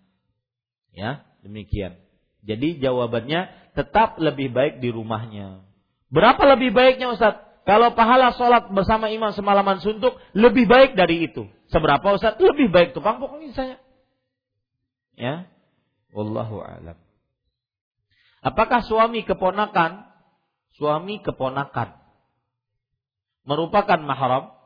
Ya, 0.95 1.27
demikian. 1.43 1.99
Jadi 2.45 2.79
jawabannya 2.79 3.51
tetap 3.75 4.21
lebih 4.21 4.53
baik 4.55 4.79
di 4.79 4.93
rumahnya. 4.95 5.65
Berapa 6.12 6.45
lebih 6.55 6.71
baiknya 6.71 7.11
Ustaz? 7.11 7.41
Kalau 7.65 7.97
pahala 7.97 8.37
sholat 8.37 8.69
bersama 8.71 9.09
imam 9.09 9.33
semalaman 9.33 9.81
suntuk 9.81 10.21
lebih 10.37 10.69
baik 10.69 10.95
dari 10.95 11.27
itu. 11.27 11.49
Seberapa 11.73 12.15
Ustaz? 12.15 12.37
Lebih 12.37 12.69
baik 12.71 12.93
tukang 12.93 13.19
pokoknya 13.19 13.51
saya. 13.57 13.77
Ya. 15.15 15.47
Wallahu 16.15 16.62
alam. 16.62 16.99
Apakah 18.45 18.85
suami 18.85 19.24
keponakan? 19.24 20.07
Suami 20.74 21.23
keponakan 21.23 22.05
merupakan 23.45 24.01
mahram, 24.01 24.57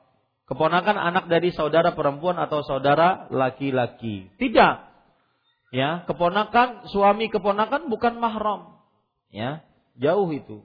keponakan 0.47 0.97
anak 0.97 1.27
dari 1.27 1.51
saudara 1.53 1.93
perempuan 1.93 2.39
atau 2.39 2.63
saudara 2.63 3.27
laki-laki. 3.29 4.31
Tidak. 4.39 4.75
Ya, 5.69 6.09
keponakan 6.09 6.89
suami 6.89 7.29
keponakan 7.29 7.93
bukan 7.93 8.17
mahram. 8.17 8.81
Ya, 9.29 9.61
jauh 10.01 10.33
itu. 10.33 10.65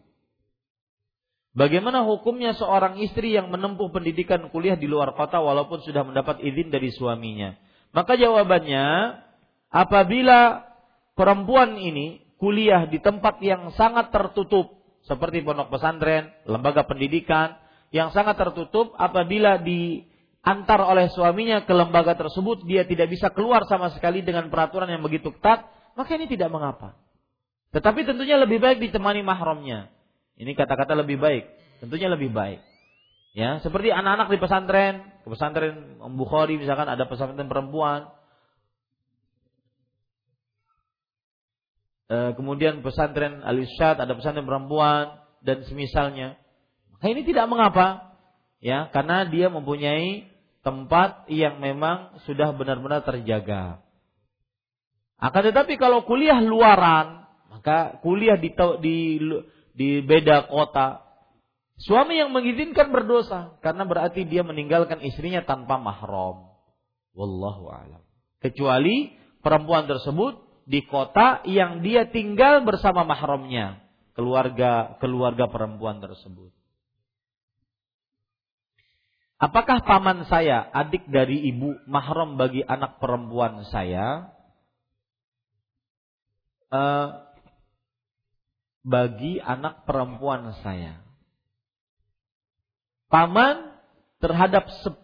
Bagaimana 1.54 2.02
hukumnya 2.08 2.58
seorang 2.58 2.98
istri 2.98 3.36
yang 3.36 3.54
menempuh 3.54 3.94
pendidikan 3.94 4.50
kuliah 4.50 4.74
di 4.74 4.90
luar 4.90 5.14
kota 5.14 5.38
walaupun 5.38 5.86
sudah 5.86 6.02
mendapat 6.02 6.42
izin 6.42 6.74
dari 6.74 6.90
suaminya? 6.90 7.54
Maka 7.94 8.18
jawabannya, 8.18 8.86
apabila 9.74 10.70
perempuan 11.18 11.76
ini 11.76 12.22
kuliah 12.38 12.86
di 12.86 13.02
tempat 13.02 13.42
yang 13.42 13.74
sangat 13.74 14.14
tertutup 14.14 14.84
seperti 15.04 15.44
pondok 15.44 15.74
pesantren, 15.74 16.32
lembaga 16.48 16.88
pendidikan, 16.88 17.60
yang 17.92 18.10
sangat 18.16 18.40
tertutup 18.40 18.96
apabila 18.96 19.60
diantar 19.60 20.80
oleh 20.82 21.12
suaminya 21.12 21.68
ke 21.68 21.74
lembaga 21.76 22.16
tersebut 22.16 22.64
dia 22.64 22.88
tidak 22.88 23.12
bisa 23.12 23.30
keluar 23.34 23.68
sama 23.68 23.92
sekali 23.92 24.24
dengan 24.24 24.48
peraturan 24.48 24.88
yang 24.88 25.04
begitu 25.04 25.34
ketat, 25.36 25.68
maka 25.98 26.10
ini 26.16 26.26
tidak 26.30 26.50
mengapa. 26.50 26.96
Tetapi 27.74 28.06
tentunya 28.06 28.38
lebih 28.38 28.62
baik 28.62 28.80
ditemani 28.80 29.26
mahramnya. 29.26 29.90
Ini 30.38 30.54
kata-kata 30.58 30.98
lebih 30.98 31.22
baik, 31.22 31.44
tentunya 31.84 32.10
lebih 32.10 32.34
baik. 32.34 32.62
Ya, 33.34 33.58
seperti 33.66 33.90
anak-anak 33.90 34.30
di 34.30 34.38
pesantren, 34.38 34.96
ke 35.26 35.28
pesantren 35.30 35.98
Bukhari 36.14 36.62
misalkan 36.62 36.86
ada 36.86 37.10
pesantren 37.10 37.50
perempuan. 37.50 38.10
Kemudian 42.12 42.84
pesantren 42.84 43.42
Al 43.44 43.58
ada 43.60 44.14
pesantren 44.14 44.48
perempuan 44.48 45.24
dan 45.44 45.64
semisalnya. 45.68 46.40
Nah, 47.00 47.08
ini 47.12 47.28
tidak 47.28 47.52
mengapa, 47.52 48.16
ya, 48.64 48.88
karena 48.96 49.28
dia 49.28 49.52
mempunyai 49.52 50.32
tempat 50.64 51.28
yang 51.28 51.60
memang 51.60 52.20
sudah 52.24 52.56
benar-benar 52.56 53.04
terjaga. 53.04 53.84
Akan 55.20 55.44
tetapi 55.44 55.76
kalau 55.76 56.08
kuliah 56.08 56.40
luaran, 56.40 57.28
maka 57.52 58.00
kuliah 58.00 58.40
di 58.40 58.52
di 58.80 58.98
di 59.76 59.90
beda 60.04 60.48
kota, 60.48 61.04
Suami 61.82 62.22
yang 62.22 62.30
mengizinkan 62.30 62.94
berdosa 62.94 63.58
karena 63.66 63.84
berarti 63.84 64.30
dia 64.30 64.46
meninggalkan 64.46 65.02
istrinya 65.02 65.42
tanpa 65.42 65.82
mahram. 65.82 66.54
Wallahu 67.18 67.66
alam. 67.74 68.06
Kecuali 68.38 69.10
perempuan 69.42 69.90
tersebut 69.90 70.43
di 70.64 70.84
kota 70.88 71.44
yang 71.44 71.84
dia 71.84 72.08
tinggal 72.08 72.64
bersama 72.64 73.04
mahramnya, 73.04 73.84
keluarga 74.16 74.96
keluarga 75.00 75.52
perempuan 75.52 76.00
tersebut. 76.00 76.52
Apakah 79.44 79.84
paman 79.84 80.24
saya, 80.32 80.64
adik 80.72 81.04
dari 81.12 81.52
ibu, 81.52 81.76
mahram 81.84 82.40
bagi 82.40 82.64
anak 82.64 83.04
perempuan 83.04 83.68
saya? 83.68 84.32
Uh, 86.72 87.28
bagi 88.88 89.44
anak 89.44 89.84
perempuan 89.84 90.56
saya. 90.64 91.04
Paman 93.12 93.76
terhadap 94.24 94.64
sep, 94.80 94.96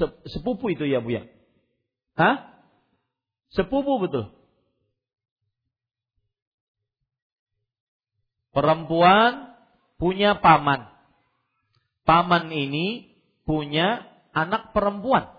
sep, 0.00 0.12
sepupu 0.32 0.72
itu 0.72 0.88
ya 0.88 1.04
Bu 1.04 1.12
ya? 1.12 1.28
Hah? 2.16 2.59
Sepupu 3.50 3.98
betul. 4.02 4.30
Perempuan 8.50 9.54
punya 9.98 10.38
paman 10.42 10.90
paman 12.10 12.50
ini 12.50 13.06
punya 13.46 14.02
anak 14.34 14.74
perempuan. 14.74 15.30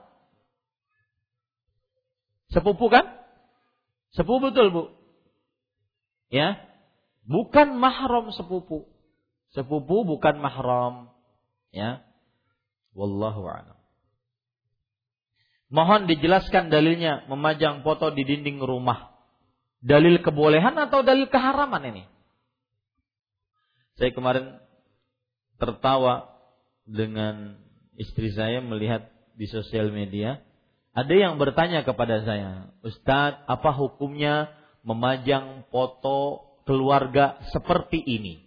Sepupu 2.55 2.87
kan? 2.87 3.03
Sepupu 4.15 4.51
betul, 4.51 4.71
Bu. 4.71 4.83
Ya. 6.31 6.63
Bukan 7.27 7.75
mahram 7.75 8.31
sepupu. 8.31 8.87
Sepupu 9.51 10.07
bukan 10.07 10.39
mahram. 10.39 11.11
Ya. 11.75 12.07
Wallahu 12.95 13.43
a'lam. 13.51 13.79
Mohon 15.71 16.11
dijelaskan 16.11 16.67
dalilnya 16.67 17.23
memajang 17.31 17.79
foto 17.87 18.11
di 18.11 18.27
dinding 18.27 18.59
rumah. 18.59 19.15
Dalil 19.79 20.19
kebolehan 20.19 20.75
atau 20.75 20.99
dalil 21.01 21.31
keharaman 21.31 21.95
ini? 21.95 22.03
Saya 23.95 24.11
kemarin 24.11 24.59
tertawa 25.55 26.27
dengan 26.83 27.55
istri 27.95 28.35
saya 28.35 28.59
melihat 28.59 29.07
di 29.39 29.47
sosial 29.47 29.95
media, 29.95 30.43
ada 30.91 31.13
yang 31.15 31.39
bertanya 31.39 31.87
kepada 31.87 32.19
saya, 32.27 32.75
Ustadz, 32.83 33.47
apa 33.47 33.71
hukumnya 33.71 34.51
memajang 34.83 35.63
foto 35.71 36.51
keluarga 36.67 37.39
seperti 37.55 38.03
ini? 38.03 38.43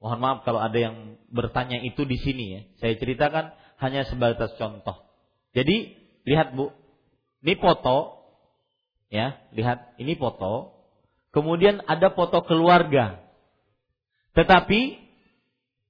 Mohon 0.00 0.20
maaf 0.20 0.38
kalau 0.48 0.64
ada 0.64 0.78
yang 0.80 1.20
bertanya 1.28 1.80
itu 1.84 2.08
di 2.08 2.16
sini 2.20 2.44
ya. 2.56 2.60
Saya 2.80 2.94
ceritakan 2.96 3.52
hanya 3.84 4.08
sebatas 4.08 4.56
contoh. 4.56 4.96
Jadi 5.52 6.03
lihat 6.24 6.56
bu, 6.56 6.72
ini 7.44 7.54
foto, 7.60 8.24
ya 9.12 9.36
lihat 9.52 9.94
ini 10.00 10.16
foto. 10.16 10.72
Kemudian 11.30 11.82
ada 11.84 12.14
foto 12.14 12.46
keluarga. 12.46 13.20
Tetapi 14.38 14.98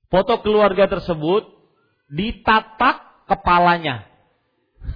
foto 0.08 0.40
keluarga 0.40 0.88
tersebut 0.88 1.44
ditatak 2.10 3.28
kepalanya. 3.28 4.08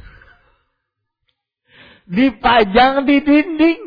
Dipajang 2.17 3.05
di 3.05 3.17
dinding. 3.21 3.81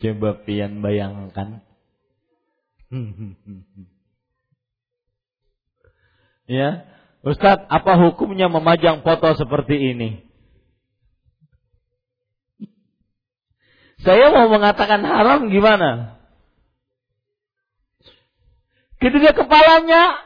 Coba 0.00 0.30
pian 0.42 0.80
bayangkan. 0.80 1.62
ya, 6.50 6.82
Ustadz, 7.22 7.70
apa 7.70 7.92
hukumnya 8.00 8.50
memajang 8.50 9.06
foto 9.06 9.30
seperti 9.38 9.94
ini? 9.94 10.10
Saya 14.00 14.32
mau 14.32 14.48
mengatakan 14.48 15.04
haram 15.04 15.52
gimana? 15.52 16.16
Gitu 18.98 19.16
dia 19.20 19.36
kepalanya. 19.36 20.24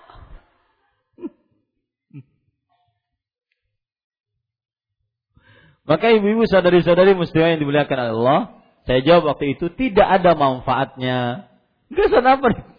Maka 5.84 6.16
ibu-ibu 6.16 6.48
saudari-saudari 6.48 7.12
muslimah 7.12 7.54
yang 7.54 7.60
dimuliakan 7.60 7.98
Allah, 8.16 8.40
saya 8.88 9.04
jawab 9.04 9.36
waktu 9.36 9.58
itu 9.58 9.68
tidak 9.76 10.06
ada 10.22 10.32
manfaatnya. 10.32 11.50
Enggak 11.92 12.24
apa? 12.24 12.73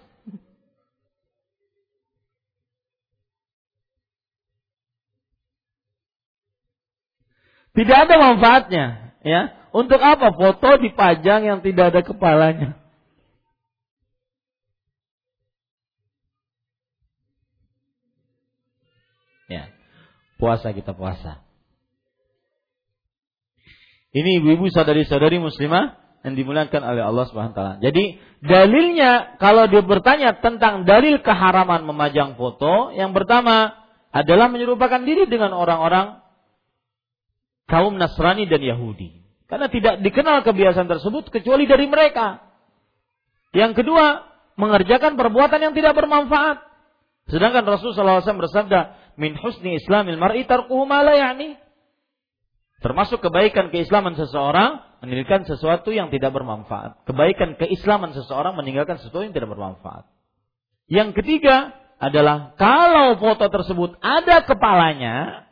Tidak 7.75 7.97
ada 8.07 8.15
manfaatnya, 8.15 9.15
ya. 9.21 9.41
Untuk 9.75 9.99
apa 9.99 10.31
foto 10.31 10.79
dipajang 10.79 11.43
yang 11.43 11.59
tidak 11.59 11.91
ada 11.91 12.01
kepalanya? 12.07 12.79
Ya. 19.51 19.67
Puasa 20.39 20.71
kita 20.71 20.95
puasa. 20.95 21.43
Ini 24.15 24.39
ibu-ibu 24.39 24.71
saudari-saudari 24.71 25.43
muslimah 25.43 25.99
yang 26.25 26.33
dimuliakan 26.39 26.81
oleh 26.81 27.03
Allah 27.05 27.27
Subhanahu 27.29 27.53
wa 27.53 27.57
taala. 27.59 27.75
Jadi 27.83 28.17
dalilnya 28.41 29.37
kalau 29.37 29.67
dia 29.69 29.83
bertanya 29.85 30.39
tentang 30.39 30.87
dalil 30.87 31.19
keharaman 31.19 31.85
memajang 31.85 32.39
foto, 32.39 32.95
yang 32.95 33.13
pertama 33.13 33.75
adalah 34.15 34.49
menyerupakan 34.49 35.03
diri 35.05 35.29
dengan 35.29 35.53
orang-orang 35.53 36.24
kaum 37.69 37.97
Nasrani 37.97 38.45
dan 38.49 38.61
Yahudi. 38.61 39.25
Karena 39.45 39.69
tidak 39.69 40.01
dikenal 40.01 40.41
kebiasaan 40.41 40.89
tersebut 40.89 41.29
kecuali 41.29 41.69
dari 41.69 41.85
mereka. 41.85 42.41
Yang 43.53 43.85
kedua, 43.85 44.25
mengerjakan 44.57 45.15
perbuatan 45.15 45.61
yang 45.61 45.73
tidak 45.77 45.93
bermanfaat. 45.93 46.65
Sedangkan 47.29 47.65
Rasulullah 47.65 48.21
SAW 48.21 48.41
bersabda, 48.45 48.79
min 49.17 49.37
husni 49.37 49.77
islamil 49.77 50.17
mar'i 50.17 50.45
tarkuhu 50.45 50.85
ya'ni. 50.89 51.57
Termasuk 52.83 53.23
kebaikan 53.23 53.73
keislaman 53.73 54.13
seseorang 54.13 54.83
meninggalkan 55.01 55.47
sesuatu 55.47 55.89
yang 55.89 56.13
tidak 56.13 56.33
bermanfaat. 56.33 57.05
Kebaikan 57.09 57.57
keislaman 57.57 58.13
seseorang 58.13 58.53
meninggalkan 58.53 59.01
sesuatu 59.01 59.25
yang 59.25 59.33
tidak 59.33 59.49
bermanfaat. 59.53 60.05
Yang 60.85 61.17
ketiga 61.21 61.73
adalah 61.97 62.53
kalau 62.59 63.17
foto 63.17 63.49
tersebut 63.49 63.97
ada 64.03 64.45
kepalanya, 64.45 65.44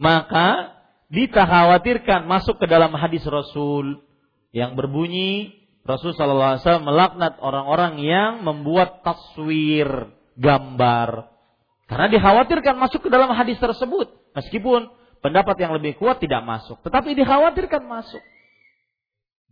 maka 0.00 0.74
dikhawatirkan 1.12 2.26
masuk 2.26 2.58
ke 2.58 2.66
dalam 2.66 2.90
hadis 2.94 3.22
Rasul 3.26 4.02
yang 4.50 4.74
berbunyi 4.74 5.64
Rasul 5.84 6.16
Shallallahu 6.16 6.56
Alaihi 6.56 6.62
Wasallam 6.64 6.88
melaknat 6.88 7.34
orang-orang 7.44 8.00
yang 8.00 8.40
membuat 8.40 9.04
taswir 9.04 10.16
gambar. 10.40 11.28
Karena 11.84 12.08
dikhawatirkan 12.08 12.80
masuk 12.80 13.04
ke 13.04 13.08
dalam 13.12 13.28
hadis 13.36 13.60
tersebut. 13.60 14.08
Meskipun 14.32 14.88
pendapat 15.20 15.60
yang 15.60 15.76
lebih 15.76 16.00
kuat 16.00 16.24
tidak 16.24 16.40
masuk. 16.40 16.80
Tetapi 16.80 17.12
dikhawatirkan 17.12 17.84
masuk. 17.84 18.24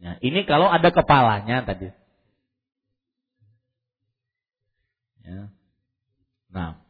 Nah, 0.00 0.16
ini 0.24 0.48
kalau 0.48 0.72
ada 0.72 0.88
kepalanya 0.88 1.68
tadi. 1.68 1.92
Ya. 5.22 5.52
Nah, 6.48 6.80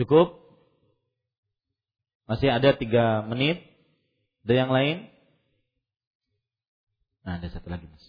cukup. 0.00 0.45
Masih 2.26 2.50
ada 2.50 2.74
tiga 2.74 3.22
menit. 3.22 3.62
Ada 4.46 4.54
yang 4.66 4.70
lain? 4.70 4.96
Nah, 7.26 7.42
ada 7.42 7.46
satu 7.50 7.66
lagi 7.70 7.86
mas. 7.90 8.06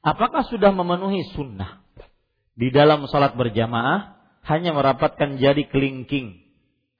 Apakah 0.00 0.48
sudah 0.48 0.72
memenuhi 0.72 1.28
sunnah 1.36 1.84
di 2.56 2.72
dalam 2.72 3.04
sholat 3.04 3.36
berjamaah 3.36 4.19
hanya 4.50 4.74
merapatkan 4.74 5.38
jari 5.38 5.70
kelingking. 5.70 6.42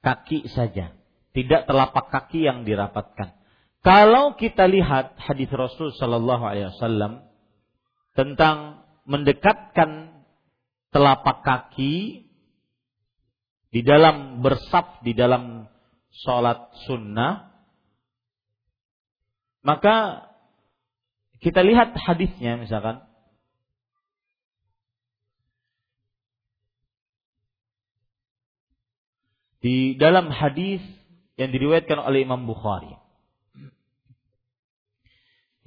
Kaki 0.01 0.49
saja, 0.49 0.97
tidak 1.37 1.69
telapak 1.69 2.09
kaki 2.09 2.49
yang 2.49 2.65
dirapatkan. 2.65 3.37
Kalau 3.85 4.33
kita 4.39 4.65
lihat 4.65 5.21
hadis 5.21 5.53
Rasul 5.53 5.93
Shallallahu 5.93 6.41
Alaihi 6.41 6.73
Wasallam 6.73 7.29
tentang 8.17 8.87
mendekatkan 9.05 10.25
telapak 10.89 11.45
kaki 11.45 12.25
di 13.71 13.81
dalam 13.85 14.41
bersaf 14.41 15.05
di 15.05 15.13
dalam 15.13 15.69
sholat 16.25 16.73
sunnah, 16.89 17.51
Maka 19.61 20.25
kita 21.41 21.61
lihat 21.61 21.93
hadisnya 21.97 22.57
misalkan 22.57 23.05
di 29.61 29.97
dalam 30.01 30.33
hadis 30.33 30.81
yang 31.37 31.53
diriwayatkan 31.53 32.01
oleh 32.01 32.25
Imam 32.25 32.45
Bukhari. 32.49 32.97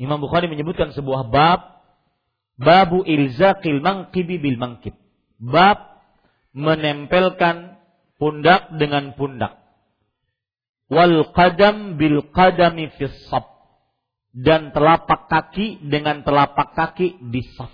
Imam 0.01 0.17
Bukhari 0.17 0.49
menyebutkan 0.49 0.93
sebuah 0.93 1.29
bab 1.29 1.81
babu 2.57 3.05
ilzaqil 3.05 3.81
mangkibi 3.81 4.41
bil 4.41 4.57
mangkib. 4.57 4.97
Bab 5.37 6.01
menempelkan 6.53 7.77
pundak 8.17 8.73
dengan 8.77 9.13
pundak. 9.13 9.61
Wal 10.89 11.33
qadam 11.33 11.97
bil 11.97 12.25
qadami 12.33 12.89
fis 12.97 13.29
dan 14.33 14.73
telapak 14.73 15.29
kaki 15.29 15.77
dengan 15.85 16.25
telapak 16.25 16.73
kaki 16.73 17.21
di 17.29 17.45
saf. 17.53 17.69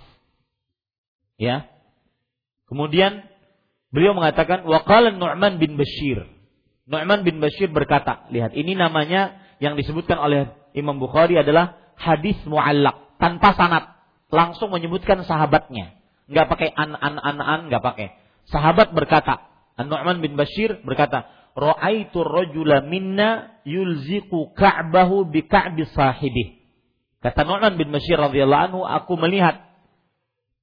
Ya. 1.40 1.72
Kemudian 2.68 3.24
Beliau 3.90 4.14
mengatakan 4.14 4.62
waqala 4.62 5.10
Nu'man 5.10 5.58
bin 5.58 5.74
Bashir. 5.74 6.22
Nu'man 6.86 7.26
bin 7.26 7.42
Bashir 7.42 7.70
berkata, 7.70 8.30
lihat 8.30 8.54
ini 8.54 8.78
namanya 8.78 9.34
yang 9.58 9.74
disebutkan 9.74 10.18
oleh 10.18 10.50
Imam 10.74 11.02
Bukhari 11.02 11.34
adalah 11.38 11.74
hadis 11.98 12.38
muallak 12.46 13.18
tanpa 13.18 13.52
sanad, 13.58 13.84
langsung 14.30 14.70
menyebutkan 14.70 15.26
sahabatnya. 15.26 15.98
Enggak 16.30 16.46
pakai 16.46 16.70
an 16.70 16.94
an 16.94 17.18
an 17.18 17.36
an 17.42 17.60
enggak 17.66 17.82
pakai. 17.82 18.08
Sahabat 18.46 18.94
berkata, 18.94 19.50
Nu'man 19.82 20.22
bin 20.22 20.38
Bashir 20.38 20.78
berkata, 20.86 21.26
"Ra'aitu 21.58 22.22
rajula 22.22 22.86
minna 22.86 23.58
yulziqu 23.66 24.54
ka'bahu 24.54 25.26
bi 25.26 25.42
ka'bi 25.42 25.82
sahibih." 25.90 26.62
Kata 27.20 27.42
Nu'man 27.42 27.74
bin 27.74 27.90
Bashir 27.90 28.16
radhiyallahu 28.16 28.64
anhu, 28.70 28.80
aku 28.86 29.18
melihat 29.18 29.66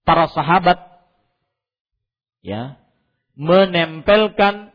para 0.08 0.32
sahabat 0.32 0.80
ya 2.40 2.80
menempelkan 3.38 4.73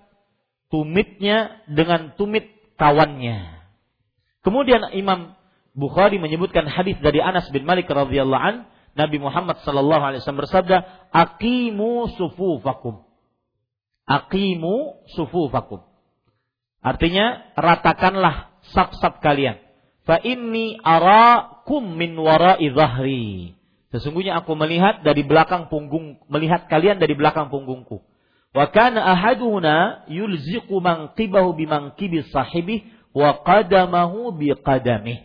tumitnya 0.71 1.61
dengan 1.67 2.15
tumit 2.15 2.49
kawannya. 2.79 3.61
Kemudian 4.47 4.95
Imam 4.95 5.35
Bukhari 5.73 6.21
menyebutkan 6.21 6.69
hadis 6.69 7.01
dari 7.01 7.19
Anas 7.19 7.49
bin 7.49 7.65
Malik 7.65 7.89
radhiyallahu 7.89 8.45
an, 8.45 8.57
Nabi 8.93 9.17
Muhammad 9.17 9.65
sallallahu 9.65 10.05
alaihi 10.05 10.21
wasallam 10.21 10.45
bersabda, 10.45 10.77
"Aqimu 11.11 12.13
sufufakum." 12.13 13.09
Aqimu 14.05 15.07
sufufakum. 15.17 15.81
Artinya, 16.85 17.55
ratakanlah 17.57 18.53
saf-saf 18.75 19.23
kalian. 19.25 19.57
Fa 20.03 20.19
inni 20.21 20.77
arakum 20.83 21.95
min 21.95 22.19
wara'i 22.19 22.69
dhahri. 22.69 23.55
Sesungguhnya 23.95 24.43
aku 24.43 24.59
melihat 24.59 25.01
dari 25.07 25.23
belakang 25.23 25.71
punggung, 25.71 26.21
melihat 26.27 26.67
kalian 26.67 26.99
dari 26.99 27.15
belakang 27.15 27.49
punggungku. 27.49 28.03
Wa 28.53 28.69
kana 28.69 29.17
ahaduna 29.17 30.05
yulziqu 30.13 30.77
manqibahu 30.77 31.57
bimanqibi 31.57 32.29
sahibi 32.29 32.85
wa 33.17 33.41
qadamahu 33.41 34.37
biqadamih. 34.37 35.25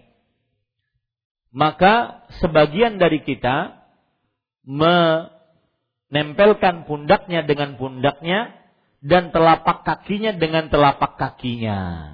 Maka 1.52 2.24
sebagian 2.40 2.96
dari 3.00 3.24
kita 3.24 3.74
menempelkan 4.68 6.84
pundaknya 6.88 7.44
dengan 7.44 7.76
pundaknya 7.76 8.56
dan 9.04 9.32
telapak 9.32 9.84
kakinya 9.84 10.32
dengan 10.36 10.70
telapak 10.72 11.18
kakinya. 11.20 12.14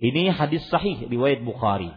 Ini 0.00 0.30
hadis 0.32 0.64
sahih 0.72 1.08
riwayat 1.08 1.44
Bukhari. 1.44 1.92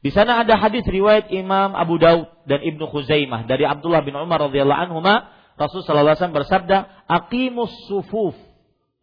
Di 0.00 0.10
sana 0.12 0.40
ada 0.44 0.56
hadis 0.60 0.84
riwayat 0.84 1.32
Imam 1.32 1.74
Abu 1.76 1.96
Daud 1.96 2.28
dan 2.44 2.60
Ibnu 2.60 2.86
Khuzaimah 2.88 3.48
dari 3.48 3.64
Abdullah 3.64 4.04
bin 4.04 4.16
Umar 4.16 4.40
radhiyallahu 4.48 4.82
anhu 4.88 5.00
Rasul 5.54 5.86
sallallahu 5.86 6.14
alaihi 6.14 6.20
wasallam 6.20 6.40
bersabda, 6.42 6.76
"Aqimus 7.06 7.74
sufuf 7.86 8.34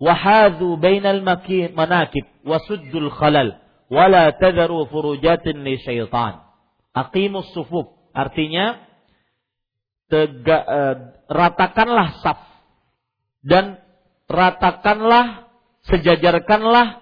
wa 0.02 0.14
hadhu 0.14 0.76
bainal 0.76 1.24
manakib 1.24 2.28
wa 2.44 2.60
suddul 2.68 3.08
khalal 3.14 3.56
wa 3.88 4.06
la 4.12 4.36
tadharu 4.36 4.88
furujatin 4.92 5.64
li 5.64 5.80
syaitan." 5.80 6.44
Aqimus 6.92 7.48
sufuf 7.56 7.88
artinya 8.12 8.84
tega, 10.12 10.58
uh, 10.68 10.96
ratakanlah 11.32 12.20
saf 12.20 12.40
dan 13.48 13.80
ratakanlah 14.28 15.48
sejajarkanlah 15.88 17.00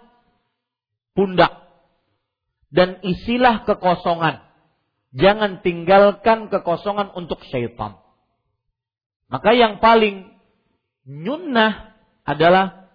pundak 1.18 1.60
dan 2.70 3.02
isilah 3.02 3.66
kekosongan. 3.66 4.46
Jangan 5.10 5.66
tinggalkan 5.66 6.54
kekosongan 6.54 7.10
untuk 7.18 7.42
syaitan. 7.50 7.98
Maka 9.30 9.54
yang 9.54 9.78
paling 9.78 10.26
nyunnah 11.06 11.94
adalah 12.26 12.90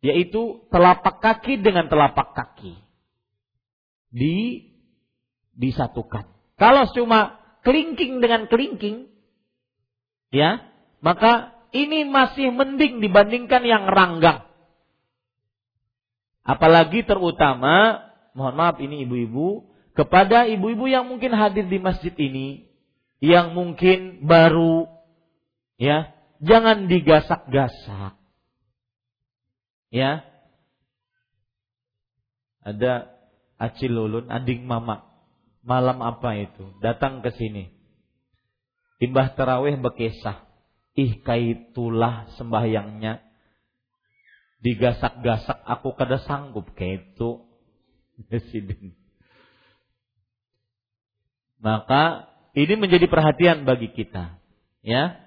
yaitu 0.00 0.64
telapak 0.72 1.20
kaki 1.20 1.60
dengan 1.60 1.88
telapak 1.92 2.32
kaki 2.32 2.76
di 4.12 4.64
disatukan. 5.56 6.24
Kalau 6.56 6.88
cuma 6.92 7.36
kelingking 7.64 8.24
dengan 8.24 8.48
kelingking, 8.48 9.12
ya, 10.32 10.64
maka 11.04 11.52
ini 11.72 12.08
masih 12.08 12.52
mending 12.52 13.04
dibandingkan 13.04 13.60
yang 13.64 13.84
ranggang. 13.88 14.46
Apalagi 16.46 17.02
terutama, 17.04 18.06
mohon 18.32 18.54
maaf 18.56 18.78
ini 18.78 19.02
ibu-ibu, 19.04 19.66
kepada 19.92 20.46
ibu-ibu 20.46 20.86
yang 20.86 21.10
mungkin 21.10 21.34
hadir 21.34 21.66
di 21.66 21.76
masjid 21.82 22.14
ini, 22.16 22.70
yang 23.18 23.52
mungkin 23.52 24.24
baru 24.24 24.95
Ya, 25.76 26.16
jangan 26.40 26.88
digasak-gasak. 26.88 28.16
Ya. 29.92 30.24
Ada 32.66 33.12
acil 33.60 33.94
ulun, 33.94 34.26
ading 34.32 34.64
mama. 34.64 35.04
Malam 35.66 36.00
apa 36.00 36.34
itu? 36.38 36.74
Datang 36.80 37.20
ke 37.20 37.30
sini. 37.36 37.70
Timbah 38.96 39.36
terawih 39.36 39.76
bekesah. 39.76 40.48
Ih 40.96 41.20
kaitulah 41.20 42.32
sembahyangnya. 42.40 43.20
Digasak-gasak 44.64 45.60
aku 45.60 45.92
kada 45.92 46.24
sanggup 46.24 46.72
kaitu. 46.72 47.44
Maka 51.60 52.32
ini 52.56 52.74
menjadi 52.80 53.04
perhatian 53.04 53.68
bagi 53.68 53.92
kita. 53.92 54.40
Ya, 54.80 55.25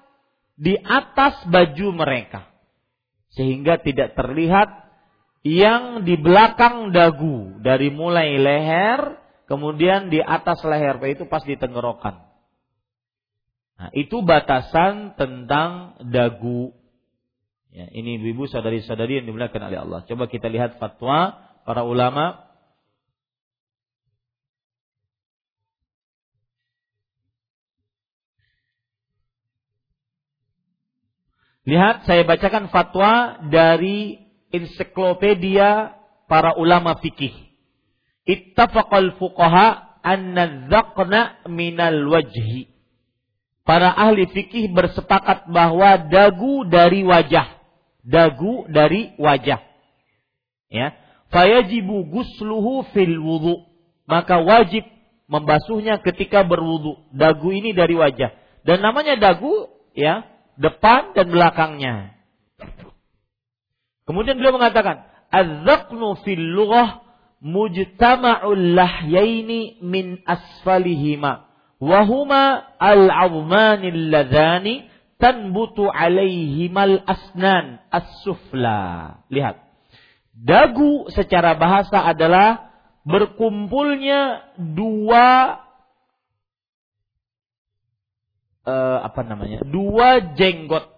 di 0.58 0.74
atas 0.74 1.46
baju 1.46 1.88
mereka. 1.94 2.50
Sehingga 3.34 3.78
tidak 3.78 4.18
terlihat 4.18 4.90
yang 5.46 6.02
di 6.02 6.18
belakang 6.18 6.90
dagu 6.90 7.62
dari 7.62 7.94
mulai 7.94 8.34
leher 8.36 9.22
kemudian 9.46 10.10
di 10.10 10.18
atas 10.18 10.60
leher 10.66 10.98
itu 11.06 11.24
pas 11.30 11.46
di 11.46 11.54
tenggorokan. 11.54 12.28
Nah, 13.78 13.90
itu 13.94 14.26
batasan 14.26 15.14
tentang 15.14 16.02
dagu. 16.10 16.74
Ya, 17.70 17.86
ini 17.94 18.18
ibu-ibu 18.18 18.50
saudari-saudari 18.50 19.22
yang 19.22 19.30
dimuliakan 19.30 19.70
oleh 19.70 19.78
Allah. 19.78 20.00
Coba 20.02 20.26
kita 20.26 20.50
lihat 20.50 20.82
fatwa 20.82 21.38
para 21.62 21.86
ulama 21.86 22.47
Lihat 31.68 32.08
saya 32.08 32.24
bacakan 32.24 32.72
fatwa 32.72 33.44
dari 33.52 34.16
ensiklopedia 34.48 35.92
para 36.24 36.56
ulama 36.56 36.96
fikih. 36.96 37.36
Ittafaqal 38.24 39.20
fuqaha 39.20 40.00
anna 40.00 40.64
dzaqna 40.72 41.44
minal 41.52 42.08
wajhi. 42.08 42.72
Para 43.68 43.92
ahli 43.92 44.24
fikih 44.32 44.72
bersepakat 44.72 45.52
bahwa 45.52 46.08
dagu 46.08 46.64
dari 46.64 47.04
wajah. 47.04 47.60
Dagu 48.00 48.64
dari 48.72 49.12
wajah. 49.20 49.60
Ya. 50.72 50.96
Fayajibu 51.28 52.08
gusluhu 52.08 52.88
fil 52.96 53.20
wudu. 53.20 53.60
Maka 54.08 54.40
wajib 54.40 54.88
membasuhnya 55.28 56.00
ketika 56.00 56.48
berwudu. 56.48 56.96
Dagu 57.12 57.52
ini 57.52 57.76
dari 57.76 57.92
wajah. 57.92 58.32
Dan 58.64 58.80
namanya 58.80 59.20
dagu 59.20 59.68
ya, 59.92 60.24
depan 60.58 61.14
dan 61.14 61.30
belakangnya. 61.30 62.18
Kemudian 64.04 64.36
beliau 64.36 64.58
mengatakan, 64.58 65.06
"Az-zaqnu 65.30 66.18
fil 66.26 66.42
lughah 66.42 67.06
mujtama'ul 67.38 68.74
lahyaini 68.74 69.78
min 69.80 70.18
asfalihima 70.26 71.46
wa 71.78 72.00
huma 72.02 72.74
al-'azmanil 72.82 74.10
ladhani 74.10 74.90
tanbutu 75.22 75.86
alaihimal 75.86 77.06
asnan 77.06 77.78
as-sufla." 77.94 79.22
Lihat. 79.30 79.62
Dagu 80.38 81.10
secara 81.10 81.58
bahasa 81.58 82.02
adalah 82.02 82.70
berkumpulnya 83.02 84.54
dua 84.58 85.58
uh, 88.68 88.98
apa 89.00 89.24
namanya? 89.24 89.64
Dua 89.64 90.36
jenggot 90.36 90.92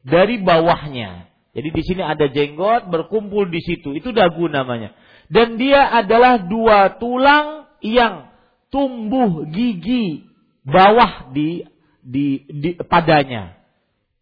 dari 0.00 0.40
bawahnya. 0.40 1.28
Jadi 1.54 1.68
di 1.70 1.82
sini 1.84 2.02
ada 2.02 2.26
jenggot 2.32 2.88
berkumpul 2.88 3.46
di 3.52 3.60
situ. 3.60 3.92
Itu 3.92 4.10
dagu 4.10 4.48
namanya. 4.48 4.96
Dan 5.28 5.60
dia 5.60 5.92
adalah 5.92 6.40
dua 6.40 6.96
tulang 6.96 7.68
yang 7.84 8.32
tumbuh 8.72 9.46
gigi 9.52 10.26
bawah 10.64 11.30
di 11.30 11.62
di, 12.00 12.42
di 12.48 12.70
padanya. 12.80 13.54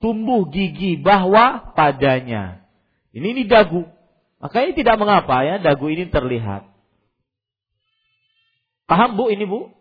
Tumbuh 0.02 0.50
gigi 0.50 0.98
bawah 0.98 1.72
padanya. 1.72 2.66
Ini 3.14 3.26
ini 3.38 3.42
dagu. 3.46 3.86
Makanya 4.42 4.74
tidak 4.74 4.96
mengapa 4.98 5.46
ya 5.46 5.62
dagu 5.62 5.86
ini 5.86 6.10
terlihat. 6.10 6.66
Paham 8.90 9.16
Bu 9.16 9.32
ini 9.32 9.46
Bu? 9.48 9.72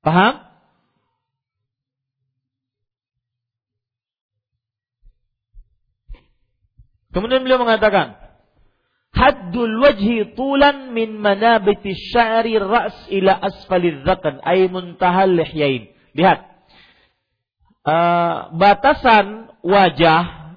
Paham? 0.00 0.47
Kemudian 7.12 7.40
beliau 7.40 7.60
mengatakan, 7.60 8.16
Haddul 9.08 9.80
wajhi 9.80 10.36
tulan 10.36 10.92
min 10.92 11.16
manabiti 11.16 11.96
sya'ri 12.12 12.60
ra's 12.60 12.94
ila 13.08 13.34
asfalil 13.40 14.04
zakan 14.04 14.38
ay 14.44 14.68
muntahal 14.68 15.32
lihyain. 15.32 15.90
Lihat. 16.12 16.44
Uh, 17.88 18.52
batasan 18.60 19.48
wajah 19.64 20.52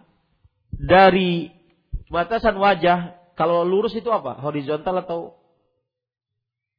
dari 0.76 1.56
batasan 2.12 2.60
wajah 2.60 3.16
kalau 3.40 3.64
lurus 3.64 3.96
itu 3.96 4.12
apa? 4.12 4.36
Horizontal 4.44 5.02
atau 5.02 5.20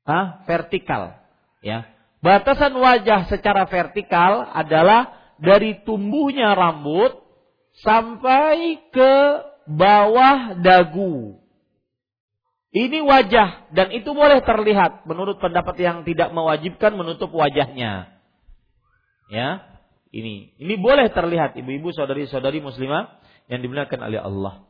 ah, 0.05 0.45
vertikal? 0.45 1.17
Ya. 1.65 1.89
Batasan 2.23 2.77
wajah 2.77 3.27
secara 3.33 3.67
vertikal 3.67 4.47
adalah 4.53 5.11
dari 5.43 5.83
tumbuhnya 5.83 6.55
rambut 6.55 7.19
sampai 7.83 8.79
ke 8.95 9.15
bawah 9.69 10.59
dagu. 10.59 11.39
Ini 12.73 13.05
wajah 13.05 13.69
dan 13.77 13.93
itu 13.93 14.17
boleh 14.17 14.41
terlihat 14.41 15.05
menurut 15.05 15.37
pendapat 15.37 15.77
yang 15.77 16.09
tidak 16.09 16.33
mewajibkan 16.33 16.97
menutup 16.97 17.29
wajahnya. 17.29 18.17
Ya, 19.29 19.49
ini 20.09 20.57
ini 20.57 20.75
boleh 20.81 21.13
terlihat 21.13 21.53
ibu-ibu 21.57 21.93
saudari-saudari 21.93 22.65
muslimah 22.65 23.21
yang 23.53 23.61
dimuliakan 23.61 24.01
oleh 24.09 24.21
Allah. 24.21 24.65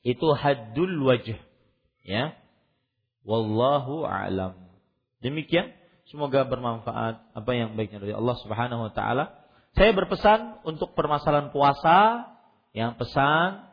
Itu 0.00 0.32
haddul 0.32 1.04
wajah. 1.04 1.40
Ya. 2.06 2.38
Wallahu 3.26 4.06
a'lam. 4.06 4.54
Demikian 5.18 5.74
semoga 6.06 6.46
bermanfaat 6.46 7.34
apa 7.34 7.50
yang 7.58 7.74
baiknya 7.74 7.98
dari 7.98 8.14
Allah 8.14 8.38
Subhanahu 8.38 8.86
wa 8.86 8.92
taala. 8.94 9.42
Saya 9.74 9.92
berpesan 9.92 10.64
untuk 10.64 10.94
permasalahan 10.96 11.50
puasa 11.52 12.30
yang 12.70 12.94
pesan 12.96 13.65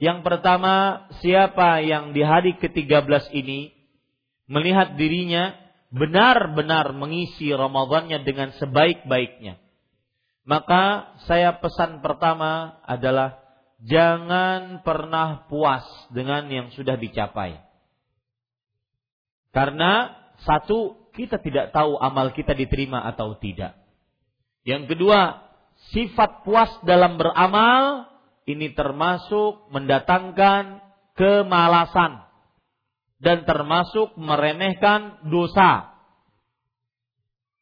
yang 0.00 0.24
pertama, 0.24 1.04
siapa 1.20 1.84
yang 1.84 2.16
di 2.16 2.24
hari 2.24 2.56
ke-13 2.56 3.36
ini 3.36 3.68
melihat 4.48 4.96
dirinya 4.96 5.52
benar-benar 5.92 6.96
mengisi 6.96 7.52
Ramadannya 7.52 8.24
dengan 8.24 8.56
sebaik-baiknya. 8.56 9.60
Maka 10.48 11.14
saya 11.28 11.60
pesan 11.60 12.00
pertama 12.00 12.80
adalah 12.88 13.44
jangan 13.84 14.80
pernah 14.80 15.44
puas 15.52 15.84
dengan 16.08 16.48
yang 16.48 16.72
sudah 16.72 16.96
dicapai. 16.96 17.60
Karena 19.52 20.16
satu, 20.48 21.12
kita 21.12 21.44
tidak 21.44 21.76
tahu 21.76 22.00
amal 22.00 22.32
kita 22.32 22.56
diterima 22.56 23.04
atau 23.04 23.36
tidak. 23.36 23.76
Yang 24.64 24.96
kedua, 24.96 25.44
sifat 25.92 26.40
puas 26.48 26.72
dalam 26.88 27.20
beramal 27.20 28.08
ini 28.48 28.72
termasuk 28.72 29.68
mendatangkan 29.72 30.80
kemalasan 31.18 32.24
dan 33.20 33.44
termasuk 33.44 34.16
meremehkan 34.16 35.28
dosa. 35.28 35.92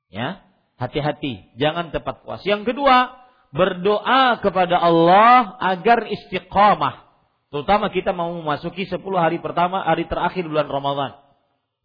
Ya, 0.09 0.41
hati-hati, 0.81 1.53
jangan 1.61 1.91
tepat 1.93 2.25
puas. 2.25 2.41
Yang 2.47 2.73
kedua, 2.73 3.13
berdoa 3.53 4.41
kepada 4.41 4.79
Allah 4.81 5.59
agar 5.61 6.09
istiqamah. 6.09 7.05
Terutama 7.49 7.93
kita 7.93 8.13
mau 8.17 8.33
memasuki 8.39 8.89
10 8.89 9.01
hari 9.19 9.41
pertama, 9.41 9.85
hari 9.85 10.09
terakhir 10.09 10.49
bulan 10.49 10.69
Ramadan. 10.69 11.13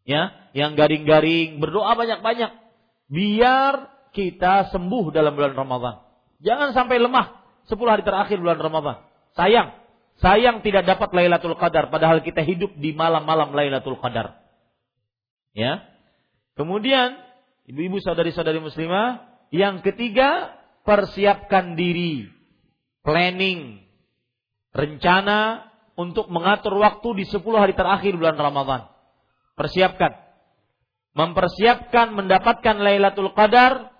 Ya, 0.04 0.52
yang 0.52 0.76
garing-garing, 0.76 1.64
berdoa 1.64 1.96
banyak-banyak 1.96 2.52
biar 3.08 3.74
kita 4.14 4.72
sembuh 4.72 5.12
dalam 5.12 5.34
bulan 5.34 5.56
Ramadan. 5.58 5.96
Jangan 6.44 6.76
sampai 6.76 7.00
lemah. 7.00 7.43
10 7.68 7.76
hari 7.88 8.04
terakhir 8.04 8.38
bulan 8.40 8.60
Ramadan. 8.60 8.98
Sayang, 9.34 9.74
sayang 10.20 10.62
tidak 10.62 10.84
dapat 10.84 11.10
Lailatul 11.16 11.56
Qadar 11.56 11.88
padahal 11.88 12.22
kita 12.22 12.44
hidup 12.44 12.76
di 12.76 12.92
malam-malam 12.92 13.56
Lailatul 13.56 13.98
Qadar. 13.98 14.40
Ya. 15.54 15.86
Kemudian 16.54 17.18
ibu-ibu 17.70 18.02
saudari-saudari 18.04 18.60
muslimah, 18.62 19.26
yang 19.54 19.86
ketiga 19.86 20.58
persiapkan 20.84 21.78
diri, 21.78 22.28
planning, 23.06 23.86
rencana 24.74 25.70
untuk 25.94 26.28
mengatur 26.34 26.74
waktu 26.82 27.24
di 27.24 27.26
10 27.30 27.42
hari 27.54 27.78
terakhir 27.78 28.18
bulan 28.18 28.36
Ramadan. 28.36 28.90
Persiapkan. 29.54 30.18
Mempersiapkan 31.14 32.10
mendapatkan 32.18 32.82
Lailatul 32.82 33.38
Qadar 33.38 33.93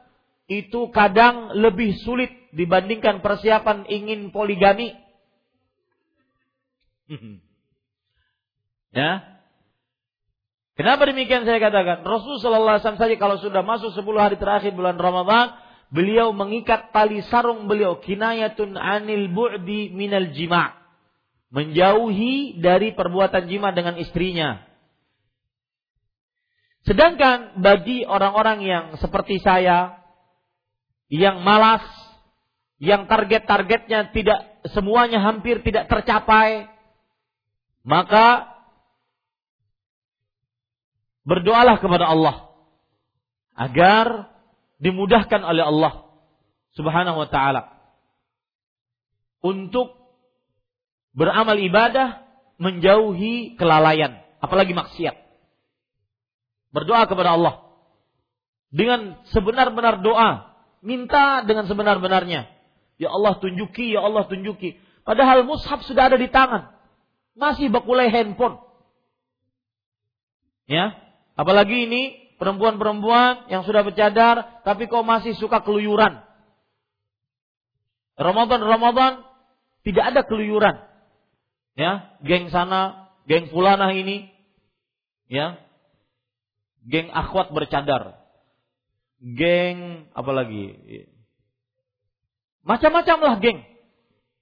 itu 0.52 0.92
kadang 0.92 1.56
lebih 1.56 1.96
sulit 2.04 2.32
dibandingkan 2.52 3.24
persiapan 3.24 3.88
ingin 3.88 4.30
poligami. 4.30 4.92
ya. 8.98 9.24
Kenapa 10.74 11.06
demikian 11.06 11.46
saya 11.46 11.62
katakan? 11.62 12.02
Rasulullah 12.02 12.82
SAW 12.82 12.98
saja 12.98 13.16
kalau 13.22 13.38
sudah 13.38 13.62
masuk 13.62 13.94
10 13.94 14.04
hari 14.18 14.42
terakhir 14.42 14.74
bulan 14.74 14.98
Ramadan, 14.98 15.54
beliau 15.94 16.34
mengikat 16.34 16.90
tali 16.90 17.22
sarung 17.30 17.70
beliau 17.70 18.02
kinayatun 18.02 18.74
anil 18.74 19.30
bu'di 19.30 19.94
minal 19.94 20.34
jima' 20.34 20.84
menjauhi 21.54 22.58
dari 22.58 22.98
perbuatan 22.98 23.46
jima 23.46 23.70
dengan 23.78 23.94
istrinya. 24.02 24.66
Sedangkan 26.84 27.62
bagi 27.62 28.04
orang-orang 28.04 28.60
yang 28.66 28.86
seperti 28.98 29.38
saya 29.40 30.03
yang 31.14 31.46
malas 31.46 31.86
yang 32.82 33.06
target-targetnya 33.06 34.10
tidak 34.18 34.40
semuanya 34.74 35.22
hampir 35.22 35.62
tidak 35.62 35.86
tercapai, 35.86 36.66
maka 37.86 38.50
berdoalah 41.22 41.78
kepada 41.78 42.10
Allah 42.10 42.50
agar 43.54 44.34
dimudahkan 44.82 45.42
oleh 45.46 45.64
Allah 45.64 45.94
Subhanahu 46.74 47.22
wa 47.22 47.30
taala 47.30 47.70
untuk 49.46 49.94
beramal 51.14 51.56
ibadah 51.62 52.26
menjauhi 52.58 53.54
kelalaian, 53.56 54.18
apalagi 54.42 54.74
maksiat. 54.74 55.16
Berdoa 56.74 57.06
kepada 57.06 57.38
Allah 57.38 57.62
dengan 58.74 59.22
sebenar-benar 59.30 60.02
doa, 60.02 60.53
minta 60.84 61.42
dengan 61.48 61.66
sebenar-benarnya 61.66 62.54
Ya 63.02 63.10
Allah 63.10 63.38
tunjuki, 63.42 63.94
ya 63.94 64.06
Allah 64.06 64.26
tunjuki. 64.30 64.78
Padahal 65.04 65.44
mushaf 65.44 65.84
sudah 65.84 66.08
ada 66.08 66.18
di 66.18 66.30
tangan. 66.30 66.72
Masih 67.34 67.74
bakulai 67.74 68.14
handphone. 68.14 68.62
Ya, 70.70 70.96
apalagi 71.36 71.90
ini 71.90 72.32
perempuan-perempuan 72.40 73.52
yang 73.52 73.68
sudah 73.68 73.84
bercadar 73.84 74.64
tapi 74.64 74.88
kok 74.88 75.04
masih 75.04 75.36
suka 75.36 75.60
keluyuran. 75.66 76.24
Ramadan-Ramadan 78.16 79.26
tidak 79.84 80.16
ada 80.16 80.22
keluyuran. 80.24 80.80
Ya, 81.76 82.16
geng 82.22 82.54
sana, 82.54 83.12
geng 83.26 83.50
fulana 83.50 83.92
ini, 83.92 84.30
ya, 85.26 85.58
geng 86.86 87.10
akhwat 87.10 87.50
bercadar, 87.50 88.23
geng 89.24 90.12
apa 90.12 90.32
lagi? 90.36 90.76
Macam-macam 92.68 93.18
lah 93.24 93.36
geng. 93.40 93.60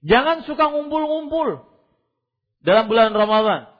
Jangan 0.02 0.42
suka 0.42 0.74
ngumpul-ngumpul 0.74 1.62
dalam 2.66 2.90
bulan 2.90 3.14
Ramadan. 3.14 3.70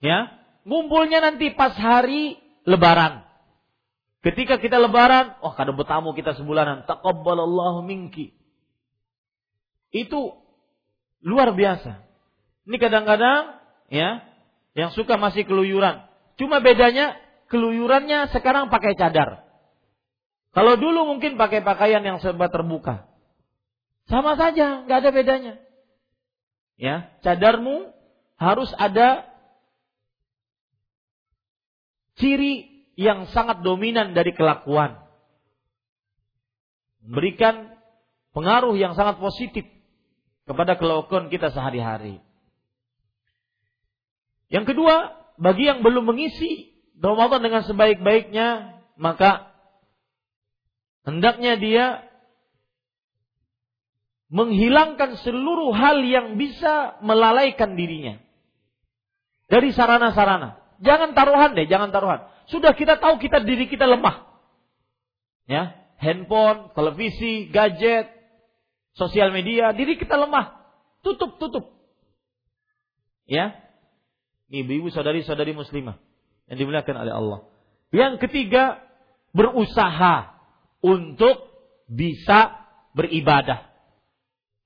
Ya, 0.00 0.32
ngumpulnya 0.64 1.20
nanti 1.20 1.52
pas 1.52 1.76
hari 1.76 2.40
Lebaran. 2.64 3.24
Ketika 4.20 4.60
kita 4.60 4.80
Lebaran, 4.80 5.36
oh 5.44 5.52
kada 5.52 5.72
bertamu 5.72 6.16
kita 6.16 6.36
sebulanan. 6.36 6.84
Taqabbalallahu 6.88 7.84
minki. 7.84 8.32
Itu 9.92 10.40
luar 11.24 11.52
biasa. 11.52 12.04
Ini 12.68 12.76
kadang-kadang 12.76 13.60
ya 13.88 14.24
yang 14.76 14.92
suka 14.92 15.16
masih 15.16 15.48
keluyuran. 15.48 16.04
Cuma 16.36 16.60
bedanya 16.60 17.16
keluyurannya 17.48 18.32
sekarang 18.32 18.68
pakai 18.68 18.96
cadar. 18.96 19.49
Kalau 20.50 20.74
dulu 20.74 21.14
mungkin 21.14 21.38
pakai 21.38 21.62
pakaian 21.62 22.02
yang 22.02 22.18
serba 22.18 22.50
terbuka. 22.50 23.06
Sama 24.10 24.34
saja, 24.34 24.82
nggak 24.82 24.98
ada 25.06 25.10
bedanya. 25.14 25.54
Ya, 26.74 27.14
cadarmu 27.22 27.94
harus 28.34 28.72
ada 28.74 29.30
ciri 32.18 32.84
yang 32.98 33.30
sangat 33.30 33.62
dominan 33.62 34.12
dari 34.12 34.34
kelakuan. 34.34 34.98
Memberikan 37.06 37.78
pengaruh 38.34 38.74
yang 38.74 38.98
sangat 38.98 39.22
positif 39.22 39.64
kepada 40.50 40.74
kelakuan 40.74 41.30
kita 41.30 41.54
sehari-hari. 41.54 42.18
Yang 44.50 44.74
kedua, 44.74 45.14
bagi 45.38 45.70
yang 45.70 45.86
belum 45.86 46.10
mengisi 46.10 46.74
Ramadan 46.98 47.40
dengan 47.40 47.62
sebaik-baiknya, 47.64 48.82
maka 48.98 49.49
hendaknya 51.04 51.56
dia 51.56 51.86
menghilangkan 54.30 55.18
seluruh 55.26 55.74
hal 55.74 56.00
yang 56.06 56.38
bisa 56.38 57.02
melalaikan 57.02 57.74
dirinya 57.74 58.22
dari 59.50 59.74
sarana-sarana. 59.74 60.62
Jangan 60.80 61.12
taruhan 61.12 61.58
deh, 61.58 61.66
jangan 61.66 61.90
taruhan. 61.90 62.24
Sudah 62.48 62.72
kita 62.72 62.96
tahu 63.02 63.18
kita 63.18 63.42
diri 63.42 63.66
kita 63.66 63.84
lemah. 63.84 64.30
Ya, 65.50 65.76
handphone, 65.98 66.70
televisi, 66.72 67.50
gadget, 67.50 68.08
sosial 68.94 69.34
media, 69.34 69.74
diri 69.74 69.98
kita 69.98 70.14
lemah. 70.14 70.62
Tutup, 71.02 71.36
tutup. 71.42 71.74
Ya. 73.26 73.58
Ibu-ibu 74.50 74.90
saudari-saudari 74.90 75.54
muslimah 75.54 75.98
yang 76.50 76.58
dimuliakan 76.58 76.96
oleh 77.06 77.12
Allah. 77.14 77.38
Yang 77.94 78.26
ketiga, 78.26 78.82
berusaha 79.30 80.39
untuk 80.80 81.48
bisa 81.88 82.56
beribadah. 82.96 83.68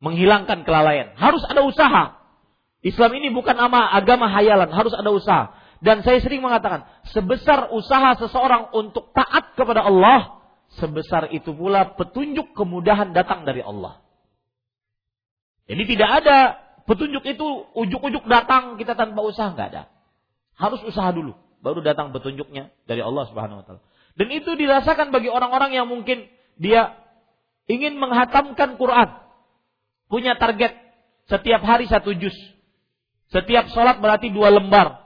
Menghilangkan 0.03 0.67
kelalaian. 0.67 1.15
Harus 1.17 1.43
ada 1.47 1.63
usaha. 1.63 2.19
Islam 2.85 3.17
ini 3.17 3.33
bukan 3.33 3.57
ama 3.57 3.89
agama 3.97 4.29
hayalan, 4.29 4.69
harus 4.69 4.93
ada 4.93 5.09
usaha. 5.09 5.57
Dan 5.81 6.05
saya 6.05 6.21
sering 6.21 6.45
mengatakan, 6.45 6.85
sebesar 7.13 7.73
usaha 7.73 8.17
seseorang 8.21 8.73
untuk 8.77 9.13
taat 9.17 9.57
kepada 9.57 9.85
Allah, 9.89 10.45
sebesar 10.77 11.33
itu 11.33 11.53
pula 11.57 11.97
petunjuk 11.97 12.53
kemudahan 12.53 13.17
datang 13.17 13.49
dari 13.49 13.65
Allah. 13.65 14.05
Jadi 15.65 15.83
tidak 15.97 16.11
ada 16.25 16.39
petunjuk 16.85 17.25
itu 17.25 17.47
ujuk-ujuk 17.73 18.29
datang 18.29 18.77
kita 18.77 18.93
tanpa 18.93 19.25
usaha 19.25 19.49
nggak 19.49 19.69
ada. 19.73 19.83
Harus 20.61 20.85
usaha 20.85 21.09
dulu, 21.09 21.33
baru 21.65 21.81
datang 21.81 22.13
petunjuknya 22.13 22.69
dari 22.85 23.01
Allah 23.01 23.25
Subhanahu 23.33 23.61
wa 23.61 23.65
taala. 23.65 23.83
Dan 24.15 24.31
itu 24.31 24.55
dirasakan 24.55 25.11
bagi 25.11 25.27
orang-orang 25.27 25.75
yang 25.75 25.87
mungkin 25.91 26.31
dia 26.55 26.95
ingin 27.67 27.99
menghatamkan 27.99 28.79
Quran. 28.79 29.11
Punya 30.07 30.39
target 30.39 30.71
setiap 31.27 31.63
hari 31.67 31.91
satu 31.91 32.15
juz. 32.15 32.35
Setiap 33.35 33.67
sholat 33.75 33.99
berarti 33.99 34.31
dua 34.31 34.55
lembar. 34.55 35.03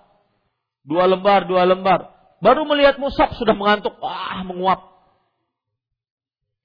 Dua 0.85 1.09
lembar, 1.09 1.49
dua 1.49 1.65
lembar. 1.65 2.13
Baru 2.45 2.69
melihat 2.69 3.01
musab 3.01 3.33
sudah 3.41 3.57
mengantuk, 3.57 3.97
wah 3.99 4.45
menguap. 4.45 4.81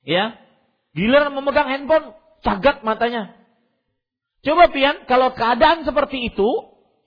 Ya, 0.04 0.36
giliran 0.92 1.32
memegang 1.32 1.72
handphone, 1.72 2.12
cagat 2.44 2.84
matanya. 2.84 3.32
Coba 4.44 4.68
pian, 4.76 5.08
kalau 5.08 5.32
keadaan 5.32 5.88
seperti 5.88 6.28
itu, 6.28 6.50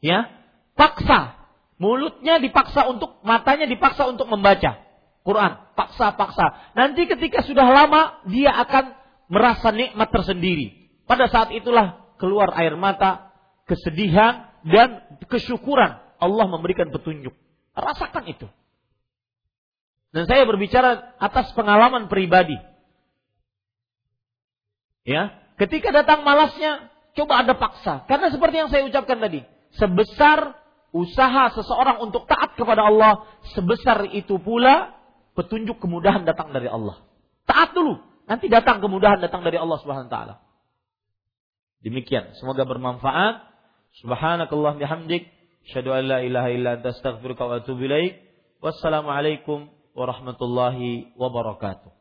ya, 0.00 0.32
paksa. 0.72 1.36
Mulutnya 1.76 2.40
dipaksa 2.40 2.88
untuk, 2.88 3.20
matanya 3.20 3.68
dipaksa 3.68 4.08
untuk 4.08 4.24
membaca 4.32 4.85
Quran. 5.26 5.74
Paksa-paksa. 5.74 6.72
Nanti 6.78 7.10
ketika 7.10 7.42
sudah 7.42 7.66
lama, 7.66 8.22
dia 8.30 8.54
akan 8.54 8.94
merasa 9.26 9.74
nikmat 9.74 10.08
tersendiri. 10.14 10.86
Pada 11.10 11.26
saat 11.26 11.50
itulah 11.50 12.14
keluar 12.22 12.54
air 12.54 12.78
mata, 12.78 13.34
kesedihan, 13.66 14.54
dan 14.62 15.02
kesyukuran. 15.26 15.98
Allah 16.22 16.46
memberikan 16.46 16.88
petunjuk. 16.94 17.34
Rasakan 17.74 18.24
itu. 18.30 18.46
Dan 20.14 20.30
saya 20.30 20.46
berbicara 20.46 21.18
atas 21.18 21.50
pengalaman 21.52 22.06
pribadi. 22.06 22.56
Ya, 25.04 25.34
ketika 25.60 25.92
datang 25.92 26.24
malasnya, 26.24 26.88
Coba 27.16 27.40
Anda 27.40 27.56
paksa. 27.56 28.04
Karena 28.04 28.28
seperti 28.28 28.60
yang 28.60 28.68
saya 28.68 28.84
ucapkan 28.84 29.16
tadi. 29.16 29.40
Sebesar 29.80 30.52
usaha 30.92 31.48
seseorang 31.56 32.04
untuk 32.04 32.28
taat 32.28 32.52
kepada 32.60 32.84
Allah. 32.84 33.24
Sebesar 33.56 34.12
itu 34.12 34.36
pula 34.36 34.92
petunjuk 35.36 35.78
kemudahan 35.78 36.24
datang 36.24 36.50
dari 36.50 36.66
Allah. 36.66 37.04
Taat 37.46 37.76
dulu. 37.76 38.00
Nanti 38.26 38.50
datang 38.50 38.82
kemudahan 38.82 39.22
datang 39.22 39.46
dari 39.46 39.60
Allah 39.60 39.78
Subhanahu 39.78 40.10
wa 40.10 40.12
taala. 40.12 40.34
Demikian. 41.84 42.34
Semoga 42.42 42.66
bermanfaat. 42.66 43.46
Subhanakallah 44.02 44.80
bihamdik. 44.80 45.30
Asyhadu 45.68 45.94
an 45.94 46.02
la 46.10 46.18
ilaha 46.26 46.48
illa 46.50 46.70
anta 46.80 46.90
astaghfiruka 46.90 47.46
wa 47.46 47.62
atubu 47.62 47.86
ilaik. 47.86 48.18
Wassalamualaikum 48.58 49.70
warahmatullahi 49.94 51.14
wabarakatuh. 51.14 51.95